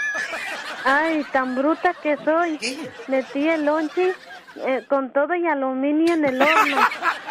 [0.85, 2.59] Ay, tan bruta que soy.
[3.07, 4.13] Metí el lonche
[4.57, 6.77] eh, con todo y aluminio en el horno.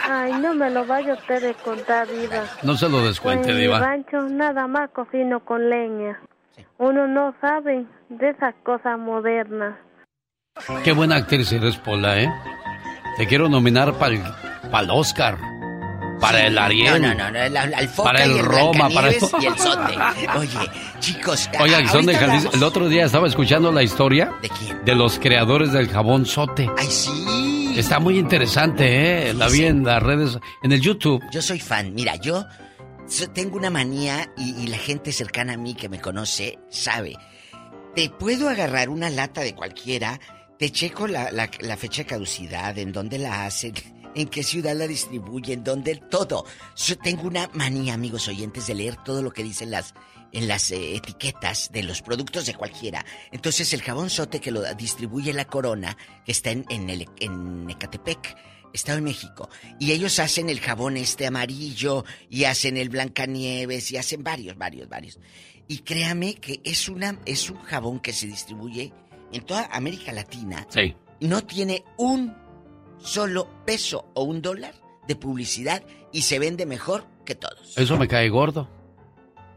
[0.09, 2.45] Ay, no me lo vaya usted a descontar, Diva.
[2.63, 3.79] No se lo descuente, en Diva.
[3.79, 6.21] rancho nada más cocino con leña.
[6.79, 9.77] Uno no sabe de esas cosas modernas.
[10.83, 12.29] Qué buena actriz eres, Pola, ¿eh?
[13.17, 15.37] Te quiero nominar para el, el Oscar.
[16.21, 17.01] Para el Ariel.
[17.03, 19.59] No, no, no, el, el Foca Para el y el Roma, para Blancanieves y el
[19.59, 20.29] Sote.
[20.39, 20.71] Oye,
[21.01, 22.51] chicos, Oiga, a- son de Jalisco.
[22.55, 24.85] El otro día estaba escuchando la historia ¿De quién?
[24.85, 26.69] de los creadores del jabón Sote.
[26.77, 27.75] Ay, sí.
[27.77, 29.35] Está muy interesante, ¿eh?
[29.35, 31.23] La vi en las redes, en el YouTube.
[31.33, 31.95] Yo soy fan.
[31.95, 32.45] Mira, yo
[33.33, 37.15] tengo una manía y, y la gente cercana a mí que me conoce sabe.
[37.95, 40.19] Te puedo agarrar una lata de cualquiera,
[40.59, 43.75] te checo la, la- la fecha de caducidad, en dónde la hacen,
[44.15, 46.45] en qué ciudad la distribuyen, dónde todo.
[46.77, 49.95] Yo tengo una manía, amigos oyentes, de leer todo lo que dicen las
[50.33, 53.05] en las eh, etiquetas de los productos de cualquiera.
[53.33, 57.69] Entonces el jabón sote que lo distribuye la Corona, que está en, en, el, en
[57.71, 58.37] Ecatepec,
[58.73, 59.49] Estado de México.
[59.79, 64.89] Y ellos hacen el jabón este amarillo y hacen el Blancanieves y hacen varios, varios,
[64.89, 65.19] varios.
[65.67, 68.93] Y créame que es, una, es un jabón que se distribuye
[69.33, 70.67] en toda América Latina.
[70.71, 70.95] Sí.
[71.21, 72.35] No tiene un
[73.01, 74.75] solo peso o un dólar
[75.07, 77.77] de publicidad y se vende mejor que todos.
[77.77, 78.69] Eso me cae gordo.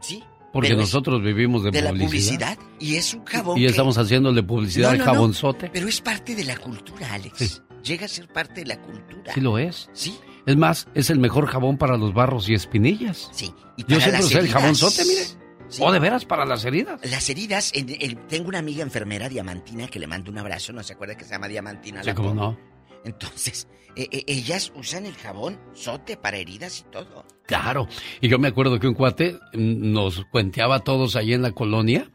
[0.00, 0.22] Sí.
[0.52, 2.56] Porque nosotros vivimos de, de la publicidad.
[2.56, 5.70] publicidad y es un jabón Y que- estamos haciéndole publicidad No, al no, jabonzote.
[5.72, 7.62] pero es parte de la cultura, Alex.
[7.82, 9.32] Llega a ser parte de la cultura.
[9.32, 9.88] Sí lo es.
[9.94, 10.14] Sí.
[10.44, 13.30] Es más, es el mejor jabón para los barros y espinillas.
[13.32, 13.52] Sí.
[13.76, 15.24] Y Yo siempre las usé el jabonzote, mire.
[15.68, 15.80] Sí.
[15.82, 17.00] ¿O de veras para las heridas?
[17.10, 20.82] Las heridas, en- en- tengo una amiga enfermera diamantina que le mando un abrazo, no
[20.82, 22.02] se acuerda que se llama diamantina.
[22.02, 22.58] Sí, la cómo no.
[23.04, 27.26] Entonces, eh, eh, ellas usan el jabón sote para heridas y todo.
[27.46, 27.88] Claro.
[28.20, 31.52] Y yo me acuerdo que un cuate mm, nos cuenteaba a todos ahí en la
[31.52, 32.10] colonia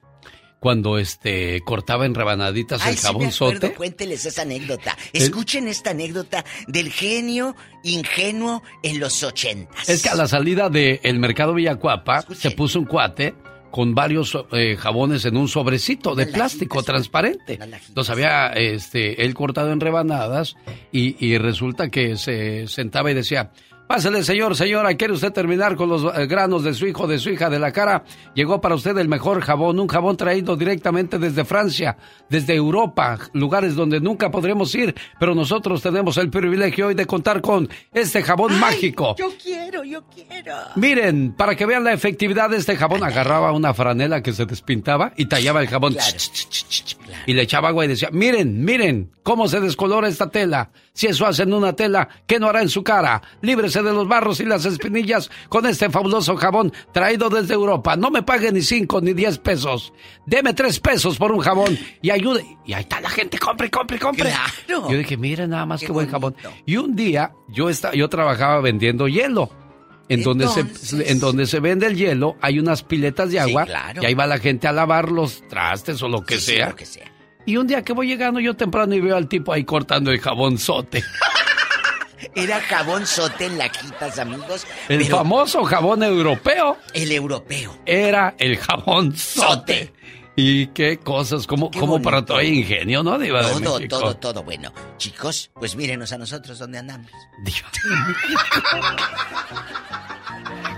[0.60, 3.74] cuando este cortaba en rebanaditas Ay, el sí me jabón acuerdo, sote.
[3.76, 4.98] cuénteles esa anécdota.
[5.14, 9.88] Escuchen esta anécdota del genio ingenuo en los ochentas.
[9.88, 13.36] Es que a la salida del mercado Villacuapa se puso un cuate
[13.78, 17.60] con varios eh, jabones en un sobrecito de plástico transparente.
[17.96, 20.56] Los había este, él cortado en rebanadas
[20.92, 23.52] y, y resulta que se sentaba y decía,
[23.88, 27.30] Pásale, señor, señora, ¿quiere usted terminar con los eh, granos de su hijo, de su
[27.30, 28.04] hija, de la cara?
[28.34, 31.96] Llegó para usted el mejor jabón, un jabón traído directamente desde Francia,
[32.30, 37.40] desde Europa, lugares donde nunca podremos ir, pero nosotros tenemos el privilegio hoy de contar
[37.40, 39.16] con este jabón mágico.
[39.18, 40.54] Yo quiero, yo quiero.
[40.76, 45.14] Miren, para que vean la efectividad de este jabón, agarraba una franela que se despintaba
[45.16, 45.96] y tallaba el jabón.
[47.26, 50.72] Y le echaba agua y decía, miren, miren, cómo se descolora esta tela.
[50.94, 53.22] Si eso hace en una tela, ¿qué no hará en su cara?
[53.42, 57.96] Líbrese de los barros y las espinillas con este fabuloso jabón traído desde Europa.
[57.96, 59.94] No me pague ni cinco ni diez pesos.
[60.26, 62.46] Deme tres pesos por un jabón y ayude.
[62.66, 64.30] Y ahí está la gente, compre, compre, compre.
[64.30, 64.90] Claro.
[64.90, 66.36] Yo dije, miren nada más que buen jabón.
[66.66, 69.50] Y un día yo, estaba, yo trabajaba vendiendo hielo.
[70.10, 73.68] En donde, se, en donde se vende el hielo hay unas piletas de agua
[74.02, 76.70] y ahí va la gente a lavar los trastes o lo que, Sí, sí, sea.
[76.70, 77.12] lo que sea.
[77.46, 80.20] Y un día que voy llegando yo temprano y veo al tipo ahí cortando el
[80.22, 81.04] jabonzote.
[82.36, 84.66] Era jabón sote en lajitas, amigos.
[84.90, 86.78] El pero famoso jabón europeo.
[86.94, 87.78] El europeo.
[87.86, 89.94] Era el jabonzote.
[90.40, 93.18] Y qué cosas, como, como para todo ingenio, ¿no?
[93.18, 94.00] Diva de Todo, México?
[94.00, 94.72] todo, todo bueno.
[94.98, 97.10] Chicos, pues mírenos a nosotros donde andamos.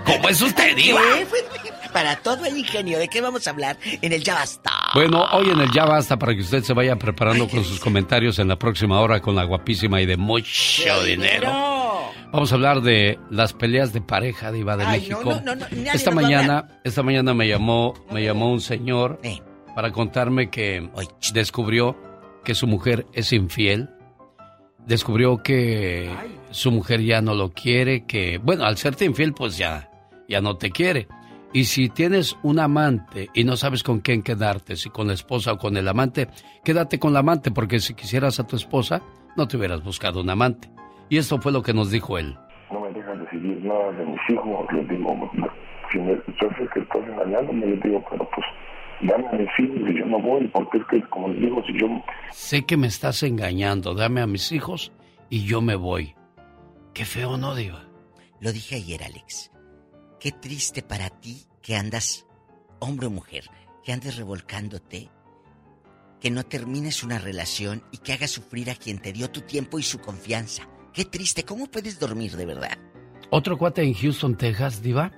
[0.06, 1.00] ¿Cómo es usted, Diva?
[1.00, 1.26] ¿Qué?
[1.92, 3.76] Para todo el ingenio, ¿de qué vamos a hablar?
[4.00, 4.70] En el Ya Basta.
[4.94, 8.38] Bueno, hoy en el Ya Basta para que usted se vaya preparando con sus comentarios
[8.38, 11.50] en la próxima hora con la guapísima y de mucho dinero.
[12.32, 15.24] Vamos a hablar de las peleas de pareja Diva de Ay, México.
[15.44, 19.40] no, no, no, esta mañana, esta mañana me llamó, me llamó un señor Eh.
[19.74, 20.88] para contarme que
[21.34, 21.96] descubrió
[22.44, 23.90] que su mujer es infiel.
[24.86, 26.08] Descubrió que
[26.52, 29.88] su mujer ya no lo quiere, que bueno, al serte infiel pues ya
[30.28, 31.08] ya no te quiere.
[31.52, 35.52] Y si tienes un amante y no sabes con quién quedarte, si con la esposa
[35.54, 36.28] o con el amante,
[36.64, 39.02] quédate con la amante, porque si quisieras a tu esposa,
[39.36, 40.70] no te hubieras buscado un amante.
[41.08, 42.36] Y esto fue lo que nos dijo él.
[42.70, 44.72] No me dejan decidir nada de mis hijos.
[44.72, 45.30] Les digo,
[45.90, 48.46] si me yo sé que estás engañándome, les digo, pero pues
[49.00, 51.80] dame a mis hijos y yo no voy, porque es que, como les digo, si
[51.80, 51.88] yo
[52.30, 54.92] Sé que me estás engañando, dame a mis hijos
[55.28, 56.14] y yo me voy.
[56.94, 57.86] Qué feo, ¿no, Diva?
[58.40, 59.49] Lo dije ayer, Alex.
[60.20, 62.26] Qué triste para ti que andas,
[62.78, 63.44] hombre o mujer,
[63.82, 65.08] que andes revolcándote,
[66.20, 69.78] que no termines una relación y que hagas sufrir a quien te dio tu tiempo
[69.78, 70.68] y su confianza.
[70.92, 72.78] Qué triste, ¿cómo puedes dormir de verdad?
[73.30, 75.12] Otro cuate en Houston, Texas, Diva,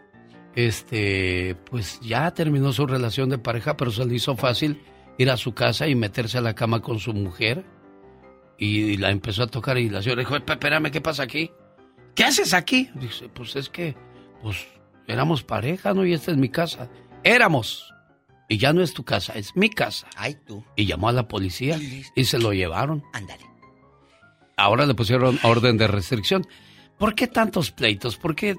[0.55, 4.83] este, pues ya terminó su relación de pareja, pero se le hizo fácil
[5.19, 7.65] ir a su casa y meterse a la cama con su mujer.
[8.59, 11.51] Y la empezó a tocar y la señora dijo, "Esp- espérame, ¿qué pasa aquí?
[12.15, 12.91] ¿Qué haces aquí?
[12.95, 13.97] Dice, pues es que,
[14.43, 14.65] pues,
[15.07, 16.05] éramos pareja, ¿no?
[16.07, 16.89] Y esta es mi casa.
[17.25, 17.93] Éramos.
[18.49, 20.07] Y ya no es tu casa, es mi casa.
[20.17, 20.63] Ay, tú.
[20.77, 21.79] Y llamó a la policía
[22.15, 23.03] y se lo llevaron.
[23.15, 23.45] Ándale.
[24.57, 26.47] Ahora le pusieron orden de restricción.
[26.99, 28.17] ¿Por qué tantos pleitos?
[28.17, 28.55] ¿Por qué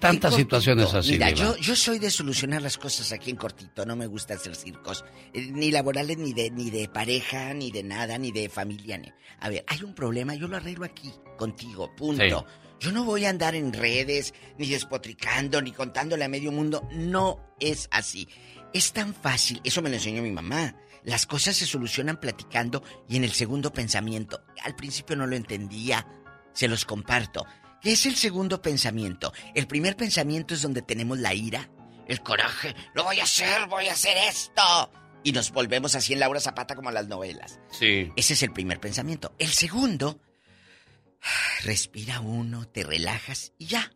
[0.00, 0.36] tantas cortito.
[0.60, 1.12] situaciones así?
[1.12, 3.86] Mira, yo soy de solucionar las cosas aquí en cortito.
[3.86, 5.04] No me gusta hacer circos.
[5.32, 8.98] eh, ni laborales, ni de, ni de pareja, ni de nada, ni de familia.
[8.98, 12.22] ni- A ver, hay un problema, yo lo arreglo aquí, contigo, punto.
[12.40, 12.44] Sí.
[12.80, 16.88] Yo no voy a andar en redes, ni despotricando, ni contándole a medio mundo.
[16.92, 18.28] No es así.
[18.72, 20.76] Es tan fácil, eso me lo enseñó mi mamá.
[21.04, 24.44] Las cosas se solucionan platicando y en el segundo pensamiento.
[24.62, 26.06] Al principio no lo entendía,
[26.52, 27.46] se los comparto.
[27.80, 29.32] ¿Qué es el segundo pensamiento?
[29.54, 31.70] El primer pensamiento es donde tenemos la ira,
[32.08, 34.90] el coraje, lo voy a hacer, voy a hacer esto.
[35.22, 37.60] Y nos volvemos así en Laura Zapata como las novelas.
[37.70, 38.12] Sí.
[38.16, 39.34] Ese es el primer pensamiento.
[39.38, 40.20] El segundo,
[41.62, 43.92] respira uno, te relajas y ya.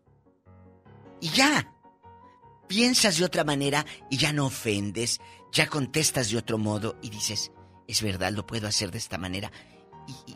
[1.20, 1.72] Y ya.
[2.68, 5.20] Piensas de otra manera y ya no ofendes,
[5.52, 7.52] ya contestas de otro modo y dices,
[7.86, 9.52] es verdad, lo puedo hacer de esta manera.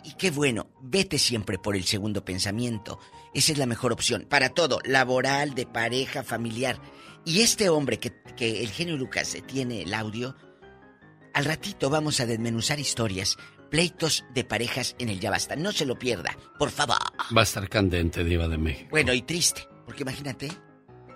[0.05, 3.01] Y, qué bueno, vete siempre por el segundo pensamiento.
[3.35, 6.81] Esa es la mejor opción para todo, laboral, de pareja, familiar.
[7.25, 10.37] Y este hombre que, que el genio Lucas tiene el audio,
[11.35, 13.37] al ratito vamos a desmenuzar historias,
[13.71, 15.57] pleitos de parejas en el Ya Basta.
[15.57, 16.99] No se lo pierda, por favor.
[17.37, 18.89] Va a estar candente, Diva de México.
[18.91, 20.51] Bueno, y triste, porque imagínate,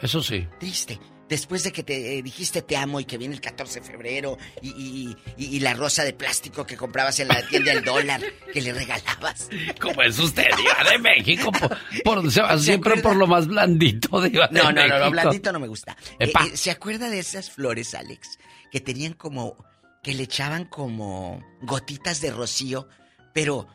[0.01, 0.47] Eso sí.
[0.59, 0.99] triste.
[1.29, 4.37] Después de que te eh, dijiste te amo y que viene el 14 de febrero
[4.63, 8.21] y, y- y- y la rosa de plástico que comprabas en la tienda del dólar
[8.53, 9.49] que le regalabas.
[9.81, 11.53] ¿Cómo es usted, Diva de México?
[11.53, 14.95] Por, por- se va siempre por lo más blandito, Diva de No, no, no, lo
[15.05, 15.11] México.
[15.13, 15.97] blandito no me gusta.
[16.19, 18.41] Eh, eh, ¿Se acuerda de esas flores, Alex?
[18.73, 19.57] Que tenían como.
[20.03, 22.89] Que le echaban como gotitas de rocío,
[23.35, 23.67] pero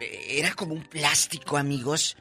[0.00, 2.16] eh, era como un plástico, amigos.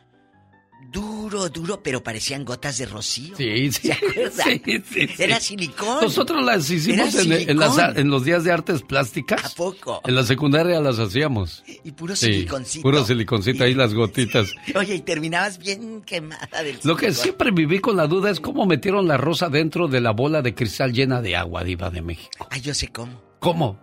[0.94, 3.36] Duro, duro, pero parecían gotas de rocío.
[3.36, 3.88] Sí, sí.
[3.90, 4.44] ¿Se acuerda?
[4.46, 5.24] Sí, sí, sí.
[5.24, 6.02] Era silicón.
[6.02, 9.44] Nosotros las hicimos en, en las- en los días de artes plásticas.
[9.44, 10.00] ¿A poco?
[10.06, 11.64] En la secundaria las hacíamos.
[11.84, 12.82] Y puro siliconcito.
[12.82, 14.54] Puro siliconcito, ahí las gotitas.
[14.76, 18.66] Oye, y terminabas bien quemada del Lo que siempre viví con la duda es cómo
[18.66, 22.48] metieron la rosa dentro de la bola de cristal llena de agua, diva de México.
[22.50, 23.22] Ay, yo sé cómo.
[23.40, 23.80] ¿Cómo?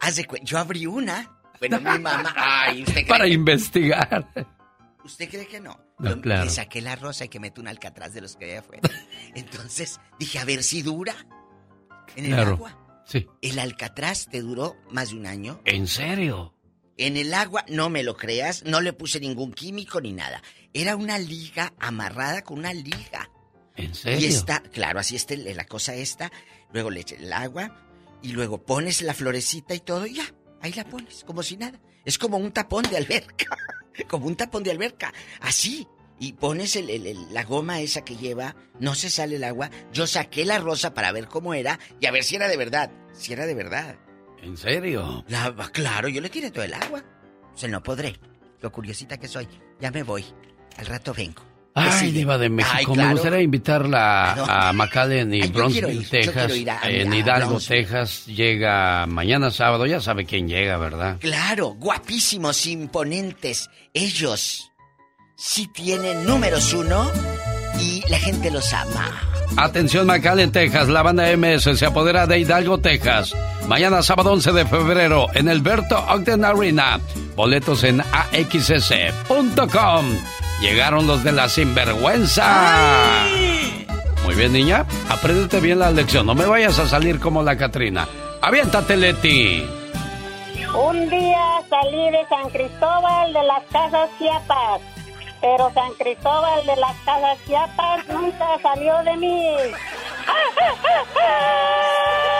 [0.00, 1.30] Haz de cuen- Yo abrí una.
[1.60, 2.34] Bueno, mi mamá.
[2.36, 4.28] Ay, ¿usted cree, Para que, investigar.
[5.04, 5.78] ¿usted cree que no?
[5.98, 6.44] No, Yo claro.
[6.44, 8.88] Le saqué la rosa y que meto un alcatraz de los que hay afuera.
[9.34, 11.14] Entonces dije, a ver si dura.
[12.16, 12.78] En el agua.
[13.06, 13.26] Sí.
[13.42, 15.60] El alcatraz te duró más de un año.
[15.64, 16.54] ¿En serio?
[16.96, 20.42] En el agua, no me lo creas, no le puse ningún químico ni nada.
[20.72, 23.30] Era una liga amarrada con una liga.
[23.76, 24.20] ¿En serio?
[24.20, 26.30] Y está, claro, así está la cosa esta.
[26.72, 27.76] Luego le eché el agua
[28.24, 30.24] y luego pones la florecita y todo y ya,
[30.60, 31.78] ahí la pones, como si nada.
[32.04, 33.56] Es como un tapón de alberca,
[34.08, 35.86] como un tapón de alberca, así.
[36.18, 39.70] Y pones el- el- el- la goma esa que lleva, no se sale el agua.
[39.92, 42.90] Yo saqué la rosa para ver cómo era y a ver si era de verdad.
[43.12, 43.96] Si era de verdad.
[44.42, 45.24] ¿En serio?
[45.28, 47.02] La- claro, yo le tiré todo el agua.
[47.52, 48.18] O sea, no podré.
[48.60, 49.48] Lo curiosita que soy.
[49.80, 50.24] Ya me voy.
[50.78, 51.42] Al rato vengo.
[51.74, 55.88] ¿Qué Ay, diva de México, Ay, me gustaría invitarla ¿A McAllen y Ay, yo quiero
[55.88, 56.34] Bronzeville, Texas.
[56.34, 57.82] quiero ir a- a- en Hidalgo, Bronzeville.
[57.86, 58.26] Texas.
[58.26, 61.16] Llega mañana sábado, ya sabe quién llega, ¿verdad?
[61.18, 63.68] Claro, guapísimos, imponentes.
[63.92, 64.70] Ellos
[65.36, 67.10] sí tienen números uno
[67.80, 69.10] y la gente los ama.
[69.56, 73.34] Atención McAllen, Texas, la banda MS se apodera de Hidalgo, Texas.
[73.66, 77.00] Mañana sábado 11 de febrero en el Berto Ogden Arena.
[77.34, 80.04] Boletos en axs.com.
[80.64, 83.26] Llegaron los de la sinvergüenza.
[84.24, 84.86] Muy bien, niña.
[85.10, 86.24] Apréndete bien la lección.
[86.24, 88.08] No me vayas a salir como la Catrina.
[88.40, 89.62] Aviéntate, Leti.
[90.74, 94.80] Un día salí de San Cristóbal de las Casas Chiapas,
[95.42, 99.56] pero San Cristóbal de las Casas Chiapas nunca salió de mí.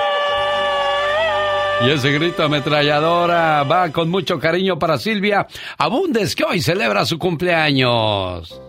[1.82, 5.46] Y ese grito ametralladora va con mucho cariño para Silvia
[5.76, 8.60] Abundes, que hoy celebra su cumpleaños.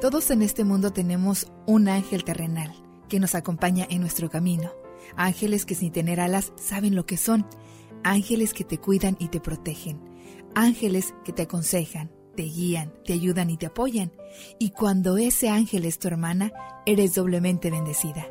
[0.00, 2.72] Todos en este mundo tenemos un ángel terrenal
[3.08, 4.72] que nos acompaña en nuestro camino.
[5.14, 7.46] Ángeles que sin tener alas saben lo que son.
[8.02, 10.00] Ángeles que te cuidan y te protegen.
[10.54, 14.10] Ángeles que te aconsejan, te guían, te ayudan y te apoyan.
[14.58, 16.50] Y cuando ese ángel es tu hermana,
[16.86, 18.26] eres doblemente bendecida.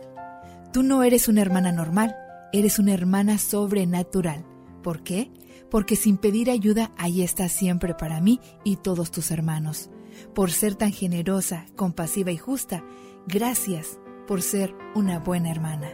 [0.74, 2.16] Tú no eres una hermana normal,
[2.52, 4.46] eres una hermana sobrenatural.
[4.84, 5.32] ¿Por qué?
[5.70, 9.90] Porque sin pedir ayuda, ahí estás siempre para mí y todos tus hermanos.
[10.34, 12.84] Por ser tan generosa, compasiva y justa,
[13.28, 15.90] gracias por ser una buena hermana.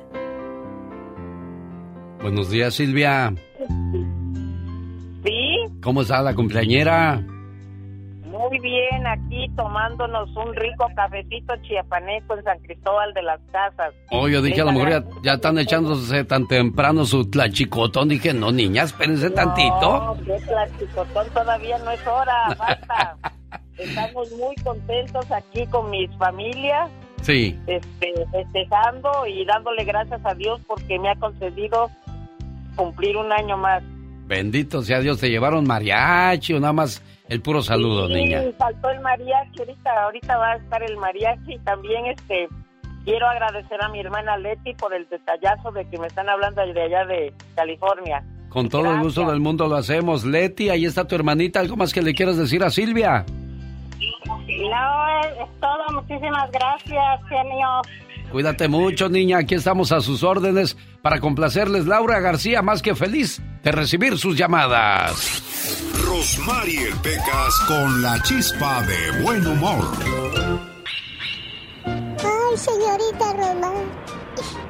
[2.21, 3.35] Buenos días, Silvia.
[5.23, 7.23] Sí, ¿Cómo está la cumpleañera?
[8.49, 13.93] Muy bien, aquí tomándonos un rico cafecito chiapaneco en San Cristóbal de las Casas.
[14.11, 18.09] Oh, yo dije, a lo mejor ya, ya están echándose tan temprano su tlachicotón.
[18.09, 19.79] Dije, no, niña, espérense tantito.
[19.81, 23.17] No, que plasticotón todavía no es hora, falta.
[23.77, 26.89] Estamos muy contentos aquí con mis familias,
[27.21, 27.59] Sí.
[27.67, 31.89] este, festejando y dándole gracias a Dios porque me ha concedido
[32.75, 33.83] cumplir un año más.
[34.27, 38.41] Bendito sea Dios, te llevaron mariachi o nada más el puro saludo, Sí, niña.
[38.57, 42.47] faltó el mariachi, ahorita, ahorita va a estar el mariachi y también este
[43.03, 46.81] quiero agradecer a mi hermana Leti por el detallazo de que me están hablando de
[46.81, 48.23] allá de California.
[48.49, 50.23] Con todo el gusto del mundo lo hacemos.
[50.23, 51.59] Leti, ahí está tu hermanita.
[51.59, 53.25] ¿Algo más que le quieras decir a Silvia?
[54.25, 57.81] No, es, es todo, muchísimas gracias, genio.
[58.35, 59.37] Cuídate mucho, niña.
[59.37, 61.85] Aquí estamos a sus órdenes para complacerles.
[61.85, 65.41] Laura García, más que feliz de recibir sus llamadas.
[66.05, 69.85] Rosmarie Pecas con la chispa de buen humor.
[71.85, 73.71] Ay, señorita Roma,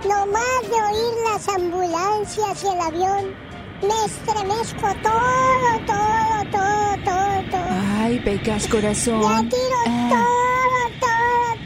[0.04, 3.34] nomás de oír las ambulancias y el avión,
[3.82, 7.68] me estremezco todo, todo, todo, todo, todo.
[7.98, 9.24] Ay, Pecas, corazón.
[9.24, 11.15] Ya tiro Ah, todo, todo.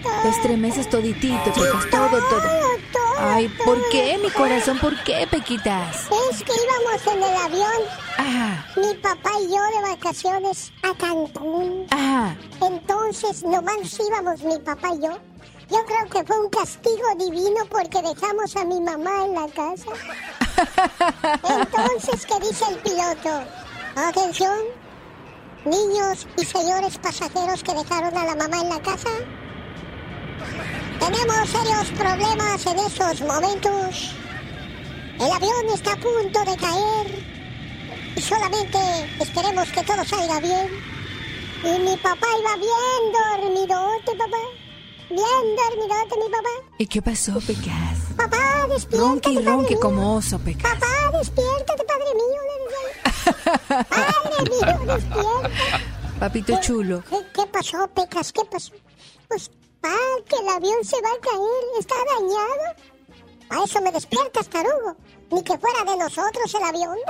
[0.02, 2.42] Te estremeces toditito, Pecas, todo, todo.
[3.20, 4.78] Ay, ¿por qué, mi corazón?
[4.80, 6.08] ¿Por qué, Pequitas?
[6.32, 7.82] Es que íbamos en el avión,
[8.18, 11.86] Ajá, mi papá y yo de vacaciones a Cancún.
[11.92, 12.36] ajá.
[12.62, 15.18] Entonces, nomás íbamos mi papá y yo.
[15.70, 19.92] Yo creo que fue un castigo divino porque dejamos a mi mamá en la casa.
[21.48, 23.44] Entonces, ¿qué dice el piloto?
[23.96, 24.58] Atención,
[25.66, 29.10] niños y señores pasajeros que dejaron a la mamá en la casa.
[31.00, 34.16] Tenemos serios problemas en estos momentos.
[35.20, 37.40] El avión está a punto de caer
[38.16, 38.78] y solamente
[39.20, 40.70] esperemos que todo salga bien.
[41.64, 44.38] Y mi papá iba bien dormidote, papá.
[45.10, 46.50] Bien dormidote, mi papá.
[46.78, 47.98] ¿Y qué pasó, Pecas?
[48.16, 49.08] Papá, despierta.
[49.08, 50.72] Ronque y ronque como oso, Pecas.
[50.74, 52.42] Papá, despiértate, padre mío.
[53.90, 55.80] Padre mío, despierta.
[56.20, 57.04] Papito chulo.
[57.10, 58.32] ¿Qué, qué pasó, Pecas?
[58.32, 58.72] ¿Qué pasó?
[59.28, 59.52] Pues,
[59.82, 59.96] pa,
[60.28, 61.80] que el avión se va a caer.
[61.80, 62.76] Está dañado.
[63.50, 64.96] A eso me despiertas, tarugo.
[65.32, 66.96] Ni que fuera de nosotros el avión.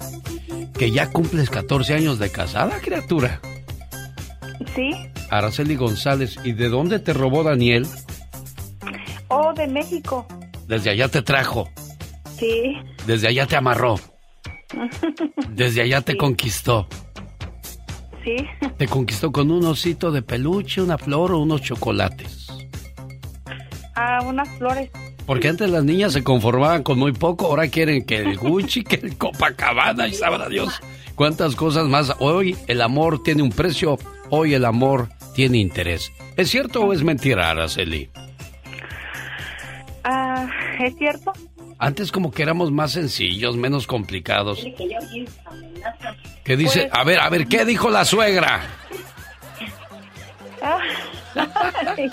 [0.79, 3.41] Que ya cumples 14 años de casada, criatura.
[4.75, 4.91] Sí.
[5.31, 7.87] Araceli González, ¿y de dónde te robó Daniel?
[9.29, 10.27] Oh, de México.
[10.67, 11.69] Desde allá te trajo,
[12.39, 12.77] Sí.
[13.07, 13.99] desde allá te amarró,
[15.51, 16.87] desde allá te conquistó.
[18.25, 18.37] Sí.
[18.77, 22.47] Te conquistó con un osito de peluche, una flor o unos chocolates.
[23.95, 24.91] Ah, unas flores.
[25.29, 28.97] Porque antes las niñas se conformaban con muy poco, ahora quieren que el Gucci, que
[28.97, 30.81] el Copacabana y sabrá Dios
[31.15, 32.15] cuántas cosas más.
[32.19, 33.99] Hoy el amor tiene un precio,
[34.31, 36.11] hoy el amor tiene interés.
[36.37, 38.09] ¿Es cierto o es mentira, Araceli?
[40.03, 40.47] Ah,
[40.81, 41.33] ¿es cierto?
[41.79, 44.65] Antes como que éramos más sencillos, menos complicados.
[46.43, 46.87] ¿Qué dice?
[46.87, 48.63] Pues- A ver, a ver, ¿qué dijo la suegra?
[50.63, 50.79] Ah.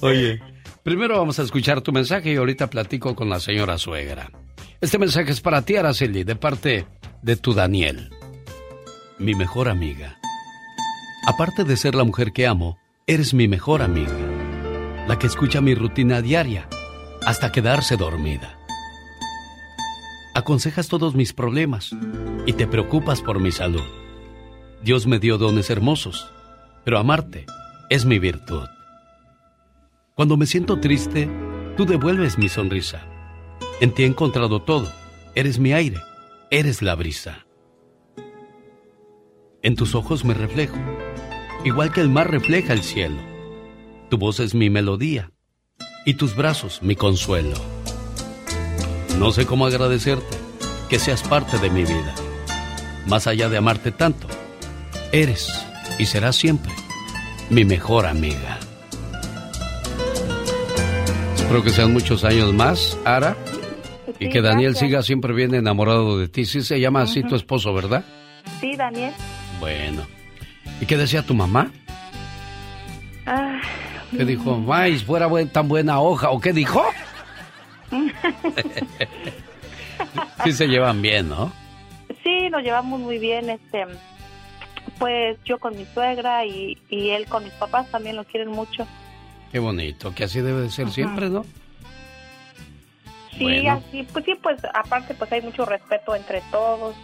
[0.00, 0.40] Oye,
[0.86, 4.30] primero vamos a escuchar tu mensaje y ahorita platico con la señora suegra.
[4.80, 6.86] Este mensaje es para ti, Araceli, de parte
[7.22, 8.10] de tu Daniel,
[9.18, 10.16] mi mejor amiga.
[11.26, 14.14] Aparte de ser la mujer que amo, eres mi mejor amiga,
[15.08, 16.68] la que escucha mi rutina diaria
[17.26, 18.56] hasta quedarse dormida.
[20.36, 21.90] Aconsejas todos mis problemas
[22.46, 23.82] y te preocupas por mi salud.
[24.84, 26.30] Dios me dio dones hermosos,
[26.84, 27.44] pero amarte
[27.90, 28.68] es mi virtud.
[30.16, 31.28] Cuando me siento triste,
[31.76, 33.06] tú devuelves mi sonrisa.
[33.82, 34.90] En ti he encontrado todo.
[35.34, 35.98] Eres mi aire,
[36.50, 37.46] eres la brisa.
[39.60, 40.78] En tus ojos me reflejo,
[41.66, 43.18] igual que el mar refleja el cielo.
[44.08, 45.32] Tu voz es mi melodía
[46.06, 47.56] y tus brazos mi consuelo.
[49.18, 50.38] No sé cómo agradecerte
[50.88, 52.14] que seas parte de mi vida.
[53.06, 54.28] Más allá de amarte tanto,
[55.12, 55.52] eres
[55.98, 56.72] y serás siempre
[57.50, 58.60] mi mejor amiga.
[61.46, 63.36] Espero que sean muchos años más, Ara,
[64.18, 64.88] y que Daniel gracias.
[64.88, 66.44] siga siempre bien enamorado de ti.
[66.44, 68.04] Sí se llama así tu esposo, ¿verdad?
[68.60, 69.12] Sí, Daniel.
[69.60, 70.02] Bueno.
[70.80, 71.70] ¿Y qué decía tu mamá?
[73.26, 73.60] Ah,
[74.10, 74.60] ¿Qué dijo?
[74.72, 76.30] Ay, fuera buen- tan buena hoja.
[76.30, 76.84] ¿O qué dijo?
[80.44, 81.50] Sí se llevan bien, ¿no?
[82.22, 83.48] sí, nos llevamos muy bien.
[83.50, 83.84] Este,
[84.98, 88.86] pues yo con mi suegra y, y él con mis papás también lo quieren mucho.
[89.52, 91.44] Qué bonito, que así debe de ser siempre, ¿no?
[93.36, 93.72] Sí, Bueno.
[93.72, 96.94] así, pues sí, pues aparte pues hay mucho respeto entre todos.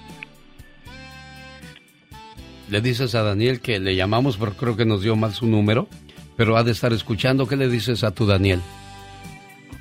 [2.69, 5.89] Le dices a Daniel que le llamamos, pero creo que nos dio mal su número,
[6.37, 7.47] pero ha de estar escuchando.
[7.47, 8.61] ¿Qué le dices a tu Daniel?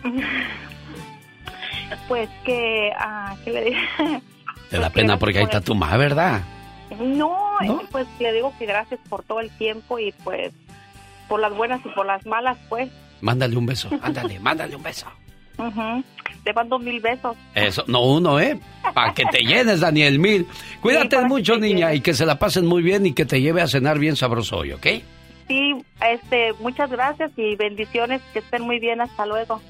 [2.07, 3.77] Pues que, ah, ¿qué le digo?
[4.69, 6.41] Te da pena porque ahí está tu mamá, ¿verdad?
[6.99, 7.39] No,
[7.89, 10.51] pues le digo que gracias por todo el tiempo y pues
[11.31, 12.89] por las buenas y por las malas, pues.
[13.21, 15.07] Mándale un beso, ándale, mándale un beso.
[15.57, 16.03] Ujú.
[16.43, 17.37] Te mando mil besos.
[17.55, 18.59] Eso, no uno, ¿eh?
[18.93, 20.45] Para que te llenes, Daniel, mil.
[20.81, 21.99] Cuídate mucho, niña, llenes.
[21.99, 24.57] y que se la pasen muy bien y que te lleve a cenar bien sabroso
[24.57, 24.85] hoy, ¿ok?
[25.47, 25.73] Sí,
[26.05, 29.61] este, muchas gracias y bendiciones, que estén muy bien, hasta luego.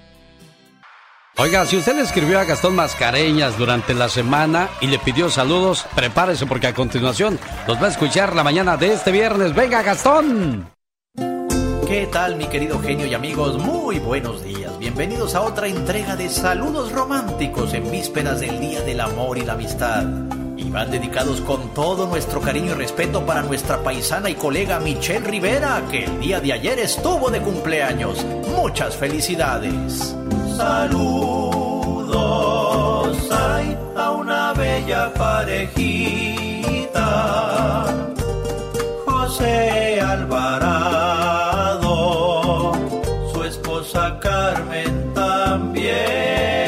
[1.37, 5.85] Oiga, si usted le escribió a Gastón Mascareñas durante la semana y le pidió saludos,
[5.93, 9.53] prepárese porque a continuación nos va a escuchar la mañana de este viernes.
[9.53, 10.80] ¡Venga, Gastón!
[11.91, 13.57] ¿Qué tal mi querido genio y amigos?
[13.57, 14.79] Muy buenos días.
[14.79, 19.51] Bienvenidos a otra entrega de Saludos Románticos en vísperas del Día del Amor y la
[19.53, 20.05] Amistad.
[20.55, 25.27] Y van dedicados con todo nuestro cariño y respeto para nuestra paisana y colega Michelle
[25.27, 28.25] Rivera, que el día de ayer estuvo de cumpleaños.
[28.55, 30.15] Muchas felicidades.
[30.55, 31.91] Saludos
[33.29, 37.01] hay a una bella parejita.
[39.05, 40.91] José Alvarado,
[43.93, 46.60] Carmen también.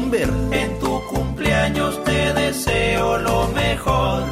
[0.00, 0.30] Denver.
[0.52, 4.22] En tu cumpleaños te deseo lo mejor.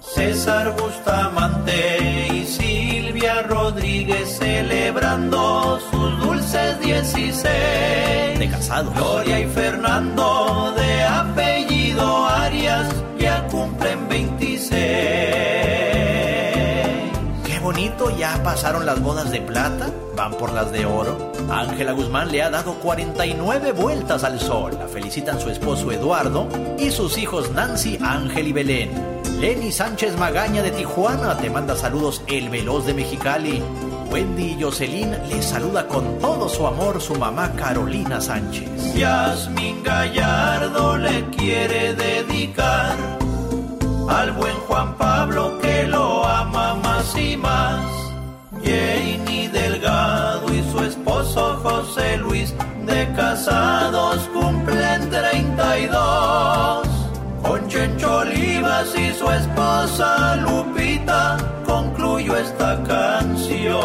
[0.00, 8.38] César Bustamante y Silvia Rodríguez celebrando sus dulces 16.
[8.38, 8.90] De casado.
[8.92, 15.87] Gloria y Fernando de apellido Arias ya cumplen 26.
[18.18, 21.30] Ya pasaron las bodas de plata, van por las de oro.
[21.48, 24.76] Ángela Guzmán le ha dado 49 vueltas al sol.
[24.76, 28.90] La felicitan su esposo Eduardo y sus hijos Nancy, Ángel y Belén.
[29.40, 33.62] Lenny Sánchez Magaña de Tijuana te manda saludos El Veloz de Mexicali.
[34.10, 38.94] Wendy y Jocelyn le saluda con todo su amor su mamá Carolina Sánchez.
[38.96, 42.96] Yasmin Gallardo le quiere dedicar
[44.08, 46.74] al buen Juan Pablo que lo ama
[47.16, 47.84] y más.
[48.62, 52.54] Janie Delgado y su esposo José Luis
[52.86, 56.88] de casados cumplen 32.
[57.42, 63.78] Con Chencho Olivas y su esposa Lupita concluyo esta canción.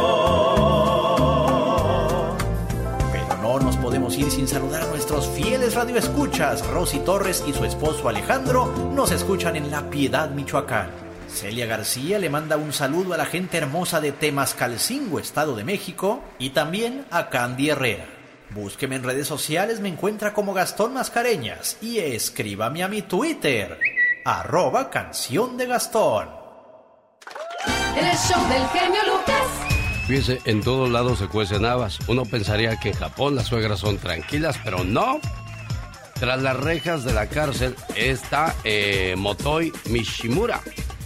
[3.12, 6.66] Pero no nos podemos ir sin saludar a nuestros fieles radioescuchas.
[6.68, 11.13] Rosy Torres y su esposo Alejandro nos escuchan en La Piedad, Michoacán.
[11.34, 16.24] Celia García le manda un saludo a la gente hermosa de Temascalcingo, Estado de México,
[16.38, 18.06] y también a Candy Herrera.
[18.52, 23.80] Búsqueme en redes sociales, me encuentra como Gastón Mascareñas y escríbame a mi Twitter,
[24.24, 26.30] arroba canción de Gastón.
[27.98, 29.74] El show del genio Lucas.
[30.08, 32.00] Fíjese, en todos lados se cuecen habas.
[32.08, 35.20] Uno pensaría que en Japón las suegras son tranquilas, pero no.
[36.20, 40.62] Tras las rejas de la cárcel está eh, Motoi Mishimura,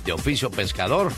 [0.07, 1.11] de oficio pescador,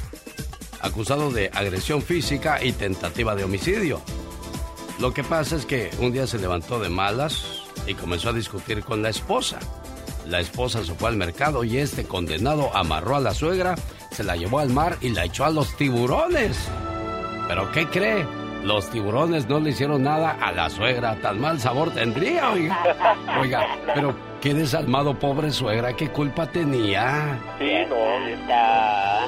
[0.82, 4.02] acusado de agresión física y tentativa de homicidio.
[5.00, 8.84] Lo que pasa es que un día se levantó de malas y comenzó a discutir
[8.84, 9.60] con la esposa.
[10.26, 13.76] La esposa se fue al mercado y este condenado amarró a la suegra,
[14.10, 16.58] se la llevó al mar y la echó a los tiburones.
[17.48, 18.26] ¿Pero qué cree?
[18.64, 21.16] Los tiburones no le hicieron nada a la suegra.
[21.22, 22.84] Tan mal sabor tendría, oiga.
[23.40, 27.40] Oiga, pero qué desalmado pobre suegra, qué culpa tenía.
[27.58, 29.28] Sí, no, está.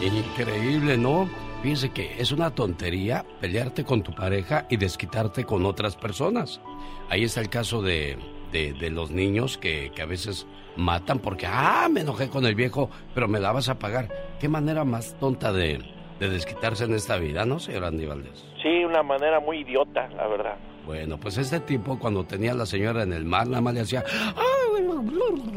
[0.00, 1.28] Increíble, ¿no?
[1.62, 6.60] Fíjese que es una tontería pelearte con tu pareja y desquitarte con otras personas.
[7.08, 8.18] Ahí está el caso de,
[8.50, 12.56] de, de los niños que, que, a veces matan porque, ah, me enojé con el
[12.56, 14.08] viejo, pero me la vas a pagar.
[14.40, 15.80] ¿Qué manera más tonta de,
[16.18, 18.44] de desquitarse en esta vida, no, señor Andy Valdés?
[18.60, 20.56] Sí, una manera muy idiota, la verdad.
[20.86, 23.80] Bueno, pues este tipo cuando tenía a la señora en el mar, nada más le
[23.80, 24.04] hacía...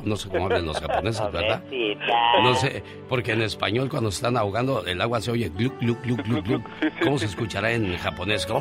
[0.04, 1.64] No sé cómo hablan los japoneses, ¿verdad?
[2.44, 6.02] No sé, porque en español cuando se están ahogando el agua se oye gluc, gluc,
[6.04, 6.64] gluc, gluc, gluc.
[7.04, 8.48] ¿Cómo se escuchará en japonés?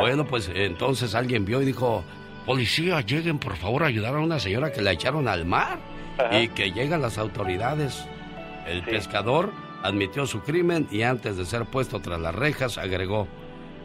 [0.00, 2.02] Bueno, pues entonces alguien vio y dijo,
[2.46, 5.78] policía, lleguen por favor a ayudar a una señora que la echaron al mar.
[6.32, 8.04] Y que llegan las autoridades.
[8.66, 9.52] El pescador
[9.82, 13.28] admitió su crimen y antes de ser puesto tras las rejas agregó,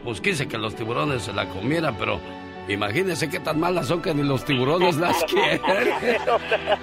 [0.04, 2.20] pues quise que los tiburones se la comieran, pero
[2.68, 5.62] imagínense qué tan malas son que ni los tiburones las quieren.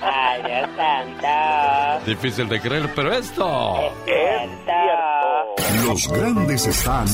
[0.03, 2.07] Ay, Dios santo.
[2.07, 3.77] Difícil de creer, pero esto...
[4.07, 5.87] Es cierto.
[5.87, 7.07] Los grandes están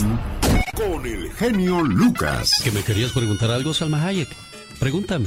[0.74, 2.60] con el genio Lucas.
[2.62, 4.28] ¿Que me querías preguntar algo, Salma Hayek?
[4.78, 5.26] Pregúntame.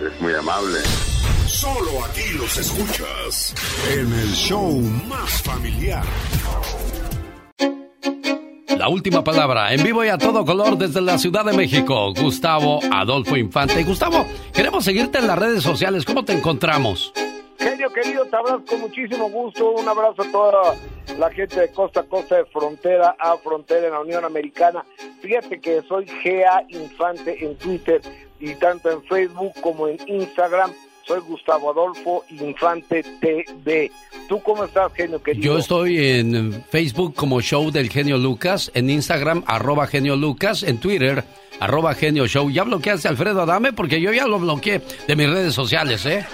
[0.00, 0.78] es muy amable.
[1.46, 3.54] Solo aquí los escuchas
[3.92, 6.04] en el show más familiar.
[8.76, 12.80] La última palabra, en vivo y a todo color desde la Ciudad de México, Gustavo
[12.92, 13.82] Adolfo Infante.
[13.84, 16.04] Gustavo, queremos seguirte en las redes sociales.
[16.04, 17.12] ¿Cómo te encontramos?
[17.58, 19.70] Genio querido, te abrazo con muchísimo gusto.
[19.70, 20.74] Un abrazo a toda
[21.18, 24.84] la gente de costa a costa, de frontera a frontera en la Unión Americana.
[25.22, 28.02] Fíjate que soy GA Infante en Twitter
[28.40, 30.72] y tanto en Facebook como en Instagram.
[31.06, 33.92] Soy Gustavo Adolfo Infante TV.
[34.28, 35.44] ¿Tú cómo estás, genio querido?
[35.44, 40.78] Yo estoy en Facebook como Show del Genio Lucas, en Instagram, arroba Genio Lucas, en
[40.78, 41.22] Twitter,
[41.60, 42.50] arroba Genio Show.
[42.50, 43.72] ¿Ya bloqueaste a Alfredo Adame?
[43.72, 46.26] Porque yo ya lo bloqueé de mis redes sociales, ¿eh?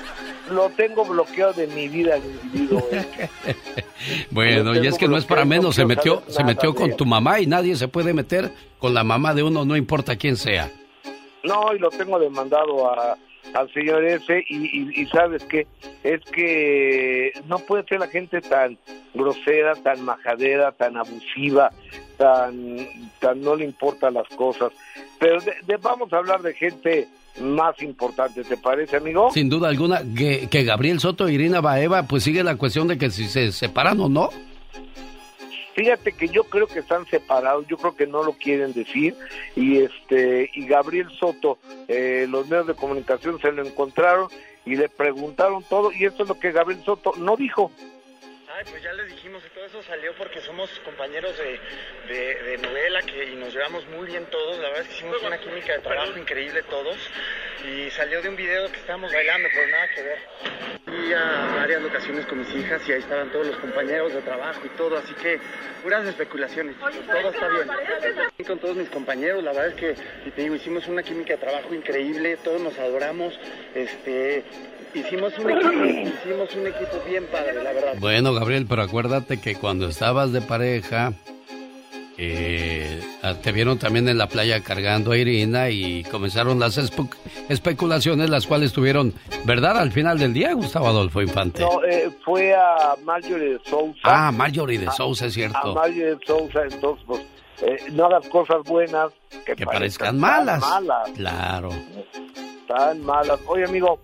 [0.50, 2.86] lo tengo bloqueado de mi vida el individuo.
[4.30, 7.40] bueno, y es que no es para menos, se metió, se metió con tu mamá
[7.40, 10.70] y nadie se puede meter con la mamá de uno, no importa quién sea.
[11.44, 13.16] No, y lo tengo demandado a,
[13.55, 15.66] al señor ese y, sabes qué,
[16.02, 18.78] es que no puede ser la gente tan
[19.14, 21.70] grosera, tan majadera, tan abusiva,
[22.16, 22.78] tan,
[23.19, 24.73] tan no le importan las cosas.
[25.19, 25.40] Pero
[25.81, 27.09] vamos a hablar de gente
[27.40, 29.31] más importante, ¿te parece, amigo?
[29.32, 32.98] Sin duda alguna, que, que Gabriel Soto y Irina Baeva, pues sigue la cuestión de
[32.98, 34.31] que si se separan o no.
[35.74, 39.16] Fíjate que yo creo que están separados, yo creo que no lo quieren decir
[39.57, 41.59] y este y Gabriel Soto,
[41.89, 44.28] eh, los medios de comunicación se lo encontraron
[44.66, 47.70] y le preguntaron todo y eso es lo que Gabriel Soto no dijo.
[48.62, 51.59] Ay, pues ya les dijimos que todo eso salió porque somos compañeros de,
[52.44, 54.56] de, novela que, y nos llevamos muy bien todos.
[54.59, 56.97] La verdad es que hicimos una química de trabajo increíble todos.
[57.66, 60.18] Y salió de un video que estábamos bailando, por nada que ver.
[60.84, 64.60] Fui a varias locaciones con mis hijas y ahí estaban todos los compañeros de trabajo
[64.64, 64.97] y todo.
[64.97, 65.40] Así que
[65.82, 66.76] puras especulaciones.
[66.78, 67.68] todo está bien.
[68.47, 71.39] Con todos mis compañeros, la verdad es que, y te digo, hicimos una química de
[71.39, 72.36] trabajo increíble.
[72.44, 73.36] Todos nos adoramos.
[73.74, 74.44] Este,
[74.94, 77.94] Hicimos un equipo, hicimos un equipo bien padre, la verdad.
[77.98, 81.14] Bueno, Gabriel, pero acuérdate que cuando estabas de pareja,
[82.19, 83.01] eh,
[83.43, 86.78] te vieron también en la playa cargando a Irina y comenzaron las
[87.48, 89.14] especulaciones, las cuales tuvieron
[89.44, 91.62] verdad al final del día, Gustavo Adolfo Infante.
[91.62, 94.01] No, eh, fue a Marjorie de Sousa.
[94.05, 95.59] Ah, Marjorie de Sousa, es cierto.
[95.59, 97.23] A Marjorie de Sousa, entonces, pues,
[97.62, 99.10] eh, no hagas cosas buenas
[99.47, 100.60] que, parezcan, malas.
[100.60, 101.10] malas.
[101.16, 101.70] Claro.
[102.69, 103.40] Tan malas.
[103.47, 104.01] Oye, amigo,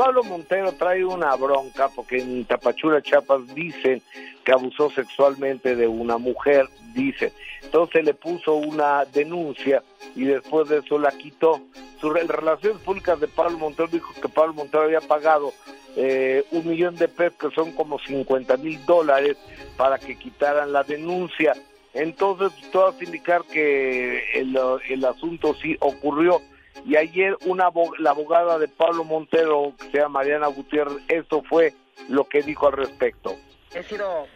[0.00, 4.00] Pablo Montero trae una bronca porque en Tapachula, Chiapas, dicen
[4.42, 7.34] que abusó sexualmente de una mujer, dice.
[7.62, 9.82] Entonces le puso una denuncia
[10.16, 11.60] y después de eso la quitó.
[12.00, 15.52] Sus relaciones públicas de Pablo Montero dijo que Pablo Montero había pagado
[15.96, 19.36] eh, un millón de pesos, que son como 50 mil dólares,
[19.76, 21.52] para que quitaran la denuncia.
[21.92, 26.40] Entonces, todo hace indicar que el asunto sí ocurrió
[26.84, 31.74] y ayer una la abogada de Pablo Montero, que se llama Mariana Gutiérrez, esto fue
[32.08, 33.36] lo que dijo al respecto.
[33.74, 34.26] He sido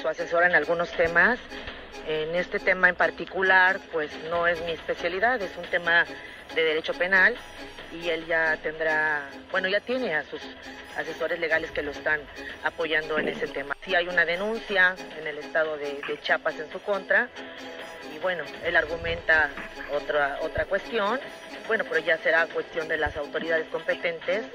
[0.00, 1.38] su asesora en algunos temas.
[2.06, 6.06] En este tema en particular, pues no es mi especialidad, es un tema
[6.54, 7.36] de derecho penal
[7.92, 10.40] y él ya tendrá, bueno, ya tiene a sus
[10.96, 12.20] asesores legales que lo están
[12.64, 13.76] apoyando en ese tema.
[13.82, 17.28] Si hay una denuncia en el estado de, de Chiapas en su contra
[18.14, 19.50] y bueno, él argumenta
[19.94, 21.20] otra, otra cuestión
[21.68, 24.46] bueno, pero ya será cuestión de las autoridades competentes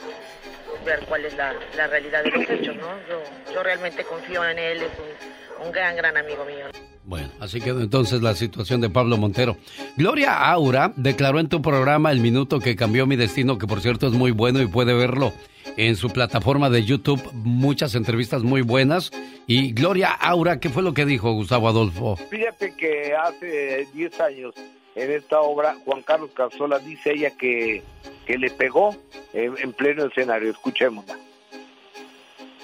[0.85, 1.53] ver cuál es la,
[1.87, 2.89] realidad de los hechos, ¿no?
[3.07, 6.65] Yo, yo realmente confío en él, es un, un gran, gran amigo mío.
[7.05, 9.57] Bueno, así quedó entonces la situación de Pablo Montero.
[9.97, 14.07] Gloria Aura declaró en tu programa El Minuto que cambió mi destino, que por cierto
[14.07, 15.33] es muy bueno y puede verlo
[15.77, 17.21] en su plataforma de YouTube.
[17.33, 19.11] Muchas entrevistas muy buenas.
[19.47, 22.15] Y Gloria Aura, ¿qué fue lo que dijo Gustavo Adolfo?
[22.15, 24.55] Fíjate que hace 10 años
[24.95, 27.81] en esta obra, Juan Carlos Casola dice ella que,
[28.25, 28.95] que le pegó
[29.33, 30.51] en, pleno escenario.
[30.51, 31.17] Escuchémosla.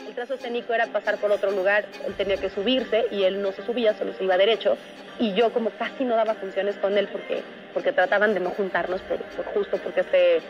[0.07, 3.51] El trazo escénico era pasar por otro lugar, él tenía que subirse y él no
[3.51, 4.77] se subía, solo se iba derecho.
[5.19, 7.41] Y yo como casi no daba funciones con él porque,
[7.73, 9.19] porque trataban de no juntarnos, por,
[9.53, 10.41] justo porque este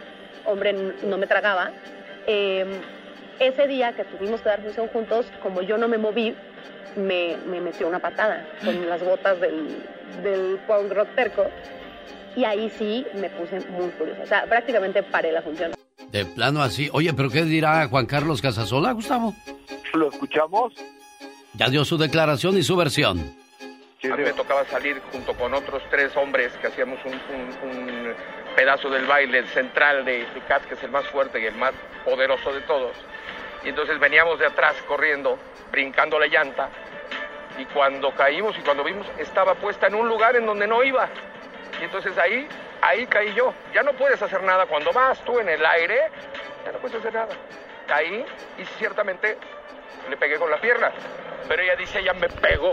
[0.45, 1.71] hombre no me tragaba.
[2.27, 2.69] Em,
[3.39, 6.35] ese día que tuvimos que dar función juntos, como yo no me moví,
[6.95, 9.83] me, me metió una patada con las botas del,
[10.23, 11.45] del punk rock terco.
[12.35, 14.23] Y ahí sí me puse muy curiosa.
[14.23, 15.71] O sea, prácticamente paré la función.
[16.11, 16.89] De plano así.
[16.93, 19.33] Oye, ¿pero qué dirá Juan Carlos Casasola, Gustavo?
[19.93, 20.73] ¿Lo escuchamos?
[21.53, 23.19] Ya dio su declaración y su versión.
[23.19, 28.13] a mí me tocaba salir junto con otros tres hombres que hacíamos un, un,
[28.55, 31.73] pedazo del baile central de, de que es el más fuerte y el más
[32.03, 32.95] poderoso de todos.
[33.63, 35.37] Y entonces veníamos de atrás corriendo,
[35.71, 36.69] brincando la llanta,
[37.59, 41.09] y cuando caímos y cuando vimos, estaba puesta en un lugar en donde no iba.
[41.79, 42.47] Y entonces ahí,
[42.81, 43.53] ahí caí yo.
[43.73, 44.65] Ya no puedes hacer nada.
[44.65, 45.97] Cuando vas tú en el aire,
[46.65, 47.35] ya no puedes hacer nada.
[47.87, 48.25] Caí
[48.57, 49.37] y ciertamente
[50.09, 50.91] le pegué con la pierna.
[51.47, 52.71] Pero ella dice, ella me pegó.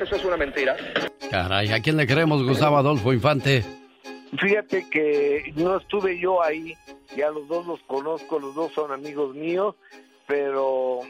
[0.00, 0.76] Eso es una mentira.
[1.30, 3.64] Caray, ¿a quién le creemos, Gustavo Adolfo Infante?
[4.38, 6.74] Fíjate que no estuve yo ahí,
[7.16, 9.76] ya los dos los conozco, los dos son amigos míos,
[10.26, 11.00] pero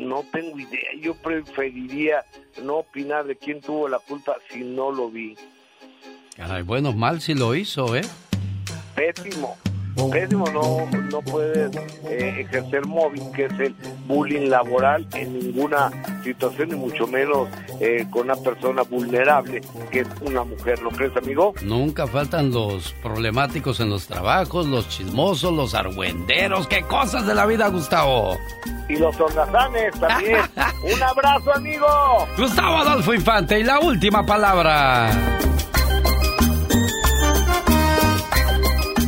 [0.00, 0.90] no tengo idea.
[1.00, 2.24] Yo preferiría
[2.62, 5.36] no opinar de quién tuvo la culpa si no lo vi.
[6.36, 8.02] Caray, bueno, mal si lo hizo, ¿eh?
[8.94, 9.56] Pésimo.
[10.10, 11.74] Pésimo, no, no puedes
[12.08, 13.74] eh, ejercer móvil, que es el
[14.06, 15.90] bullying laboral en ninguna
[16.22, 17.48] situación, y mucho menos
[17.80, 19.60] eh, con una persona vulnerable,
[19.90, 21.54] que es una mujer, ¿no crees, amigo?
[21.62, 27.46] Nunca faltan los problemáticos en los trabajos, los chismosos, los argüenderos, qué cosas de la
[27.46, 28.38] vida, Gustavo.
[28.88, 30.40] Y los holgazanes también.
[30.94, 31.86] Un abrazo, amigo.
[32.36, 35.10] Gustavo Adolfo Infante, y la última palabra.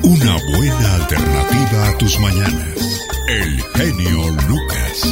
[0.09, 3.09] Una buena alternativa a tus mañanas.
[3.29, 5.03] El genio Lucas.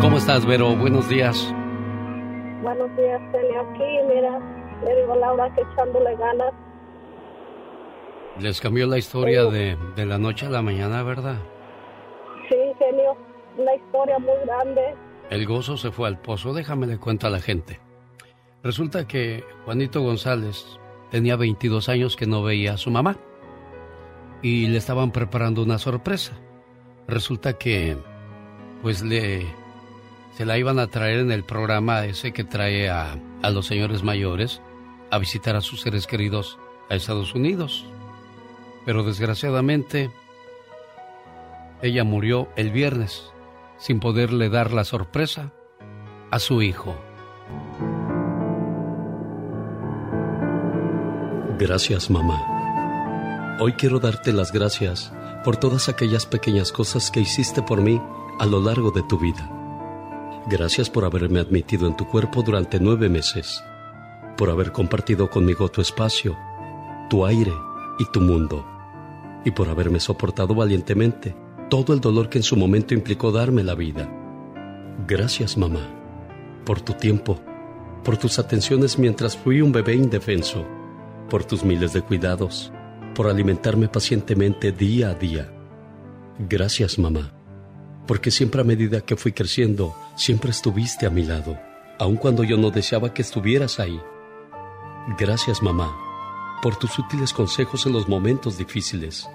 [0.00, 0.74] ¿Cómo estás, Vero?
[0.74, 1.54] Buenos días.
[2.60, 3.60] Buenos días, Celia.
[3.60, 4.40] Aquí, mira,
[4.84, 6.63] le digo a Laura que echándole ganas.
[8.40, 11.36] Les cambió la historia de, de la noche a la mañana, ¿verdad?
[12.48, 13.16] Sí, genio,
[13.56, 14.94] una historia muy grande.
[15.30, 16.52] El gozo se fue al pozo.
[16.52, 17.80] Déjame le cuento a la gente.
[18.62, 20.78] Resulta que Juanito González
[21.10, 23.16] tenía 22 años que no veía a su mamá
[24.42, 26.32] y le estaban preparando una sorpresa.
[27.06, 27.96] Resulta que,
[28.82, 29.46] pues le,
[30.32, 34.02] se la iban a traer en el programa ese que trae a, a los señores
[34.02, 34.60] mayores
[35.10, 36.58] a visitar a sus seres queridos
[36.90, 37.86] a Estados Unidos.
[38.84, 40.10] Pero desgraciadamente,
[41.82, 43.32] ella murió el viernes
[43.78, 45.52] sin poderle dar la sorpresa
[46.30, 46.94] a su hijo.
[51.58, 53.56] Gracias, mamá.
[53.60, 55.12] Hoy quiero darte las gracias
[55.44, 58.00] por todas aquellas pequeñas cosas que hiciste por mí
[58.40, 59.48] a lo largo de tu vida.
[60.46, 63.62] Gracias por haberme admitido en tu cuerpo durante nueve meses,
[64.36, 66.36] por haber compartido conmigo tu espacio,
[67.08, 67.52] tu aire
[67.98, 68.66] y tu mundo,
[69.44, 71.34] y por haberme soportado valientemente
[71.68, 74.08] todo el dolor que en su momento implicó darme la vida.
[75.06, 75.88] Gracias, mamá,
[76.64, 77.40] por tu tiempo,
[78.04, 80.64] por tus atenciones mientras fui un bebé indefenso,
[81.28, 82.72] por tus miles de cuidados,
[83.14, 85.50] por alimentarme pacientemente día a día.
[86.38, 87.32] Gracias, mamá,
[88.06, 91.58] porque siempre a medida que fui creciendo, siempre estuviste a mi lado,
[91.98, 94.00] aun cuando yo no deseaba que estuvieras ahí.
[95.18, 95.96] Gracias, mamá,
[96.64, 99.28] por tus útiles consejos en los momentos difíciles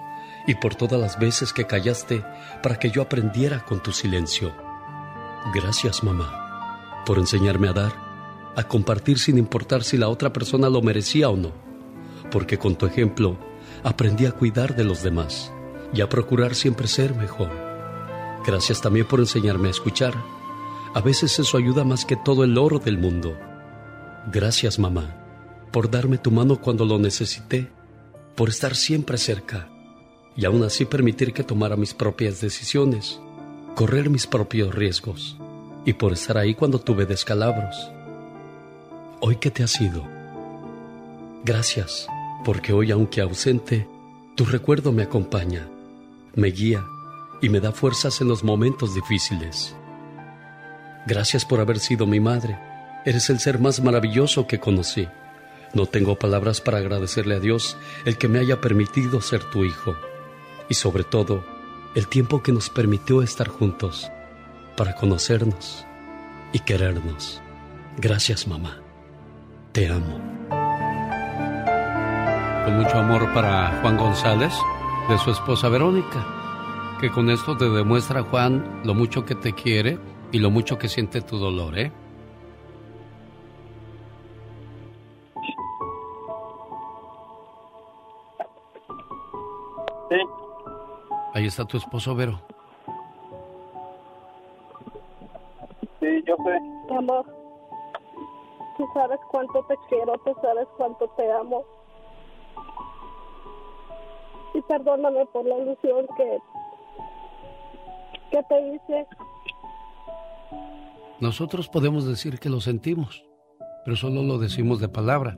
[0.48, 2.26] y por todas las veces que callaste
[2.64, 4.52] para que yo aprendiera con tu silencio.
[5.54, 7.94] Gracias, mamá, por enseñarme a dar,
[8.56, 11.52] a compartir sin importar si la otra persona lo merecía o no,
[12.32, 13.38] porque con tu ejemplo
[13.84, 15.54] aprendí a cuidar de los demás
[15.94, 17.52] y a procurar siempre ser mejor.
[18.44, 20.16] Gracias también por enseñarme a escuchar.
[20.96, 23.38] A veces eso ayuda más que todo el oro del mundo.
[24.32, 25.19] Gracias, mamá,
[25.72, 27.70] por darme tu mano cuando lo necesité,
[28.36, 29.70] por estar siempre cerca
[30.36, 33.20] y aún así permitir que tomara mis propias decisiones,
[33.76, 35.38] correr mis propios riesgos
[35.86, 37.92] y por estar ahí cuando tuve descalabros.
[39.22, 40.04] Hoy que te has ido,
[41.44, 42.08] gracias,
[42.46, 43.88] porque hoy aunque ausente,
[44.36, 45.68] tu recuerdo me acompaña,
[46.36, 46.86] me guía
[47.42, 49.76] y me da fuerzas en los momentos difíciles.
[51.06, 52.58] Gracias por haber sido mi madre,
[53.06, 55.08] eres el ser más maravilloso que conocí.
[55.74, 59.96] No tengo palabras para agradecerle a Dios el que me haya permitido ser tu hijo
[60.68, 61.44] y sobre todo
[61.96, 64.12] el tiempo que nos permitió estar juntos
[64.76, 65.86] para conocernos
[66.54, 67.42] y querernos.
[67.98, 68.78] Gracias mamá,
[69.72, 70.20] te amo.
[72.66, 74.54] Con mucho amor para Juan González,
[75.10, 79.98] de su esposa Verónica, que con esto te demuestra Juan lo mucho que te quiere
[80.32, 81.92] y lo mucho que siente tu dolor, ¿eh?
[90.10, 90.16] Sí.
[91.34, 92.40] Ahí está tu esposo, Vero.
[96.00, 96.60] Sí, yo sé.
[96.90, 97.26] Mi amor,
[98.78, 101.64] tú sabes cuánto te quiero, tú sabes cuánto te amo.
[104.54, 106.40] Y perdóname por la ilusión que,
[108.32, 109.08] que te hice.
[111.20, 113.26] Nosotros podemos decir que lo sentimos,
[113.86, 115.36] pero solo lo decimos de palabra,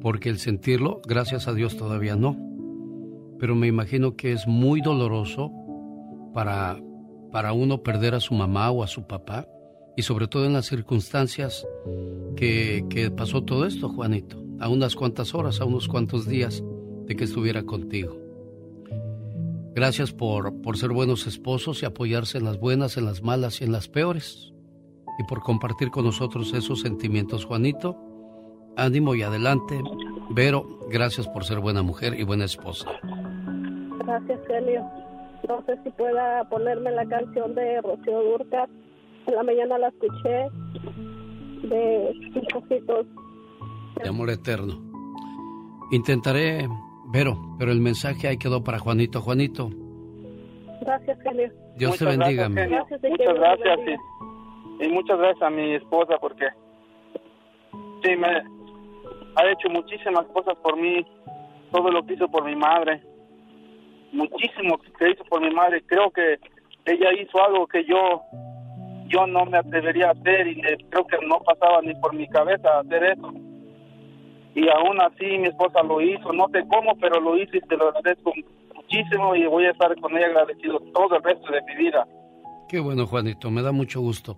[0.00, 2.36] porque el sentirlo, gracias a Dios, todavía no.
[3.38, 5.52] Pero me imagino que es muy doloroso
[6.34, 6.80] para,
[7.32, 9.46] para uno perder a su mamá o a su papá,
[9.96, 11.66] y sobre todo en las circunstancias
[12.36, 16.62] que, que pasó todo esto, Juanito, a unas cuantas horas, a unos cuantos días
[17.06, 18.16] de que estuviera contigo.
[19.74, 23.64] Gracias por, por ser buenos esposos y apoyarse en las buenas, en las malas y
[23.64, 24.52] en las peores.
[25.20, 27.96] Y por compartir con nosotros esos sentimientos, Juanito.
[28.76, 29.80] ánimo y adelante.
[30.30, 32.88] Vero, gracias por ser buena mujer y buena esposa.
[34.08, 34.90] Gracias, genio.
[35.46, 38.66] No sé si pueda ponerme la canción de Rocío Durca.
[39.26, 40.48] En la mañana la escuché
[41.68, 43.06] de Hijositos.
[44.02, 44.80] De amor eterno.
[45.90, 46.66] Intentaré,
[47.12, 49.20] Vero, pero el mensaje ahí quedó para Juanito.
[49.20, 49.68] Juanito,
[50.80, 51.52] Gracias, genio.
[51.76, 52.48] Dios te bendiga.
[52.48, 53.00] gracias.
[53.00, 53.78] Gracias, Muchas gracias
[54.80, 56.46] y, y muchas gracias a mi esposa porque
[58.02, 61.04] sí me ha hecho muchísimas cosas por mí,
[61.72, 63.02] todo lo que hizo por mi madre,
[64.12, 65.82] muchísimo que hizo por mi madre.
[65.86, 66.38] Creo que
[66.86, 68.22] ella hizo algo que yo
[69.08, 70.60] yo no me atrevería a hacer y
[70.90, 73.32] creo que no pasaba ni por mi cabeza hacer eso.
[74.54, 77.76] Y aún así mi esposa lo hizo, no sé cómo, pero lo hizo y te
[77.76, 78.32] lo agradezco
[78.74, 82.06] muchísimo y voy a estar con ella agradecido todo el resto de mi vida.
[82.68, 84.36] Qué bueno, Juanito, me da mucho gusto.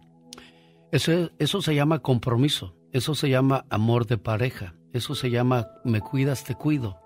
[0.92, 6.00] Eso, eso se llama compromiso, eso se llama amor de pareja, eso se llama me
[6.00, 7.00] cuidas, te cuido.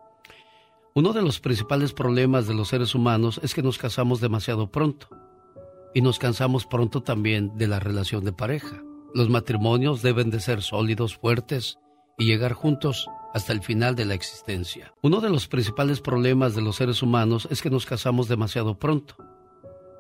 [0.97, 5.09] Uno de los principales problemas de los seres humanos es que nos casamos demasiado pronto
[5.93, 8.81] y nos cansamos pronto también de la relación de pareja.
[9.13, 11.81] Los matrimonios deben de ser sólidos, fuertes
[12.17, 14.95] y llegar juntos hasta el final de la existencia.
[15.03, 19.17] Uno de los principales problemas de los seres humanos es que nos casamos demasiado pronto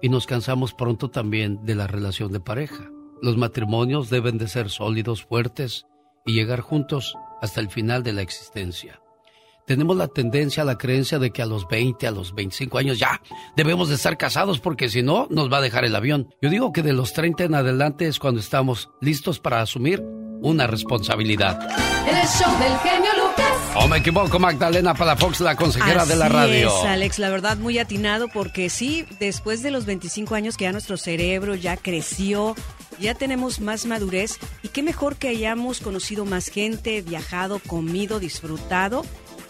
[0.00, 2.88] y nos cansamos pronto también de la relación de pareja.
[3.20, 5.86] Los matrimonios deben de ser sólidos, fuertes
[6.24, 9.00] y llegar juntos hasta el final de la existencia.
[9.66, 13.22] Tenemos la tendencia la creencia de que a los 20, a los 25 años ya
[13.56, 16.28] debemos de estar casados porque si no nos va a dejar el avión.
[16.42, 20.02] Yo digo que de los 30 en adelante es cuando estamos listos para asumir
[20.42, 21.58] una responsabilidad.
[22.06, 23.46] El show del genio Lucas.
[23.76, 26.68] ¿O me equivoco, Magdalena Palafox, la consejera de la Así radio?
[26.68, 30.72] Es, Alex, la verdad muy atinado porque sí, después de los 25 años que ya
[30.72, 32.54] nuestro cerebro ya creció,
[33.00, 39.04] ya tenemos más madurez y qué mejor que hayamos conocido más gente, viajado, comido, disfrutado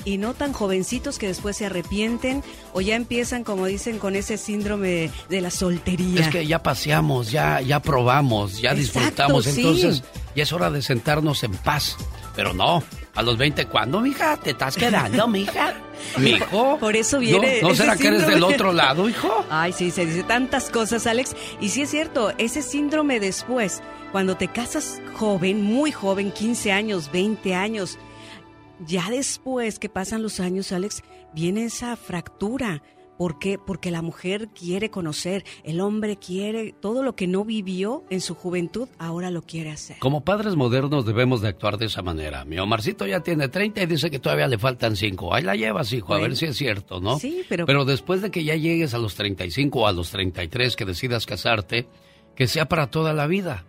[0.04, 4.36] y no tan jovencitos que después se arrepienten o ya empiezan, como dicen, con ese
[4.36, 6.20] síndrome de, la soltería.
[6.20, 9.60] Es que ya paseamos, ya, ya probamos, ya Exacto, disfrutamos, sí.
[9.60, 10.02] entonces
[10.34, 11.96] ya es hora de sentarnos en paz.
[12.34, 12.82] Pero no,
[13.14, 14.36] a los 20, ¿cuándo, mija?
[14.36, 15.74] ¿Te estás quedando, mija?
[16.18, 16.78] ¿Mijo?
[16.78, 17.60] Por eso viene.
[17.60, 19.44] ¿No, ¿no ese será que eres del otro lado, hijo?
[19.50, 21.36] Ay, sí, se dice tantas cosas, Alex.
[21.60, 27.10] Y sí es cierto, ese síndrome después, cuando te casas joven, muy joven, 15 años,
[27.12, 27.98] 20 años,
[28.86, 31.02] ya después que pasan los años, Alex,
[31.34, 32.82] viene esa fractura.
[33.16, 33.58] ¿Por qué?
[33.64, 38.34] Porque la mujer quiere conocer, el hombre quiere todo lo que no vivió en su
[38.34, 39.98] juventud, ahora lo quiere hacer.
[40.00, 42.44] Como padres modernos debemos de actuar de esa manera.
[42.44, 45.32] Mi Omarcito ya tiene 30 y dice que todavía le faltan 5.
[45.32, 47.20] Ahí la llevas, hijo, a ver si es cierto, ¿no?
[47.20, 50.74] Sí, pero- Pero después de que ya llegues a los 35 o a los 33
[50.74, 51.86] que decidas casarte,
[52.34, 53.64] que sea para toda la vida.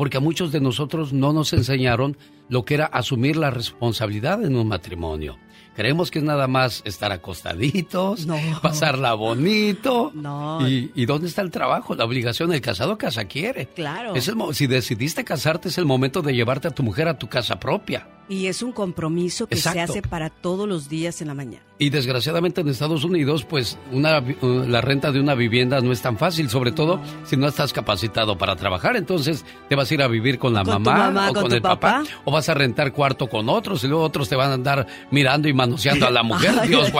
[0.00, 2.16] Porque a muchos de nosotros no nos enseñaron
[2.48, 5.36] lo que era asumir la responsabilidad en un matrimonio.
[5.76, 8.26] Creemos que es nada más estar acostaditos,
[8.62, 10.10] pasarla bonito.
[10.14, 10.66] No.
[10.66, 11.94] ¿Y, y dónde está el trabajo?
[11.96, 13.66] La obligación del casado casa quiere.
[13.66, 14.14] Claro.
[14.14, 17.28] Es el si decidiste casarte es el momento de llevarte a tu mujer a tu
[17.28, 18.08] casa propia.
[18.30, 21.62] Y es un compromiso que se hace para todos los días en la mañana.
[21.80, 26.00] Y desgraciadamente en Estados Unidos, pues una, uh, la renta de una vivienda no es
[26.00, 28.96] tan fácil, sobre todo si no estás capacitado para trabajar.
[28.96, 31.60] Entonces te vas a ir a vivir con la Con mamá, mamá, o con el
[31.60, 31.98] papá.
[32.04, 32.10] papá.
[32.24, 35.48] o vas a rentar cuarto con otros y luego otros te van a andar mirando
[35.48, 36.52] y manoseando a la mujer.
[36.68, 36.92] Dios,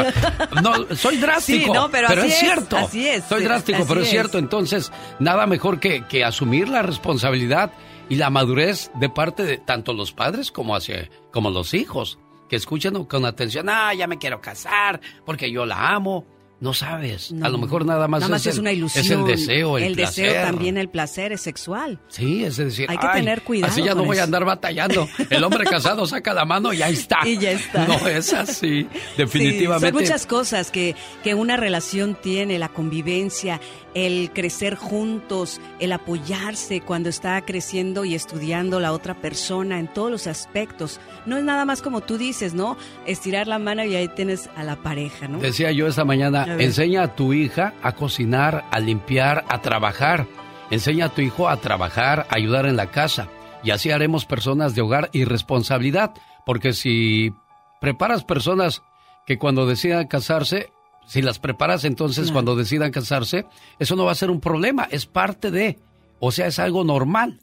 [0.63, 2.77] no, soy drástico, Sí, no, pero así es es, cierto.
[2.77, 4.11] así es, Soy drástico, pero es es.
[4.11, 4.39] cierto.
[4.39, 4.91] Entonces,
[5.21, 7.71] nada mejor que, que asumir la responsabilidad
[8.11, 12.19] y la madurez de parte de tanto los padres como hacia como los hijos
[12.51, 16.27] que escuchen con atención, ah, ya me quiero casar porque yo la amo.
[16.63, 19.03] No sabes, a lo mejor nada más, Nada más es, el, una ilusión.
[19.03, 20.43] es el deseo, el, deseo placer.
[20.47, 21.99] también, el placer es sexual.
[22.09, 24.25] Sí, es decir, Hay que "Ay, tener cuidado Así ya no voy a eso".
[24.25, 25.09] andar batallando.
[25.31, 27.27] El hombre casado saca la mano y ahí está.
[27.27, 27.87] Y ya está.
[27.87, 29.89] No es así, Sí, definitivamente.
[29.91, 33.59] son muchas cosas que, que una relación tiene, la convivencia,
[33.95, 40.11] el crecer juntos, el apoyarse cuando está creciendo y estudiando la otra persona en todos
[40.11, 41.01] los aspectos.
[41.27, 42.77] No es nada más como tú dices, ¿no?
[43.07, 45.39] Estirar la mano y ahí tienes a la pareja, ¿no?
[45.39, 50.27] Decía yo esta mañana, A enseña a tu hija a cocinar, a limpiar, a trabajar.
[50.71, 53.29] Enseña a tu hijo a trabajar, a ayudar en la casa.
[53.63, 56.13] Y así haremos personas de hogar y responsabilidad.
[56.47, 57.35] Porque si
[57.81, 58.83] preparas personas
[59.27, 60.73] que cuando decidan casarse,
[61.11, 62.35] si las preparas entonces Claro.
[62.35, 63.45] cuando decidan casarse,
[63.81, 65.77] eso no va a ser un problema, es parte de,
[66.21, 67.41] o sea, es algo normal.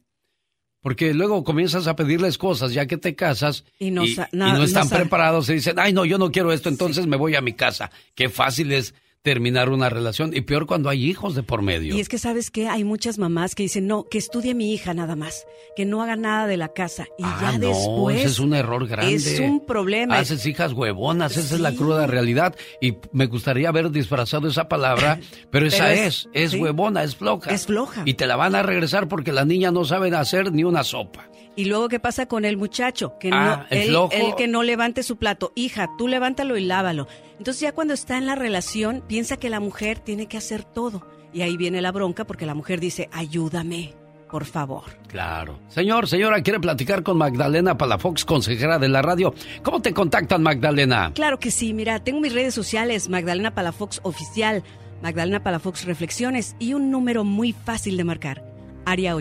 [0.80, 4.88] Porque luego comienzas a pedirles cosas ya que te casas Y y no y están
[4.88, 7.92] preparados y dicen, ay no, yo no quiero esto, entonces me voy a mi casa.
[8.16, 8.94] Qué fácil es
[9.28, 11.94] terminar una relación y peor cuando hay hijos de por medio.
[11.94, 14.94] Y es que sabes que hay muchas mamás que dicen, no, que estudie mi hija
[14.94, 15.46] nada más,
[15.76, 17.08] que no haga nada de la casa.
[17.18, 18.18] Y Ah, ya no, después...
[18.20, 19.16] ese es un error grande.
[19.16, 20.18] Es un problema.
[20.18, 21.76] Haces hijas huevonas, esa es la Sí.
[21.78, 22.56] cruda realidad.
[22.80, 25.20] Y me gustaría haber disfrazado esa palabra,
[25.52, 26.62] pero esa Pero es, es- es, sí.
[26.62, 27.52] huevona, es floja.
[27.52, 28.04] Es floja.
[28.06, 31.30] Y te la van a regresar porque la niña no sabe hacer ni una sopa.
[31.58, 33.16] Y luego, ¿qué pasa con el muchacho?
[33.20, 34.14] Que Ah, no, el él, flojo.
[34.14, 35.52] él que no levante su plato.
[35.56, 37.08] Hija, tú levántalo y lávalo.
[37.40, 41.06] Entonces ya cuando está en la relación, piensa que la mujer tiene que hacer todo.
[41.34, 43.94] Y ahí viene la bronca porque la mujer dice, ayúdame,
[44.30, 44.84] por favor.
[45.08, 45.60] Claro.
[45.68, 49.34] Señor, señora, ¿quiere platicar con Magdalena Palafox, consejera de la radio?
[49.64, 51.12] ¿Cómo te contactan, Magdalena?
[51.16, 54.64] Claro que sí, mira, tengo mis redes sociales, Magdalena Palafox Oficial,
[55.02, 58.44] Magdalena Palafox Reflexiones y un número muy fácil de marcar.
[58.86, 59.16] Área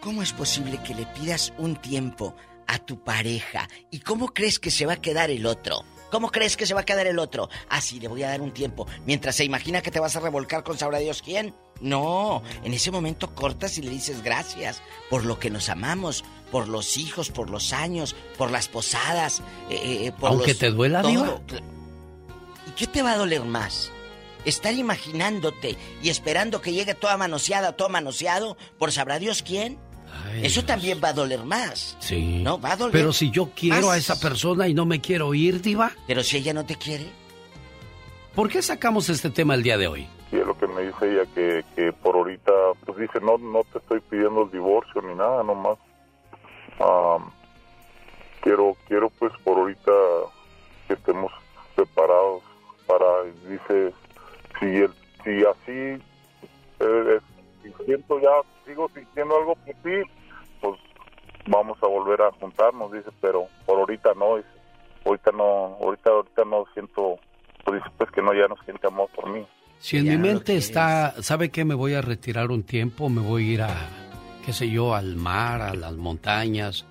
[0.00, 2.34] ¿Cómo es posible que le pidas un tiempo
[2.66, 3.68] a tu pareja?
[3.90, 5.82] ¿Y cómo crees que se va a quedar el otro?
[6.10, 7.48] ¿Cómo crees que se va a quedar el otro?
[7.68, 8.86] Así le voy a dar un tiempo.
[9.06, 11.54] Mientras se imagina que te vas a revolcar con sabrá Dios quién.
[11.80, 14.80] No, en ese momento cortas y le dices gracias
[15.10, 19.40] por lo que nos amamos, por los hijos, por los años, por las posadas,
[19.70, 21.40] eh, eh, por Aunque los- te duela, todo.
[22.68, 23.90] ¿Y qué te va a doler más?
[24.44, 29.78] Estar imaginándote y esperando que llegue toda manoseada, todo manoseado, por sabrá Dios quién.
[30.42, 31.96] Eso también va a doler más.
[31.98, 32.42] Sí.
[32.42, 32.92] No, va a doler.
[32.92, 33.94] Pero si yo quiero más.
[33.94, 35.92] a esa persona y no me quiero ir, diva.
[36.06, 37.06] Pero si ella no te quiere.
[38.34, 40.08] ¿Por qué sacamos este tema el día de hoy?
[40.32, 42.52] Y es lo que me dice ella, que, que por ahorita,
[42.84, 45.78] pues dice, no no te estoy pidiendo el divorcio ni nada, nomás.
[46.80, 47.30] am,
[48.40, 49.92] quiero, quiero pues por ahorita
[50.88, 51.30] que estemos
[51.76, 52.42] separados
[52.86, 53.06] para,
[53.48, 53.94] dice,
[54.58, 54.90] si, el,
[55.22, 56.02] si así,
[56.80, 57.20] eh,
[57.62, 58.30] si siento ya,
[58.66, 60.10] sigo sintiendo algo por ti,
[60.60, 60.80] pues
[61.46, 64.48] vamos a volver a juntarnos, dice, pero por ahorita no, dice,
[65.04, 67.18] ahorita no, ahorita, ahorita no siento,
[67.64, 69.46] pues dice, pues que no, ya no siente amor por mí.
[69.78, 71.64] Si en Ya mi mente está, ¿sabe qué?
[71.64, 73.88] Me voy a retirar un tiempo, me voy a ir a,
[74.44, 76.86] qué sé yo, al mar, a las montañas,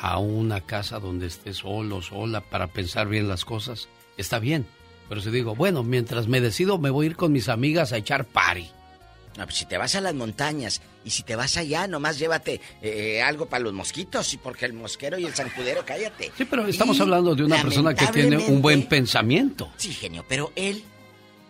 [0.00, 3.88] a una casa donde esté solo, sola, para pensar bien las cosas.
[4.16, 4.66] Está bien.
[5.08, 7.98] Pero si digo, bueno, mientras me decido, me voy a ir con mis amigas a
[7.98, 8.70] echar party.
[9.36, 12.60] No, pues si te vas a las montañas y si te vas allá, nomás llévate
[12.80, 16.30] eh, algo para los mosquitos y porque el mosquero y el zancudero, cállate.
[16.38, 19.70] Sí, pero estamos Y, hablando de una persona que tiene un buen pensamiento.
[19.76, 20.84] Sí, genio, pero él,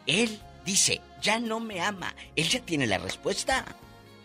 [0.06, 2.14] él dice, ya no me ama.
[2.34, 3.66] Él ya tiene la respuesta.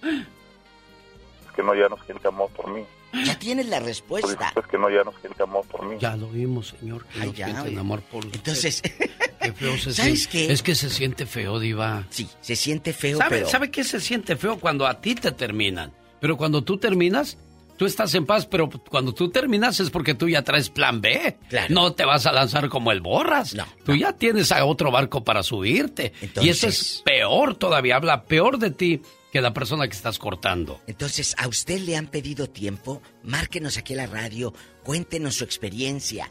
[0.01, 2.83] Es que no, ya no siente amor por mí.
[3.25, 4.51] Ya tienes la Pues, respuesta.
[4.53, 5.95] pues que no, ya no siente amor por mí.
[5.99, 7.79] Ya lo oímos, señor, que Ay, no ya, sienten oye.
[7.79, 8.37] amor por usted.
[8.37, 10.29] Entonces, Qué feo se ¿sabes siente.
[10.47, 10.53] qué?
[10.53, 12.05] Es que se siente feo, diva.
[12.09, 13.49] Sí, se siente feo, ¿Sabe, pero...
[13.49, 15.91] ¿Sabe qué se siente feo cuando a ti te terminan?
[16.19, 17.37] Pero cuando tú terminas,
[17.77, 21.37] tú estás en paz, pero cuando tú terminas es porque tú ya traes plan B.
[21.69, 23.55] No te vas a lanzar como el borras.
[23.85, 26.13] tú ya tienes a otro barco para subirte.
[26.41, 30.81] y eso es peor todavía, habla peor de ti que la persona que estás cortando.
[30.87, 33.01] Entonces, ¿a usted le han pedido tiempo?
[33.23, 34.53] Márquenos aquí a la radio,
[34.83, 36.29] cuéntenos su experiencia.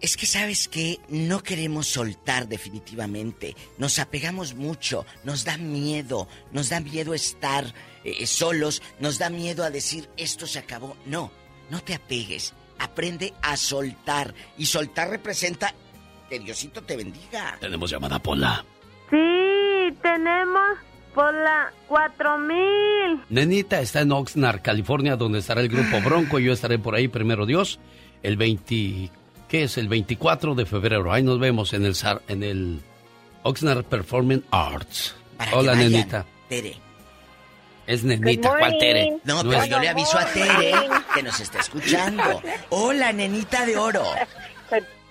[0.00, 3.56] Es que sabes que no queremos soltar definitivamente.
[3.78, 7.74] Nos apegamos mucho, nos da miedo, nos da miedo estar
[8.04, 10.96] eh, solos, nos da miedo a decir esto se acabó.
[11.04, 11.32] No,
[11.68, 14.32] no te apegues, aprende a soltar.
[14.56, 15.74] Y soltar representa
[16.28, 17.56] que Diosito te bendiga.
[17.60, 18.64] Tenemos llamada Pola.
[19.10, 20.78] Sí, tenemos
[21.18, 23.24] por la 4000.
[23.28, 26.38] Nenita está en Oxnard, California, donde estará el grupo Bronco.
[26.38, 27.80] y Yo estaré por ahí, primero Dios,
[28.22, 29.10] el 20...
[29.48, 29.78] ¿Qué es?
[29.78, 31.12] El 24 de febrero.
[31.12, 32.80] Ahí nos vemos en el, Sar- en el
[33.42, 35.16] Oxnard Performing Arts.
[35.36, 36.26] Para Hola, que vayan, nenita.
[36.48, 36.76] Tere.
[37.88, 39.16] Es nenita, ¿cuál Tere?
[39.24, 40.72] No, pero yo le aviso a Tere
[41.14, 42.22] que nos está escuchando.
[42.68, 44.04] Hola, nenita de oro.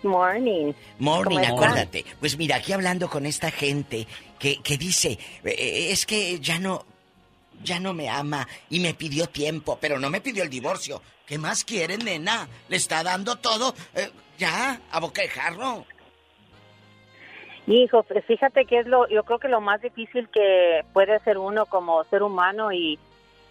[0.04, 0.74] Morning.
[1.00, 2.06] Morning, acuérdate.
[2.20, 4.08] Pues mira, aquí hablando con esta gente
[4.40, 6.86] que, que dice, "Eh, es que ya no,
[7.64, 11.02] ya no me ama y me pidió tiempo, pero no me pidió el divorcio.
[11.26, 12.48] ¿Qué más quiere, nena?
[12.70, 15.86] Le está dando todo, eh, ya, a boca de jarro.
[17.68, 21.38] Hijo, pues fíjate que es lo, yo creo que lo más difícil que puede hacer
[21.38, 22.98] uno como ser humano y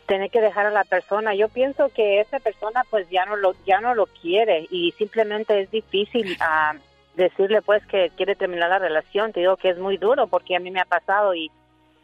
[0.07, 1.35] tener que dejar a la persona.
[1.35, 5.61] Yo pienso que esa persona pues ya no lo, ya no lo quiere y simplemente
[5.61, 6.75] es difícil ah,
[7.15, 9.33] decirle pues que quiere terminar la relación.
[9.33, 11.51] Te digo que es muy duro porque a mí me ha pasado y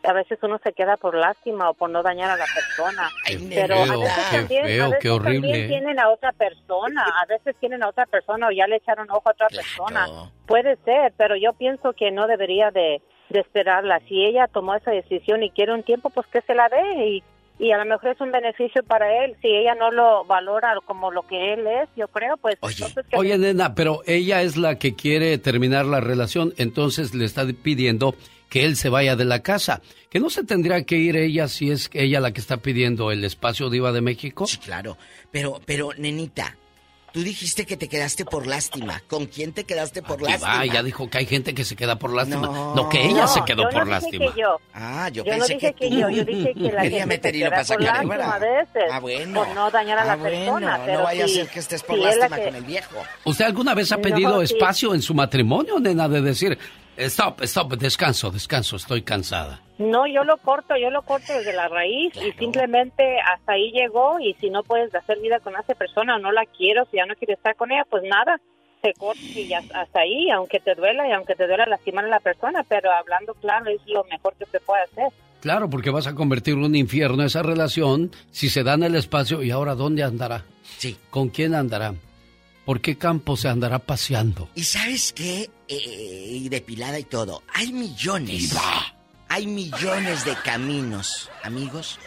[0.05, 3.09] a veces uno se queda por lástima o por no dañar a la persona.
[3.55, 5.49] pero a veces qué también, a veces qué horrible.
[5.49, 9.09] también tienen a otra persona, a veces tienen a otra persona o ya le echaron
[9.11, 10.09] ojo a otra persona.
[10.47, 14.01] Puede ser, pero yo pienso que no debería de, de esperarla.
[14.09, 17.25] Si ella tomó esa decisión y quiere un tiempo, pues que se la dé y,
[17.63, 19.37] y a lo mejor es un beneficio para él.
[19.41, 23.17] Si ella no lo valora como lo que él es, yo creo, pues entonces que
[23.17, 28.17] Oye, nena, pero ella es la que quiere terminar la relación, entonces le está pidiendo
[28.51, 29.81] que él se vaya de la casa.
[30.11, 33.23] ¿Que no se tendría que ir ella si es ella la que está pidiendo el
[33.23, 34.45] espacio diva de México?
[34.45, 34.99] Sí, claro.
[35.31, 36.57] Pero, pero, nenita,
[37.13, 39.03] tú dijiste que te quedaste por lástima.
[39.09, 40.57] ¿Con quién te quedaste por Aquí lástima?
[40.57, 42.47] va, ya dijo que hay gente que se queda por lástima.
[42.47, 42.89] No, No.
[42.89, 44.33] que ella No, se quedó yo por no dije lástima.
[44.35, 44.61] que yo.
[44.75, 47.07] Ah, yo, Yo no pensé dije que, que yo, yo dije que la Quería gente
[47.07, 48.33] meter hilo para por sacar lástima hembra.
[48.35, 49.45] a veces, Ah, bueno.
[49.45, 50.79] por no dañar a la Ah, bueno, persona.
[50.87, 52.97] no vaya a ser que estés por si la lástima que- con el viejo.
[53.25, 54.55] ¿Usted alguna vez ha No, pedido sí.
[54.55, 56.59] espacio en su matrimonio, nena, de decir,
[56.97, 59.61] stop, stop, descanso, descanso, estoy cansada?
[59.79, 64.21] No, yo lo corto, yo lo corto desde la raíz y simplemente hasta ahí llegó
[64.21, 67.07] y si no puedes hacer vida con esa persona o no la quiero, si ya
[67.07, 68.41] no quieres estar con ella, pues nada,
[68.83, 72.09] se corta y ya hasta ahí, aunque te duela y aunque te duela lastimar a
[72.09, 75.09] la persona, pero hablando claro es lo mejor que se puede hacer.
[75.41, 79.51] Claro, porque vas a convertir un infierno esa relación si se dan el espacio y
[79.51, 80.45] ahora ¿dónde andará?
[80.63, 80.97] Sí.
[81.11, 81.95] ¿Con quién andará?
[82.65, 84.49] ¿Por qué campo se andará paseando?
[84.55, 85.51] ¿Y sabes qué?
[85.69, 87.43] Eh, y depilada y todo.
[87.53, 88.55] Hay millones.
[89.29, 91.99] Hay millones de caminos, amigos.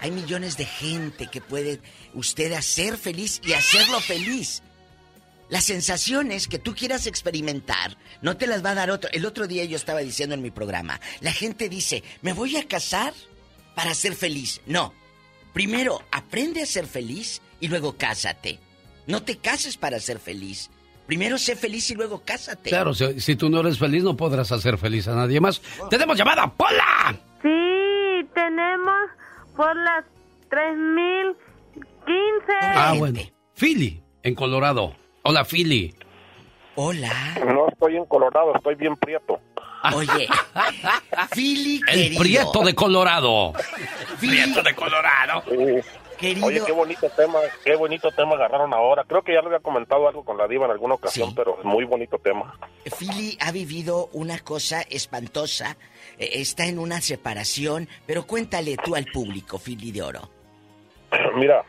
[0.00, 1.80] Hay millones de gente que puede
[2.12, 4.62] usted hacer feliz y hacerlo feliz.
[5.48, 9.08] Las sensaciones que tú quieras experimentar no te las va a dar otro.
[9.12, 12.66] El otro día yo estaba diciendo en mi programa, la gente dice, me voy a
[12.66, 13.14] casar
[13.74, 14.60] para ser feliz.
[14.66, 14.92] No.
[15.54, 18.58] Primero, aprende a ser feliz y luego cásate.
[19.06, 20.70] No te cases para ser feliz.
[21.06, 22.70] Primero sé feliz y luego cásate.
[22.70, 25.62] Claro, si, si tú no eres feliz no podrás hacer feliz a nadie más.
[25.88, 27.14] ¡Tenemos llamada, Pola!
[27.42, 28.96] Sí, tenemos
[29.56, 30.04] por las
[30.50, 32.52] 3015.
[32.60, 33.20] Ah, bueno.
[33.54, 34.94] Philly, en Colorado.
[35.22, 35.94] Hola, Philly.
[36.74, 37.34] Hola.
[37.46, 39.40] No estoy en Colorado, estoy bien prieto.
[39.94, 40.28] Oye,
[41.34, 42.20] Philly, El querido.
[42.20, 43.52] Prieto de Colorado.
[44.18, 45.42] Prieto de Colorado.
[46.18, 46.46] Querido.
[46.46, 49.04] Oye, qué bonito tema, qué bonito tema agarraron ahora.
[49.04, 51.64] Creo que ya lo había comentado algo con la diva en alguna ocasión, pero es
[51.64, 52.58] muy bonito tema.
[52.98, 55.76] Philly ha vivido una cosa espantosa.
[56.18, 57.88] eh, Está en una separación.
[58.06, 60.30] Pero cuéntale tú al público, Philly de Oro.
[61.36, 61.64] Mira,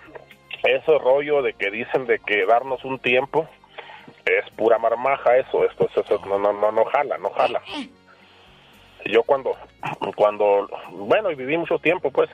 [0.63, 3.47] ese rollo de que dicen de que darnos un tiempo
[4.25, 7.61] es pura marmaja eso, esto, eso, eso, no, no, no, no jala, no jala.
[9.05, 9.55] Yo cuando,
[10.15, 12.29] cuando, bueno, y viví mucho tiempo, pues,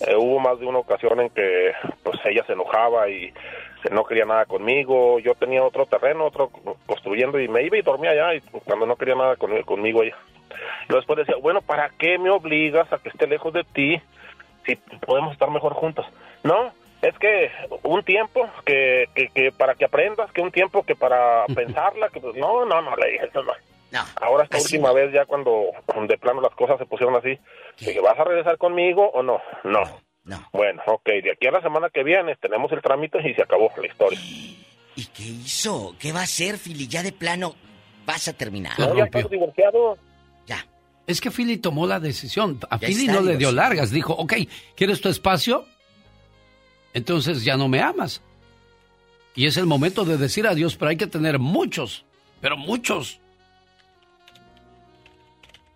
[0.00, 1.72] eh, hubo más de una ocasión en que,
[2.02, 3.32] pues, ella se enojaba y
[3.90, 6.50] no quería nada conmigo, yo tenía otro terreno, otro
[6.86, 10.16] construyendo y me iba y dormía allá y cuando no quería nada con- conmigo ella.
[10.88, 14.00] Luego después decía, bueno, ¿para qué me obligas a que esté lejos de ti
[14.64, 16.06] si podemos estar mejor juntos?
[16.42, 16.72] No,
[17.02, 17.50] es que
[17.82, 22.20] un tiempo que, que, que para que aprendas, que un tiempo que para pensarla, que
[22.20, 23.52] pues, no, no, no, le dije, eso no.
[24.20, 25.70] Ahora esta última vez ya cuando
[26.08, 27.38] de plano las cosas se pusieron así,
[27.78, 29.40] dije, ¿vas a regresar conmigo o no?
[29.64, 30.02] No.
[30.52, 33.70] Bueno, ok, de aquí a la semana que viene tenemos el trámite y se acabó
[33.76, 34.18] la historia.
[34.96, 35.94] ¿Y qué hizo?
[35.98, 36.88] ¿Qué va a hacer, Philly?
[36.88, 37.54] Ya de plano
[38.06, 38.78] vas a terminar.
[38.78, 39.98] No, ya estás divorciado.
[40.46, 40.66] Ya.
[41.06, 42.58] Es que Philly tomó la decisión.
[42.70, 43.90] A Ya Philly no le dio largas.
[43.90, 44.34] Dijo, ok,
[44.76, 45.66] ¿quieres tu espacio?
[46.94, 48.22] Entonces ya no me amas.
[49.34, 52.04] Y es el momento de decir adiós, pero hay que tener muchos,
[52.40, 53.20] pero muchos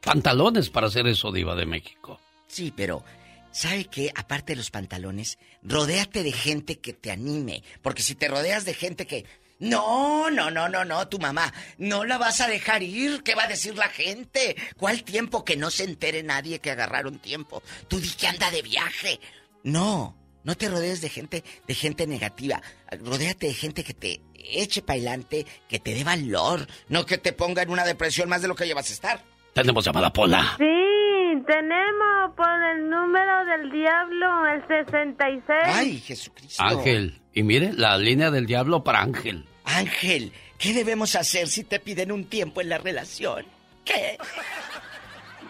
[0.09, 2.19] pantalones para hacer eso, Diva de México.
[2.47, 3.05] Sí, pero
[3.53, 4.11] ¿sabe qué?
[4.15, 7.63] Aparte de los pantalones, rodéate de gente que te anime.
[7.83, 9.27] Porque si te rodeas de gente que.
[9.59, 11.53] No, no, no, no, no, tu mamá.
[11.77, 13.23] No la vas a dejar ir.
[13.23, 14.57] ¿Qué va a decir la gente?
[14.77, 17.63] ¿Cuál tiempo que no se entere nadie que agarraron tiempo?
[17.89, 19.21] Tú di que anda de viaje.
[19.65, 22.63] No, no te rodees de gente, de gente negativa.
[23.05, 26.67] Rodéate de gente que te eche para adelante, que te dé valor.
[26.89, 29.38] No que te ponga en una depresión más de lo que llevas a estar.
[29.59, 30.55] Tenemos llamada Pola.
[30.57, 35.43] Sí, tenemos por el número del diablo el 66.
[35.65, 36.63] Ay, Jesucristo.
[36.63, 37.19] Ángel.
[37.35, 39.45] Y mire, la línea del diablo para Ángel.
[39.65, 43.47] Ángel, ¿qué debemos hacer si te piden un tiempo en la relación?
[43.85, 44.17] ¿Qué?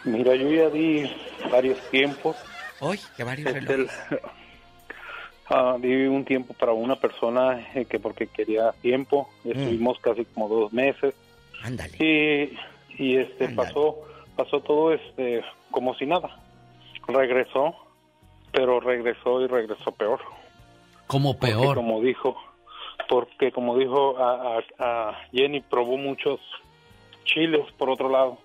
[0.05, 1.15] Mira, yo ya di
[1.53, 2.35] varios tiempos.
[2.81, 4.21] Hoy, que varios Este, relojes.
[5.51, 9.29] ah, di un tiempo para una persona eh, que porque quería tiempo.
[9.45, 11.15] Estuvimos casi como dos meses.
[11.63, 11.93] Ándale.
[11.99, 12.57] Y,
[12.99, 13.99] y este pasó
[14.37, 16.37] pasó todo este como si nada.
[17.07, 17.75] Regresó,
[18.53, 20.21] pero regresó y regresó peor.
[21.07, 21.75] Como Porque peor.
[21.77, 22.37] como dijo,
[23.09, 26.39] porque como dijo a, a- a Jenny, probó muchos
[27.25, 28.39] chiles por otro lado.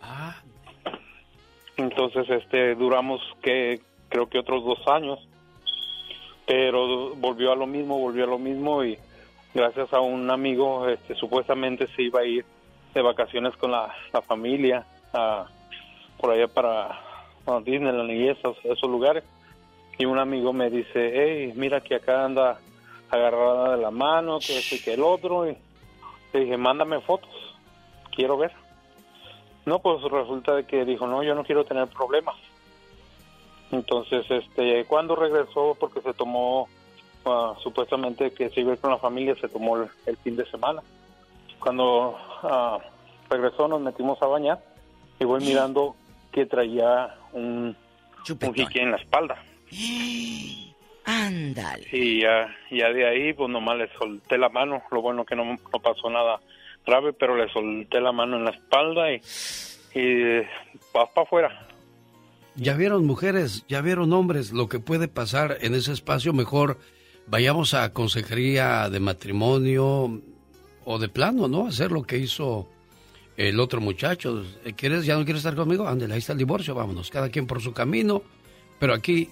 [1.77, 5.19] Entonces, este, duramos que creo que otros dos años,
[6.45, 8.97] pero volvió a lo mismo, volvió a lo mismo y
[9.53, 12.45] gracias a un amigo, este, supuestamente se iba a ir
[12.93, 13.93] de vacaciones con la,
[14.27, 14.85] familia
[16.17, 16.99] por allá para,
[17.45, 19.23] a Disneyland y esos, lugares.
[19.97, 22.59] Y un amigo me dice, hey, mira que acá anda
[23.11, 25.47] agarrada de la mano, que esto y que el otro.
[25.47, 25.57] Y
[26.33, 27.29] le dije, mándame fotos,
[28.15, 28.51] quiero ver.
[29.65, 32.35] No, pues resulta de que dijo, no, yo no quiero tener problemas.
[33.71, 36.67] Entonces, este, cuando regresó, porque se tomó,
[37.25, 40.81] ah, supuestamente que se iba con la familia, se tomó el fin de semana.
[41.63, 42.77] Cuando ah,
[43.29, 44.61] regresó, nos metimos a bañar
[45.17, 45.95] y voy mirando
[46.31, 47.75] que traía un,
[48.41, 49.41] un jique en la espalda.
[51.05, 51.87] Ándale.
[51.91, 54.83] Y ya, ya de ahí, pues nomás le solté la mano.
[54.91, 56.39] Lo bueno que no, no pasó nada
[56.85, 59.21] grave, pero le solté la mano en la espalda y,
[59.95, 60.39] y
[60.93, 61.67] vas para afuera.
[62.55, 66.77] Ya vieron mujeres, ya vieron hombres, lo que puede pasar en ese espacio, mejor
[67.25, 70.21] vayamos a consejería de matrimonio
[70.85, 71.67] o de plano, ¿no?
[71.67, 72.67] Hacer lo que hizo
[73.37, 74.43] el otro muchacho.
[74.75, 75.87] ¿Quieres, ya no quieres estar conmigo?
[75.87, 78.21] Ándale, ahí está el divorcio, vámonos, cada quien por su camino.
[78.79, 79.29] Pero aquí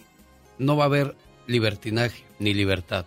[0.59, 1.15] no va a haber
[1.47, 3.05] libertinaje ni libertad.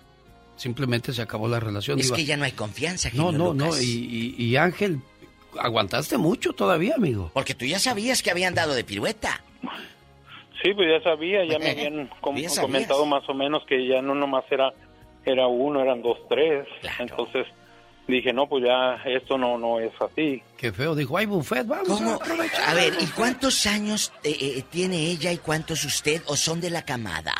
[0.56, 1.98] Simplemente se acabó la relación.
[1.98, 3.64] Es que ya no hay confianza, No, genio no, no.
[3.66, 3.82] Lucas.
[3.82, 5.00] Y, y- y Ángel,
[5.58, 7.31] aguantaste mucho todavía, amigo.
[7.34, 9.42] Porque tú ya sabías que habían dado de pirueta.
[10.62, 12.60] Sí, pues ya sabía, ya me habían com- Ya sabías.
[12.73, 14.73] comentado más o menos que ya no nomás era,
[15.24, 16.66] era uno, eran dos, tres.
[16.98, 17.47] Entonces
[18.07, 20.42] dije, no, pues ya esto no, no es así.
[20.57, 21.89] Qué feo, dijo, hay buffet, vamos.
[21.89, 22.15] ¿Cómo?
[22.15, 22.68] aprovechar".
[22.68, 26.70] A ver, ¿y cuántos años eh, eh, tiene ella y cuántos usted o son de
[26.70, 27.33] la camada?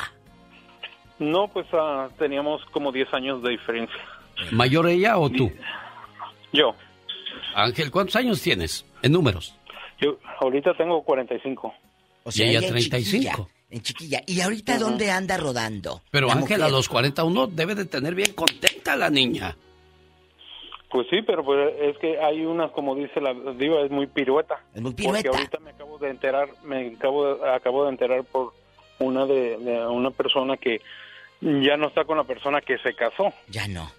[1.19, 3.95] No, pues ah, teníamos como 10 años de diferencia.
[4.51, 5.49] ¿Mayor ella o tú?
[6.51, 6.75] Yo,
[7.55, 8.85] Ángel, ¿cuántos años tienes?
[9.01, 9.55] En números.
[9.99, 11.73] yo ahorita tengo 45.
[12.23, 13.11] O Y ella en 35.
[13.11, 14.21] chiquilla, En chiquilla.
[14.27, 16.01] ¿Y ahorita dónde anda rodando?
[16.11, 19.55] Pero Ángel, a los 41 debe de tener bien contenta la niña.
[20.95, 24.55] Pues sí, pero pues es que hay unas, como dice la diva, es muy pirueta.
[24.73, 25.29] Es muy Porque pirueta.
[25.29, 28.53] ahorita me acabo de enterar, me acabo de, acabo de enterar por
[28.99, 30.79] una de, de una persona que
[31.41, 33.33] ya no está con la persona que se casó.
[33.49, 33.91] Ya no.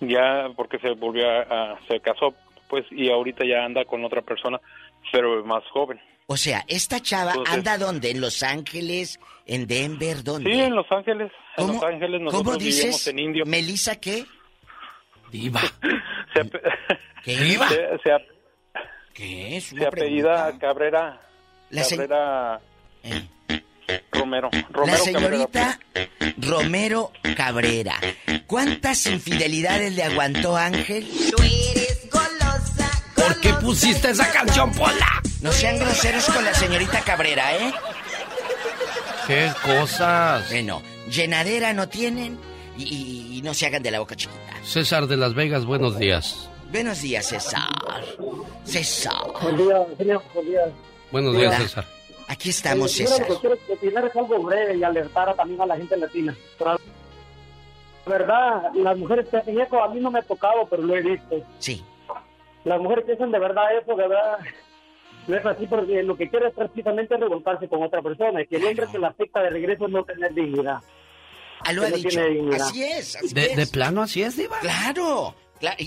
[0.00, 1.42] Ya porque se volvió a,
[1.74, 2.34] a- se casó,
[2.68, 4.58] pues y ahorita ya anda con otra persona,
[5.12, 6.00] pero más joven.
[6.26, 8.10] O sea, esta chava Entonces- anda dónde?
[8.10, 9.20] ¿En Los Ángeles?
[9.46, 10.22] ¿En Denver?
[10.24, 10.50] ¿Dónde?
[10.50, 11.30] Sí, en Los Ángeles.
[11.58, 13.06] En ¿Cómo- Los Ángeles nosotros ¿Cómo dices?
[13.08, 13.44] en Indio.
[13.44, 14.24] ¿Melissa qué?
[15.30, 15.60] Diva.
[16.34, 16.60] Se, ape-
[17.24, 17.36] ¿Qué?
[18.02, 18.10] se,
[19.14, 19.64] ¿Qué es?
[19.66, 21.20] se apellida Cabrera.
[21.70, 22.60] La se- Cabrera
[24.12, 24.50] Romero.
[24.52, 25.78] La Romero señorita
[26.38, 27.94] Romero Cabrera.
[28.46, 31.08] ¿Cuántas infidelidades le aguantó Ángel?
[33.14, 35.06] ¿Por qué pusiste esa canción, Pola?
[35.42, 37.72] No sean groseros con la señorita Cabrera, ¿eh?
[39.26, 40.48] ¿Qué cosas?
[40.50, 42.38] Bueno, llenadera no tienen
[42.84, 44.40] y, y- y no se hagan de la boca chiquita.
[44.62, 46.48] César de Las Vegas, buenos días.
[46.72, 47.68] Buenos días, César.
[48.64, 49.14] César.
[49.42, 50.60] Buen día, genio, buen día.
[51.10, 51.58] Buenos días, Hola.
[51.58, 51.84] César.
[52.28, 53.28] Aquí estamos, Eh, César.
[53.28, 56.36] Lo que quiero es opinar es algo breve y alertar también a la gente latina.
[56.58, 56.78] Pero,
[58.06, 60.94] la verdad, las mujeres que hacen eso a mí no me ha tocado, pero lo
[60.96, 61.36] he visto.
[61.58, 61.84] Sí.
[62.64, 64.38] Las mujeres que hacen de verdad eso, de verdad,
[65.26, 68.56] no es así porque lo que quiere es precisamente revoltarse con otra persona y que
[68.56, 70.78] el hombre que la afecta de regreso es no tener dignidad.
[71.64, 72.20] Ah, lo Que ha no dicho.
[72.64, 73.56] Así es, así De, es.
[73.56, 74.58] de plano así es, Diva.
[74.60, 75.34] Claro.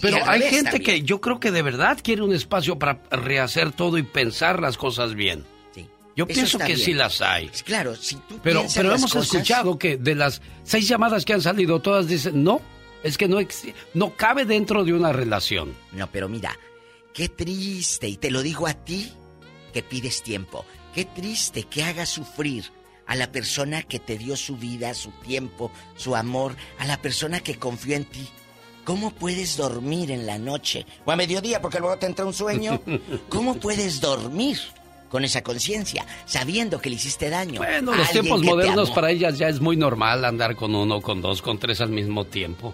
[0.01, 0.83] Pero hay gente también.
[0.83, 4.77] que yo creo que de verdad quiere un espacio para rehacer todo y pensar las
[4.77, 5.45] cosas bien.
[6.15, 6.77] Yo Eso pienso que bien.
[6.77, 7.47] sí las hay.
[7.65, 11.25] Claro, si tú Pero, piensas pero las hemos cosas- escuchado que de las seis llamadas
[11.25, 12.61] que han salido, todas dicen, no,
[13.01, 13.39] es que no,
[13.95, 15.73] no cabe dentro de una relación.
[15.91, 16.55] No, pero mira,
[17.15, 19.11] qué triste, y te lo digo a ti,
[19.73, 20.65] que pides tiempo.
[20.93, 22.65] Qué triste que hagas sufrir
[23.07, 27.39] a la persona que te dio su vida, su tiempo, su amor, a la persona
[27.41, 28.27] que confió en ti.
[28.85, 30.85] ¿Cómo puedes dormir en la noche?
[31.05, 32.81] O a mediodía, porque luego te entra un sueño.
[33.29, 34.57] ¿Cómo puedes dormir
[35.09, 37.59] con esa conciencia, sabiendo que le hiciste daño?
[37.59, 41.41] Bueno, los tiempos modernos para ellas ya es muy normal andar con uno, con dos,
[41.41, 42.73] con tres al mismo tiempo.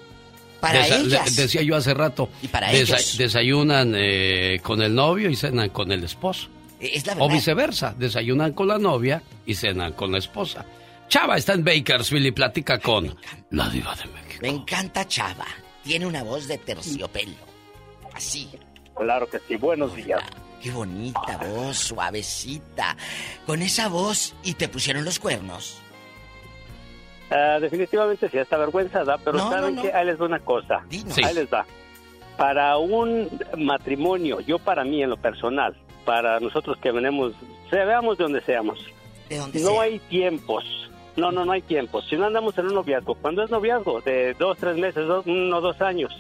[0.59, 1.35] Para Desa- ellas.
[1.35, 2.29] de- decía yo hace rato.
[2.41, 3.17] Y para desa- ellos.
[3.17, 6.47] Desayunan eh, con el novio y cenan con el esposo.
[6.79, 10.65] Es la O viceversa, desayunan con la novia y cenan con la esposa.
[11.09, 13.15] Chava está en Bakersfield y platica con
[13.51, 14.39] la diva de México.
[14.41, 15.47] Me encanta Chava.
[15.83, 17.33] Tiene una voz de terciopelo.
[18.13, 18.49] Así.
[18.95, 20.21] Claro que sí, buenos días.
[20.61, 22.95] Qué bonita voz, suavecita.
[23.45, 25.81] Con esa voz y te pusieron los cuernos.
[27.31, 29.89] Ah, definitivamente sí, esta vergüenza da, pero No, ¿saben no, no.
[29.89, 29.93] qué?
[29.95, 30.83] Ahí les va una cosa.
[30.89, 31.23] Sí.
[31.23, 31.65] Ahí les va.
[32.37, 35.75] Para un matrimonio, yo para mí en lo personal,
[36.09, 37.33] para nosotros que venimos,
[37.69, 38.83] seamos de donde seamos,
[39.53, 40.65] no hay tiempos.
[41.15, 42.07] No, no, no hay tiempos.
[42.09, 45.61] Si no andamos en un noviazgo, cuando es noviazgo de dos, tres meses, dos, uno,
[45.61, 46.11] dos años,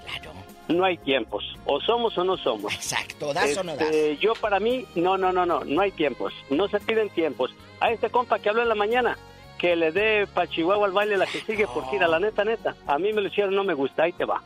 [0.67, 1.57] no hay tiempos.
[1.65, 2.71] O somos o no somos.
[2.71, 3.89] Exacto, das o no das.
[3.89, 6.33] Este, Yo para mí, no, no, no, no, no hay tiempos.
[6.51, 7.49] No se piden tiempos.
[7.79, 9.17] A este compa que habló en la mañana,
[9.57, 12.75] que le dé pa' Chihuahua al baile la que sigue, porque mira, la neta, neta,
[12.85, 14.43] a mí me lo hicieron, no me gusta, ahí te va.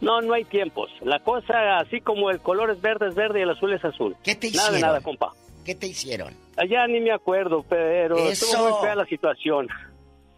[0.00, 0.90] No, no hay tiempos.
[1.02, 4.14] La cosa, así como el color es verde, es verde y el azul es azul.
[4.22, 4.80] ¿Qué te Nada de hicieron?
[4.80, 5.32] nada, compa.
[5.64, 6.34] ¿Qué te hicieron?
[6.56, 8.46] Allá ni me acuerdo, pero Eso.
[8.46, 9.68] estuvo muy fea la situación.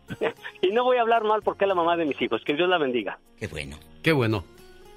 [0.62, 2.68] y no voy a hablar mal porque es la mamá de mis hijos, que Dios
[2.68, 3.18] la bendiga.
[3.38, 3.76] Qué bueno.
[4.02, 4.44] Qué bueno.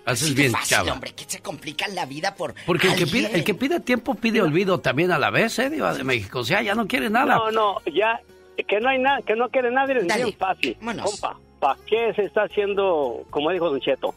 [0.06, 0.94] Haces Así bien, fácil, chava.
[0.94, 4.16] hombre, que se complica la vida por Porque el que, pide, el que pide tiempo
[4.16, 5.70] pide olvido también a la vez, ¿eh?
[5.70, 6.40] Diva de México.
[6.40, 7.36] O sea, ya no quiere nada.
[7.38, 8.20] No, no, ya,
[8.68, 10.76] que no hay nada, que no quiere nadie, es bien fácil.
[11.02, 14.14] Compa, ¿para qué se está haciendo, como dijo Don Cheto?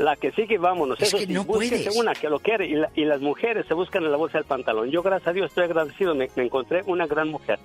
[0.00, 0.98] La que sigue, vámonos.
[1.00, 1.96] Es Eso que sí, no puedes.
[1.96, 4.46] una que lo quiere y, la- y las mujeres se buscan en la bolsa del
[4.46, 4.90] pantalón.
[4.90, 6.14] Yo, gracias a Dios, estoy agradecido.
[6.14, 7.58] Me, me encontré una gran mujer.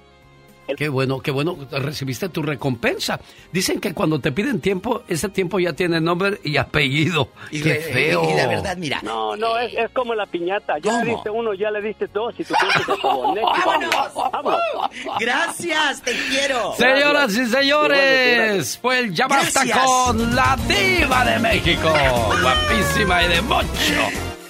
[0.77, 1.57] Qué bueno, qué bueno.
[1.71, 3.19] Recibiste tu recompensa.
[3.51, 7.29] Dicen que cuando te piden tiempo, ese tiempo ya tiene nombre y apellido.
[7.51, 8.29] Y qué feo.
[8.29, 8.99] y la verdad, mira.
[9.03, 10.77] No, no, es, es como la piñata.
[10.79, 13.35] Ya le diste uno, ya le diste dos y tu tiempo se acabó.
[13.35, 14.31] Next, vámonos.
[14.31, 14.59] Vámonos.
[15.19, 16.73] Gracias, te quiero.
[16.75, 21.89] Señoras y señores, fue el Ya Basta con la diva de México.
[22.41, 23.65] Guapísima y de mucho,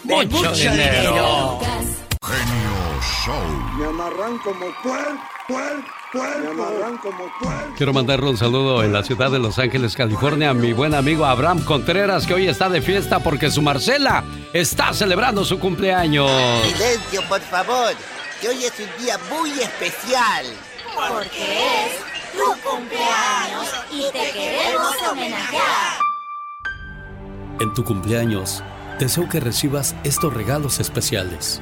[0.03, 1.59] mucho, mucho dinero.
[1.59, 1.94] dinero.
[2.25, 3.77] Genio Show.
[3.77, 5.15] Me amarran como puer,
[5.47, 6.39] puer, puer.
[6.39, 7.67] Me amarran como puer.
[7.77, 11.25] Quiero mandarle un saludo en la ciudad de Los Ángeles, California, a mi buen amigo
[11.25, 14.23] Abraham Contreras, que hoy está de fiesta porque su Marcela
[14.53, 16.31] está celebrando su cumpleaños.
[16.63, 17.93] Silencio, por favor,
[18.41, 20.47] que hoy es un día muy especial.
[20.95, 25.99] Porque es tu cumpleaños y te queremos homenajear.
[27.59, 28.63] En tu cumpleaños,
[28.97, 31.61] deseo que recibas estos regalos especiales.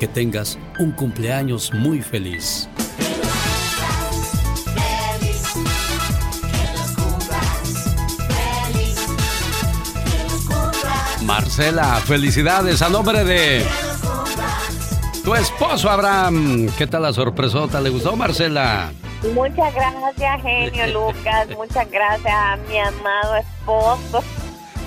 [0.00, 2.68] Que tengas un cumpleaños muy feliz.
[4.74, 5.42] Feliz,
[6.44, 7.58] que los cumplas.
[8.28, 9.06] Feliz,
[10.04, 11.22] que los cumplas.
[11.22, 13.64] Marcela, felicidades a nombre de
[15.24, 16.68] tu esposo Abraham.
[16.76, 17.80] ¿Qué tal la sorpresota?
[17.80, 18.92] ¿Le gustó Marcela?
[19.32, 21.48] Muchas gracias, genio Lucas.
[21.56, 24.22] Muchas gracias a mi amado esposo.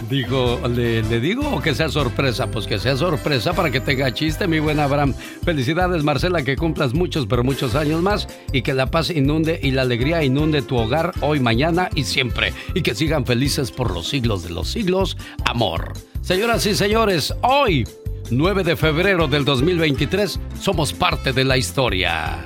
[0.10, 2.48] Digo, ¿le, le digo o que sea sorpresa?
[2.48, 5.14] Pues que sea sorpresa para que tenga chiste, mi buen Abraham.
[5.44, 9.72] Felicidades, Marcela, que cumplas muchos, pero muchos años más y que la paz inunde y
[9.72, 12.54] la alegría inunde tu hogar hoy, mañana y siempre.
[12.74, 15.18] Y que sigan felices por los siglos de los siglos.
[15.44, 15.92] Amor.
[16.22, 17.86] Señoras y señores, hoy,
[18.32, 22.46] 9 de febrero del 2023, somos parte de la historia.